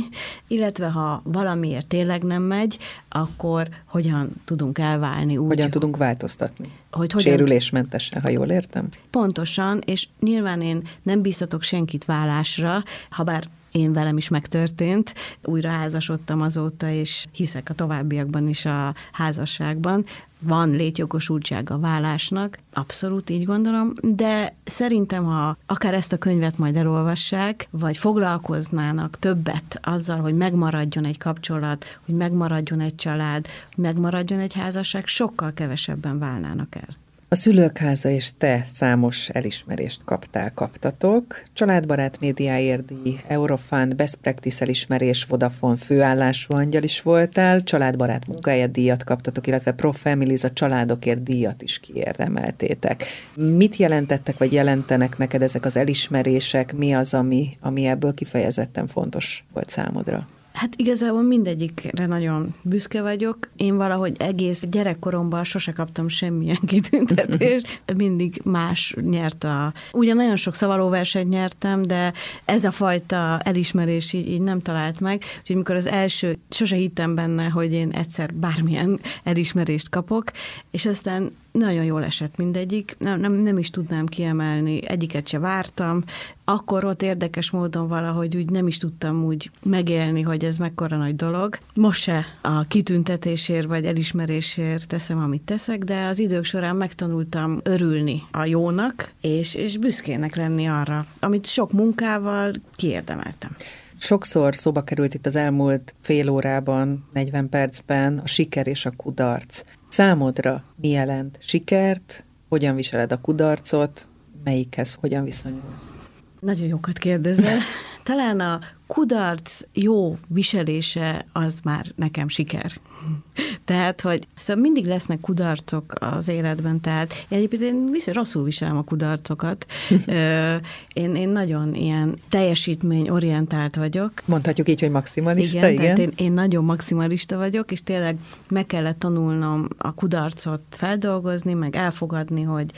illetve 0.48 0.90
ha 0.90 1.22
valamiért 1.24 1.88
tényleg 1.88 2.24
nem 2.24 2.44
megy, 2.44 2.78
akkor 3.10 3.68
hogyan 3.86 4.30
tudunk 4.46 4.78
elválni 4.78 5.38
úgy. 5.38 5.48
Hogyan 5.48 5.70
tudunk 5.70 5.98
változtatni. 5.98 6.72
Hogy 6.92 7.12
hogyan... 7.12 7.32
Sérülésmentesen, 7.34 8.22
ha 8.22 8.30
jól 8.30 8.48
értem. 8.48 8.88
Pontosan, 9.10 9.82
és 9.86 10.08
nyilván 10.20 10.62
én 10.62 10.88
nem 11.04 11.22
biztatok 11.22 11.64
senkit 11.64 12.06
vállásra, 12.06 12.84
ha 13.10 13.24
bár 13.24 13.50
én 13.78 13.94
velem 13.94 14.18
is 14.18 14.30
megtörtént. 14.30 15.14
Újra 15.44 15.70
házasodtam 15.70 16.42
azóta, 16.42 16.90
és 16.90 17.26
hiszek 17.32 17.70
a 17.70 17.74
továbbiakban 17.74 18.48
is 18.48 18.66
a 18.66 18.96
házasságban. 19.12 20.06
Van 20.40 20.70
létjogosultsága 20.70 21.74
a 21.74 21.80
vállásnak, 21.80 22.60
abszolút 22.74 23.30
így 23.30 23.44
gondolom, 23.44 23.94
de 24.02 24.56
szerintem, 24.64 25.24
ha 25.24 25.58
akár 25.66 25.94
ezt 25.94 26.14
a 26.14 26.18
könyvet 26.18 26.58
majd 26.58 26.76
elolvassák, 26.76 27.68
vagy 27.72 27.98
foglalkoznának 27.98 29.20
többet 29.20 29.80
azzal, 29.82 30.20
hogy 30.20 30.36
megmaradjon 30.36 31.06
egy 31.06 31.18
kapcsolat, 31.18 32.00
hogy 32.06 32.16
megmaradjon 32.16 32.80
egy 32.80 32.96
család, 32.96 33.46
hogy 33.76 33.84
megmaradjon 33.84 34.40
egy 34.40 34.54
házasság, 34.54 35.08
sokkal 35.08 35.54
kevesebben 35.54 36.20
válnának 36.20 36.76
el. 36.76 37.07
A 37.30 37.36
szülők 37.36 37.78
háza 37.78 38.10
és 38.10 38.30
te 38.38 38.64
számos 38.74 39.30
elismerést 39.30 40.04
kaptál, 40.04 40.52
kaptatok. 40.54 41.44
Családbarát 41.54 42.20
médiáért 42.20 43.02
díj, 43.04 43.20
Eurofund, 43.28 43.96
Best 43.96 44.16
Practice 44.16 44.66
elismerés, 44.66 45.24
Vodafone 45.24 45.76
főállású 45.76 46.54
angyal 46.54 46.84
is 46.84 47.02
voltál, 47.02 47.64
családbarát 47.64 48.28
munkáját 48.28 48.72
díjat 48.72 49.04
kaptatok, 49.04 49.48
illetve 49.48 49.72
Pro 49.72 49.92
Families 49.92 50.44
a 50.44 50.54
családokért 50.54 51.24
díjat 51.24 51.62
is 51.62 51.80
kiérdemeltétek. 51.80 53.04
Mit 53.34 53.76
jelentettek, 53.76 54.38
vagy 54.38 54.54
jelentenek 54.54 55.18
neked 55.18 55.42
ezek 55.42 55.66
az 55.66 55.78
elismerések? 55.78 56.74
Mi 56.74 56.94
az, 56.94 57.14
ami, 57.14 57.58
ami 57.62 57.86
ebből 57.86 58.14
kifejezetten 58.14 58.88
fontos 58.88 59.46
volt 59.54 59.70
számodra? 59.70 60.28
Hát 60.58 60.74
igazából 60.76 61.22
mindegyikre 61.22 62.06
nagyon 62.06 62.56
büszke 62.62 63.02
vagyok. 63.02 63.38
Én 63.56 63.78
valahogy 63.78 64.16
egész 64.20 64.64
gyerekkoromban 64.70 65.44
sose 65.44 65.72
kaptam 65.72 66.08
semmilyen 66.08 66.60
kitüntetést. 66.68 67.82
Mindig 67.96 68.42
más 68.44 68.96
nyert 69.02 69.44
a... 69.44 69.74
Ugyan 69.92 70.16
nagyon 70.16 70.36
sok 70.36 70.56
szavalóversenyt 70.56 71.30
nyertem, 71.30 71.82
de 71.82 72.14
ez 72.46 72.64
a 72.64 72.72
fajta 72.72 73.40
elismerés 73.44 74.14
így, 74.14 74.30
így 74.30 74.42
nem 74.42 74.60
talált 74.60 75.00
meg. 75.00 75.24
Úgyhogy 75.40 75.56
mikor 75.56 75.76
az 75.76 75.86
első, 75.86 76.38
sose 76.50 76.76
hittem 76.76 77.16
benne, 77.16 77.48
hogy 77.48 77.74
én 77.74 77.92
egyszer 77.92 78.34
bármilyen 78.34 79.00
elismerést 79.24 79.90
kapok, 79.90 80.32
és 80.72 80.86
aztán 80.86 81.32
nagyon 81.58 81.84
jól 81.84 82.04
esett 82.04 82.38
mindegyik, 82.38 82.96
nem, 83.00 83.20
nem, 83.20 83.34
nem 83.34 83.58
is 83.58 83.70
tudnám 83.70 84.06
kiemelni, 84.06 84.88
egyiket 84.88 85.28
se 85.28 85.40
vártam, 85.40 86.04
akkor 86.44 86.86
ott 86.86 87.02
érdekes 87.02 87.52
módon 87.52 87.88
valahogy 87.88 88.38
úgy 88.38 88.50
nem 88.50 88.68
is 88.68 88.78
tudtam 88.78 89.24
úgy 89.24 89.52
megélni, 89.64 90.22
hogy 90.22 90.46
ez 90.46 90.58
mekkora 90.58 90.98
nagy 90.98 91.16
dolog. 91.16 91.58
Most 91.74 92.02
se 92.02 92.26
a 92.42 92.64
kitüntetésért 92.64 93.68
vagy 93.68 93.86
elismerésért 93.86 94.88
teszem, 94.88 95.18
amit 95.18 95.42
teszek, 95.42 95.84
de 95.84 96.06
az 96.06 96.20
idők 96.20 96.46
során 96.46 96.76
megtanultam 96.76 97.60
örülni 97.64 98.24
a 98.32 98.46
jónak, 98.46 99.12
és, 99.22 99.56
és 99.56 99.78
büszkének 99.78 100.36
lenni 100.36 100.68
arra, 100.68 101.06
amit 101.20 101.46
sok 101.46 101.72
munkával 101.72 102.52
kiérdemeltem. 102.76 103.56
Sokszor 104.00 104.56
szóba 104.56 104.84
került 104.84 105.14
itt 105.14 105.26
az 105.26 105.36
elmúlt 105.36 105.96
fél 106.02 106.30
órában, 106.30 107.08
40 107.14 107.50
percben 107.50 108.18
a 108.18 108.28
siker 108.28 108.68
és 108.68 108.86
a 108.86 108.92
kudarc. 108.92 109.64
Számodra 109.98 110.64
mi 110.76 110.90
jelent 110.90 111.38
sikert, 111.42 112.26
hogyan 112.50 112.76
viseled 112.76 113.12
a 113.12 113.22
kudarcot, 113.22 114.08
melyikhez 114.44 114.94
hogyan 114.94 115.24
viszonyulsz? 115.24 115.94
Nagyon 116.40 116.68
jókat 116.68 116.98
kérdezel. 116.98 117.60
Talán 118.04 118.40
a 118.40 118.60
kudarc 118.88 119.62
jó 119.74 120.18
viselése 120.28 121.26
az 121.32 121.60
már 121.64 121.86
nekem 121.96 122.28
siker. 122.28 122.72
Tehát, 123.66 124.02
hogy 124.02 124.28
szóval 124.36 124.62
mindig 124.62 124.86
lesznek 124.86 125.20
kudarcok 125.20 125.94
az 126.00 126.28
életben, 126.28 126.82
tehát 126.82 127.26
egyébként 127.30 127.62
én 127.62 127.86
viszont 127.92 128.18
rosszul 128.18 128.44
viselem 128.44 128.78
a 128.78 128.84
kudarcokat. 128.84 129.66
én, 130.94 131.16
én 131.16 131.30
nagyon 131.30 131.74
ilyen 131.74 132.18
teljesítményorientált 132.30 133.76
vagyok. 133.76 134.12
Mondhatjuk 134.26 134.70
így, 134.70 134.80
hogy 134.80 134.92
maximalista, 134.92 135.68
igen? 135.70 135.72
igen? 135.72 135.98
Én, 135.98 136.12
én 136.16 136.32
nagyon 136.32 136.64
maximalista 136.64 137.38
vagyok, 137.38 137.72
és 137.72 137.84
tényleg 137.84 138.18
meg 138.50 138.66
kellett 138.66 139.00
tanulnom 139.00 139.68
a 139.78 139.94
kudarcot 139.94 140.62
feldolgozni, 140.70 141.54
meg 141.54 141.76
elfogadni, 141.76 142.42
hogy 142.42 142.72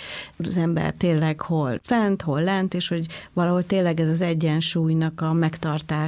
az 0.43 0.57
ember 0.57 0.93
tényleg 0.93 1.41
hol 1.41 1.79
fent, 1.83 2.21
hol 2.21 2.41
lent, 2.41 2.73
és 2.73 2.87
hogy 2.87 3.05
valahol 3.33 3.65
tényleg 3.65 3.99
ez 3.99 4.09
az 4.09 4.21
egyensúlynak 4.21 5.21
a 5.21 5.33
megtartása 5.33 5.98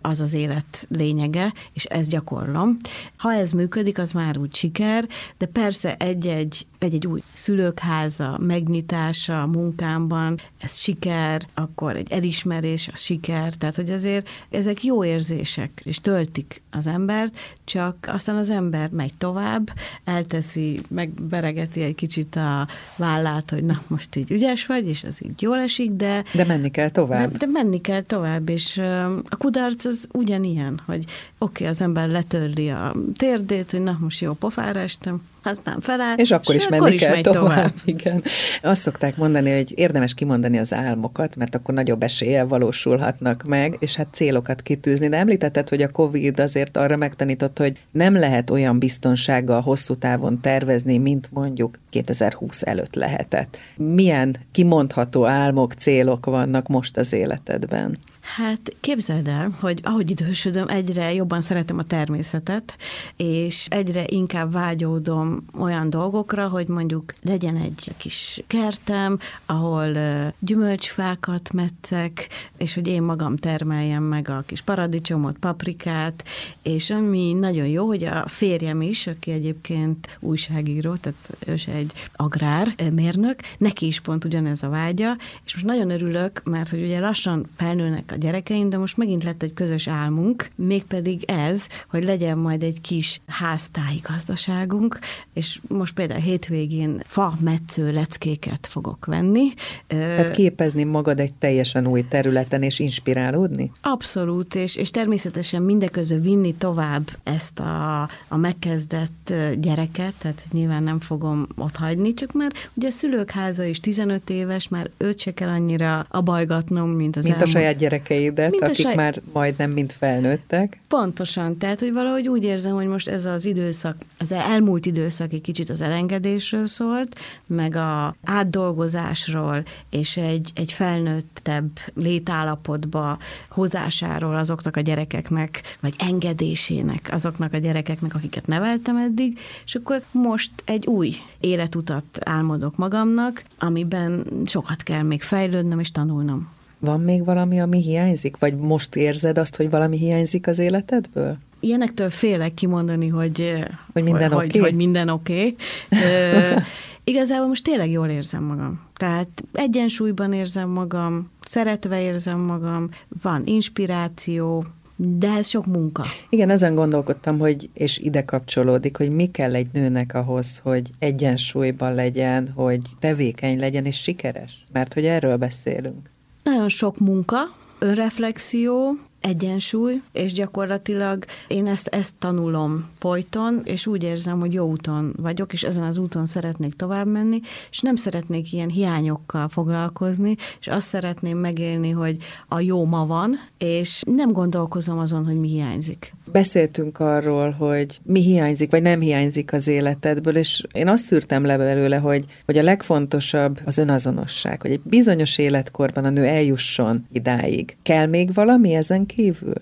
az 0.00 0.20
az 0.20 0.34
élet 0.34 0.86
lényege, 0.88 1.52
és 1.72 1.84
ezt 1.84 2.10
gyakorlom. 2.10 2.76
Ha 3.16 3.32
ez 3.32 3.50
működik, 3.50 3.98
az 3.98 4.12
már 4.12 4.38
úgy 4.38 4.54
siker, 4.54 5.06
de 5.38 5.46
persze 5.46 5.96
egy-egy, 5.96 6.66
egy-egy 6.78 7.06
új 7.06 7.22
szülőkháza 7.34 8.38
megnyitása 8.40 9.42
a 9.42 9.46
munkámban, 9.46 10.40
ez 10.60 10.76
siker, 10.76 11.46
akkor 11.54 11.96
egy 11.96 12.12
elismerés, 12.12 12.88
az 12.92 13.00
siker, 13.00 13.54
tehát 13.54 13.76
hogy 13.76 13.90
azért 13.90 14.28
ezek 14.50 14.84
jó 14.84 15.04
érzések, 15.04 15.80
és 15.84 16.00
töltik 16.00 16.62
az 16.70 16.86
embert, 16.86 17.38
csak 17.64 18.08
aztán 18.12 18.36
az 18.36 18.50
ember 18.50 18.90
megy 18.90 19.14
tovább, 19.18 19.70
elteszi, 20.04 20.80
megberegeti 20.88 21.82
egy 21.82 21.94
kicsit 21.94 22.36
a 22.36 22.68
vállát, 22.96 23.50
hogy 23.50 23.64
na, 23.64 23.80
most 23.86 24.16
így 24.16 24.30
ügyes 24.30 24.66
vagy, 24.66 24.88
és 24.88 25.04
az 25.04 25.24
így 25.24 25.42
jól 25.42 25.58
esik, 25.58 25.90
de... 25.90 26.24
De 26.32 26.44
menni 26.44 26.70
kell 26.70 26.90
tovább. 26.90 27.30
De, 27.32 27.38
de 27.38 27.46
menni 27.52 27.80
kell 27.80 28.02
tovább, 28.02 28.48
és 28.48 28.80
a 29.28 29.36
kudarc 29.36 29.84
az 29.84 30.08
ugyanilyen, 30.12 30.80
hogy 30.86 31.04
oké, 31.38 31.62
okay, 31.62 31.66
az 31.66 31.80
ember 31.80 32.08
letörli 32.08 32.70
a 32.70 32.94
térdét, 33.16 33.70
hogy 33.70 33.82
na, 33.82 33.98
most 34.00 34.20
jó 34.20 34.32
pofára 34.32 34.80
estem, 34.80 35.22
aztán 35.42 35.80
feláll, 35.80 36.16
és 36.16 36.30
akkor 36.30 36.54
és 36.54 36.62
is 36.62 36.68
menni 36.68 36.92
is 36.92 37.00
kell 37.00 37.20
tovább. 37.20 37.42
tovább. 37.42 37.72
Igen. 37.94 38.22
Azt 38.62 38.82
szokták 38.82 39.16
mondani, 39.16 39.54
hogy 39.54 39.72
érdemes 39.78 40.14
kimondani 40.14 40.58
az 40.58 40.74
álmokat, 40.74 41.36
mert 41.36 41.54
akkor 41.54 41.74
nagyobb 41.74 42.02
eséllyel 42.02 42.46
valósulhatnak 42.46 43.42
meg, 43.42 43.76
és 43.78 43.96
hát 43.96 44.06
célokat 44.10 44.62
kitűzni. 44.62 45.08
De 45.08 45.16
említetted, 45.16 45.68
hogy 45.68 45.82
a 45.82 45.90
COVID 45.90 46.40
azért 46.40 46.76
arra 46.76 46.96
megtanított, 46.96 47.58
hogy 47.58 47.78
nem 47.90 48.14
lehet 48.14 48.50
olyan 48.50 48.78
biztonsággal 48.78 49.60
hosszú 49.60 49.94
távon 49.94 50.40
tervezni, 50.40 50.98
mint 50.98 51.28
mondjuk 51.32 51.78
2020 51.90 52.62
előtt 52.62 52.94
lehetett. 52.94 53.58
Milyen 53.76 54.36
kimondható 54.52 55.26
álmok, 55.26 55.72
célok 55.72 56.26
vannak 56.26 56.66
most 56.68 56.96
az 56.96 57.12
életedben? 57.12 57.98
Hát 58.36 58.76
képzeld 58.80 59.28
el, 59.28 59.56
hogy 59.60 59.80
ahogy 59.82 60.10
idősödöm, 60.10 60.68
egyre 60.68 61.12
jobban 61.14 61.40
szeretem 61.40 61.78
a 61.78 61.82
természetet, 61.82 62.76
és 63.16 63.66
egyre 63.70 64.04
inkább 64.06 64.52
vágyódom 64.52 65.44
olyan 65.58 65.90
dolgokra, 65.90 66.48
hogy 66.48 66.66
mondjuk 66.66 67.14
legyen 67.22 67.56
egy 67.56 67.94
kis 67.96 68.42
kertem, 68.46 69.18
ahol 69.46 69.96
gyümölcsfákat 70.38 71.52
metszek, 71.52 72.28
és 72.56 72.74
hogy 72.74 72.86
én 72.86 73.02
magam 73.02 73.36
termeljem 73.36 74.02
meg 74.02 74.28
a 74.28 74.42
kis 74.46 74.60
paradicsomot, 74.60 75.38
paprikát, 75.38 76.24
és 76.62 76.90
ami 76.90 77.32
nagyon 77.32 77.66
jó, 77.66 77.86
hogy 77.86 78.04
a 78.04 78.24
férjem 78.26 78.82
is, 78.82 79.06
aki 79.06 79.30
egyébként 79.30 80.18
újságíró, 80.20 80.94
tehát 80.94 81.36
ő 81.46 81.52
is 81.52 81.66
egy 81.66 81.92
agrármérnök, 82.16 83.40
neki 83.58 83.86
is 83.86 84.00
pont 84.00 84.24
ugyanez 84.24 84.62
a 84.62 84.68
vágya, 84.68 85.16
és 85.44 85.54
most 85.54 85.66
nagyon 85.66 85.90
örülök, 85.90 86.42
mert 86.44 86.68
hogy 86.68 86.82
ugye 86.82 87.00
lassan 87.00 87.46
felnőnek 87.56 88.12
a 88.12 88.16
gyerekeim, 88.18 88.68
de 88.68 88.76
most 88.76 88.96
megint 88.96 89.24
lett 89.24 89.42
egy 89.42 89.54
közös 89.54 89.88
álmunk, 89.88 90.48
mégpedig 90.56 91.24
ez, 91.26 91.66
hogy 91.90 92.04
legyen 92.04 92.38
majd 92.38 92.62
egy 92.62 92.80
kis 92.80 93.20
háztáji 93.26 94.00
gazdaságunk, 94.08 94.98
és 95.34 95.60
most 95.68 95.94
például 95.94 96.20
hétvégén 96.20 97.02
fa 97.06 97.32
metsző 97.40 97.92
leckéket 97.92 98.66
fogok 98.66 99.04
venni. 99.06 99.48
Tehát 99.86 100.30
képezni 100.30 100.84
magad 100.84 101.20
egy 101.20 101.34
teljesen 101.34 101.86
új 101.86 102.08
területen, 102.08 102.62
és 102.62 102.78
inspirálódni? 102.78 103.70
Abszolút, 103.80 104.54
és, 104.54 104.76
és 104.76 104.90
természetesen 104.90 105.62
mindeközben 105.62 106.20
vinni 106.20 106.54
tovább 106.54 107.10
ezt 107.22 107.58
a, 107.58 108.02
a 108.28 108.36
megkezdett 108.36 109.32
gyereket, 109.60 110.14
tehát 110.18 110.42
nyilván 110.52 110.82
nem 110.82 111.00
fogom 111.00 111.46
ott 111.56 111.76
hagyni, 111.76 112.14
csak 112.14 112.32
már 112.32 112.52
ugye 112.74 112.86
a 112.86 112.90
szülők 112.90 113.30
háza 113.30 113.64
is 113.64 113.80
15 113.80 114.30
éves, 114.30 114.68
már 114.68 114.90
őt 114.96 115.20
se 115.20 115.34
kell 115.34 115.48
annyira 115.48 116.06
abajgatnom, 116.10 116.90
mint 116.90 117.16
az 117.16 117.22
Mint 117.22 117.34
elmúlt. 117.34 117.54
a 117.54 117.58
saját 117.58 117.76
gyereke 117.76 118.07
gyerekeidet, 118.08 118.50
Mint 118.50 118.62
akik 118.62 118.86
saj... 118.86 118.94
már 118.94 119.20
majdnem 119.32 119.70
mind 119.70 119.92
felnőttek. 119.92 120.80
Pontosan, 120.88 121.58
tehát 121.58 121.80
hogy 121.80 121.92
valahogy 121.92 122.28
úgy 122.28 122.44
érzem, 122.44 122.74
hogy 122.74 122.86
most 122.86 123.08
ez 123.08 123.24
az 123.24 123.44
időszak, 123.44 123.96
az 124.18 124.32
elmúlt 124.32 124.86
időszak 124.86 125.32
egy 125.32 125.40
kicsit 125.40 125.70
az 125.70 125.80
elengedésről 125.80 126.66
szólt, 126.66 127.18
meg 127.46 127.76
a 127.76 128.16
átdolgozásról, 128.24 129.62
és 129.90 130.16
egy, 130.16 130.50
egy 130.54 130.72
felnőttebb 130.72 131.70
létállapotba 131.94 133.18
hozásáról 133.48 134.36
azoknak 134.36 134.76
a 134.76 134.80
gyerekeknek, 134.80 135.60
vagy 135.80 135.94
engedésének 135.98 137.08
azoknak 137.12 137.52
a 137.52 137.58
gyerekeknek, 137.58 138.14
akiket 138.14 138.46
neveltem 138.46 138.96
eddig, 138.96 139.38
és 139.64 139.74
akkor 139.74 140.02
most 140.10 140.50
egy 140.64 140.86
új 140.86 141.14
életutat 141.40 142.18
álmodok 142.20 142.76
magamnak, 142.76 143.42
amiben 143.58 144.24
sokat 144.46 144.82
kell 144.82 145.02
még 145.02 145.22
fejlődnöm 145.22 145.78
és 145.78 145.90
tanulnom. 145.90 146.56
Van 146.78 147.00
még 147.00 147.24
valami, 147.24 147.60
ami 147.60 147.82
hiányzik? 147.82 148.36
Vagy 148.36 148.56
most 148.56 148.96
érzed 148.96 149.38
azt, 149.38 149.56
hogy 149.56 149.70
valami 149.70 149.98
hiányzik 149.98 150.46
az 150.46 150.58
életedből? 150.58 151.36
Ilyenektől 151.60 152.10
félek 152.10 152.54
kimondani, 152.54 153.08
hogy, 153.08 153.52
hogy 153.92 154.02
minden 154.02 154.32
oké. 154.32 154.46
Okay. 154.46 154.60
Hogy, 154.60 154.74
minden 154.74 155.08
oké. 155.08 155.54
Okay. 155.88 156.62
igazából 157.04 157.46
most 157.46 157.64
tényleg 157.64 157.90
jól 157.90 158.08
érzem 158.08 158.42
magam. 158.42 158.80
Tehát 158.96 159.28
egyensúlyban 159.52 160.32
érzem 160.32 160.68
magam, 160.68 161.30
szeretve 161.46 162.02
érzem 162.02 162.38
magam, 162.38 162.88
van 163.22 163.42
inspiráció, 163.44 164.64
de 164.96 165.28
ez 165.28 165.48
sok 165.48 165.66
munka. 165.66 166.04
Igen, 166.28 166.50
ezen 166.50 166.74
gondolkodtam, 166.74 167.38
hogy, 167.38 167.70
és 167.74 167.98
ide 167.98 168.24
kapcsolódik, 168.24 168.96
hogy 168.96 169.10
mi 169.10 169.26
kell 169.26 169.54
egy 169.54 169.68
nőnek 169.72 170.14
ahhoz, 170.14 170.58
hogy 170.58 170.90
egyensúlyban 170.98 171.94
legyen, 171.94 172.48
hogy 172.54 172.80
tevékeny 172.98 173.58
legyen 173.58 173.84
és 173.84 174.00
sikeres. 174.00 174.64
Mert 174.72 174.94
hogy 174.94 175.04
erről 175.04 175.36
beszélünk. 175.36 176.10
Nagyon 176.48 176.68
sok 176.68 176.98
munka, 176.98 177.38
önreflexió, 177.78 178.98
egyensúly, 179.20 180.00
és 180.12 180.32
gyakorlatilag 180.32 181.24
én 181.48 181.66
ezt, 181.66 181.86
ezt 181.86 182.14
tanulom 182.18 182.88
folyton, 182.94 183.60
és 183.64 183.86
úgy 183.86 184.02
érzem, 184.02 184.40
hogy 184.40 184.52
jó 184.52 184.70
úton 184.70 185.12
vagyok, 185.16 185.52
és 185.52 185.62
ezen 185.62 185.82
az 185.82 185.98
úton 185.98 186.26
szeretnék 186.26 186.74
tovább 186.74 187.06
menni, 187.06 187.40
és 187.70 187.80
nem 187.80 187.96
szeretnék 187.96 188.52
ilyen 188.52 188.68
hiányokkal 188.68 189.48
foglalkozni, 189.48 190.36
és 190.60 190.66
azt 190.66 190.88
szeretném 190.88 191.38
megélni, 191.38 191.90
hogy 191.90 192.16
a 192.48 192.60
jó 192.60 192.84
ma 192.84 193.06
van, 193.06 193.34
és 193.58 194.02
nem 194.06 194.32
gondolkozom 194.32 194.98
azon, 194.98 195.24
hogy 195.24 195.40
mi 195.40 195.48
hiányzik. 195.48 196.14
Beszéltünk 196.32 196.98
arról, 196.98 197.50
hogy 197.50 198.00
mi 198.02 198.20
hiányzik, 198.20 198.70
vagy 198.70 198.82
nem 198.82 199.00
hiányzik 199.00 199.52
az 199.52 199.68
életedből, 199.68 200.36
és 200.36 200.64
én 200.72 200.88
azt 200.88 201.04
szűrtem 201.04 201.44
le 201.44 201.56
belőle, 201.56 201.96
hogy, 201.96 202.24
hogy 202.44 202.58
a 202.58 202.62
legfontosabb 202.62 203.60
az 203.64 203.78
önazonosság, 203.78 204.62
hogy 204.62 204.70
egy 204.70 204.80
bizonyos 204.84 205.38
életkorban 205.38 206.04
a 206.04 206.10
nő 206.10 206.24
eljusson 206.24 207.04
idáig. 207.12 207.76
Kell 207.82 208.06
még 208.06 208.34
valami 208.34 208.74
ezen 208.74 209.06
kívül? 209.06 209.54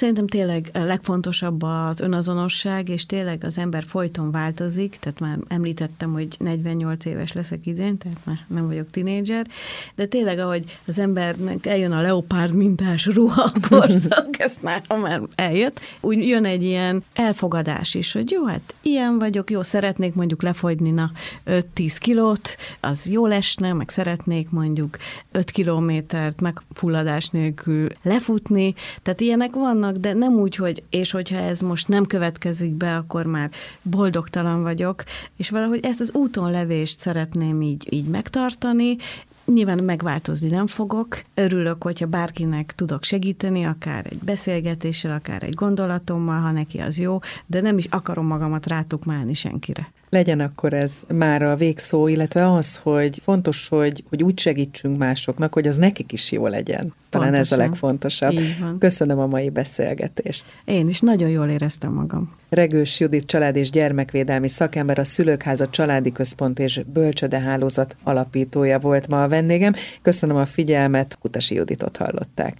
Szerintem 0.00 0.26
tényleg 0.26 0.70
a 0.72 0.78
legfontosabb 0.78 1.62
az 1.62 2.00
önazonosság, 2.00 2.88
és 2.88 3.06
tényleg 3.06 3.44
az 3.44 3.58
ember 3.58 3.84
folyton 3.84 4.30
változik, 4.30 4.96
tehát 5.00 5.20
már 5.20 5.38
említettem, 5.48 6.12
hogy 6.12 6.28
48 6.38 7.04
éves 7.04 7.32
leszek 7.32 7.66
idén, 7.66 7.98
tehát 7.98 8.18
már 8.24 8.38
nem 8.48 8.66
vagyok 8.66 8.90
tinédzser, 8.90 9.46
de 9.94 10.06
tényleg, 10.06 10.38
ahogy 10.38 10.78
az 10.86 10.98
embernek 10.98 11.66
eljön 11.66 11.92
a 11.92 12.00
leopárd 12.00 12.54
mintás 12.54 13.06
ruha 13.06 13.50
korszak, 13.68 14.28
ezt 14.38 14.62
már, 14.62 14.82
már 14.88 15.20
eljött, 15.34 15.80
úgy 16.00 16.28
jön 16.28 16.44
egy 16.44 16.62
ilyen 16.62 17.04
elfogadás 17.14 17.94
is, 17.94 18.12
hogy 18.12 18.30
jó, 18.30 18.44
hát 18.44 18.74
ilyen 18.82 19.18
vagyok, 19.18 19.50
jó, 19.50 19.62
szeretnék 19.62 20.14
mondjuk 20.14 20.42
lefogyni 20.42 20.90
na 20.90 21.10
5-10 21.46 21.96
kilót, 21.98 22.56
az 22.80 23.08
jó 23.08 23.26
esne, 23.26 23.72
meg 23.72 23.88
szeretnék 23.88 24.50
mondjuk 24.50 24.96
5 25.32 25.50
kilométert 25.50 26.40
megfulladás 26.40 27.28
nélkül 27.28 27.88
lefutni, 28.02 28.74
tehát 29.02 29.20
ilyenek 29.20 29.54
vannak, 29.54 29.88
de 29.96 30.12
nem 30.12 30.32
úgy, 30.32 30.56
hogy 30.56 30.82
és 30.90 31.10
hogyha 31.10 31.36
ez 31.36 31.60
most 31.60 31.88
nem 31.88 32.06
következik 32.06 32.70
be, 32.70 32.96
akkor 32.96 33.26
már 33.26 33.50
boldogtalan 33.82 34.62
vagyok, 34.62 35.04
és 35.36 35.50
valahogy 35.50 35.80
ezt 35.82 36.00
az 36.00 36.12
úton 36.12 36.50
levést 36.50 37.00
szeretném 37.00 37.62
így, 37.62 37.92
így 37.92 38.06
megtartani, 38.06 38.96
Nyilván 39.44 39.84
megváltozni 39.84 40.48
nem 40.48 40.66
fogok. 40.66 41.22
Örülök, 41.34 41.82
hogyha 41.82 42.06
bárkinek 42.06 42.72
tudok 42.74 43.04
segíteni, 43.04 43.64
akár 43.64 44.06
egy 44.06 44.18
beszélgetéssel, 44.18 45.12
akár 45.12 45.42
egy 45.42 45.54
gondolatommal, 45.54 46.40
ha 46.40 46.50
neki 46.50 46.78
az 46.78 46.98
jó, 46.98 47.18
de 47.46 47.60
nem 47.60 47.78
is 47.78 47.84
akarom 47.84 48.26
magamat 48.26 48.66
rátukmálni 48.66 49.34
senkire 49.34 49.92
legyen 50.10 50.40
akkor 50.40 50.72
ez 50.72 51.02
már 51.08 51.42
a 51.42 51.56
végszó, 51.56 52.08
illetve 52.08 52.52
az, 52.52 52.76
hogy 52.76 53.18
fontos, 53.22 53.68
hogy, 53.68 54.04
hogy 54.08 54.22
úgy 54.22 54.38
segítsünk 54.38 54.98
másoknak, 54.98 55.52
hogy 55.52 55.68
az 55.68 55.76
nekik 55.76 56.12
is 56.12 56.32
jó 56.32 56.46
legyen. 56.46 56.94
Talán 57.08 57.28
Pontosan. 57.28 57.40
ez 57.40 57.52
a 57.52 57.56
legfontosabb. 57.56 58.34
Köszönöm 58.78 59.18
a 59.18 59.26
mai 59.26 59.50
beszélgetést. 59.50 60.46
Én 60.64 60.88
is 60.88 61.00
nagyon 61.00 61.28
jól 61.28 61.48
éreztem 61.48 61.92
magam. 61.92 62.34
Regős 62.48 63.00
Judit 63.00 63.26
család 63.26 63.56
és 63.56 63.70
gyermekvédelmi 63.70 64.48
szakember, 64.48 64.98
a 64.98 65.04
Szülőkháza 65.04 65.68
Családi 65.68 66.12
Központ 66.12 66.58
és 66.58 66.80
Bölcsödehálózat 66.92 67.96
alapítója 68.02 68.78
volt 68.78 69.08
ma 69.08 69.22
a 69.22 69.28
vendégem. 69.28 69.72
Köszönöm 70.02 70.36
a 70.36 70.46
figyelmet, 70.46 71.18
Kutasi 71.20 71.54
Juditot 71.54 71.96
hallották. 71.96 72.56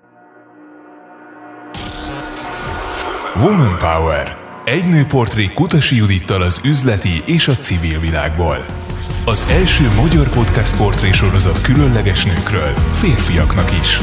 Woman 3.36 3.78
Power 3.78 4.49
egy 4.70 4.88
nőportré 4.88 5.46
Kutasi 5.46 5.96
Judittal 5.96 6.42
az 6.42 6.60
üzleti 6.64 7.22
és 7.26 7.48
a 7.48 7.56
civil 7.56 8.00
világból. 8.00 8.56
Az 9.24 9.44
első 9.50 9.90
magyar 10.02 10.28
podcast 10.28 10.76
portré 10.76 11.12
sorozat 11.12 11.60
különleges 11.60 12.24
nőkről, 12.24 12.74
férfiaknak 12.92 13.72
is. 13.80 14.00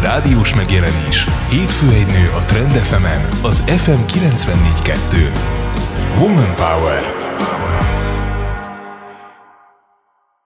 Rádiós 0.00 0.54
megjelenés. 0.54 1.26
Hétfő 1.48 1.88
egy 1.88 2.06
nő 2.06 2.30
a 2.36 2.44
Trend 2.44 2.70
fm 2.70 3.06
az 3.42 3.62
FM 3.66 4.00
94.2. 4.06 5.30
Woman 6.18 6.54
Power. 6.54 7.02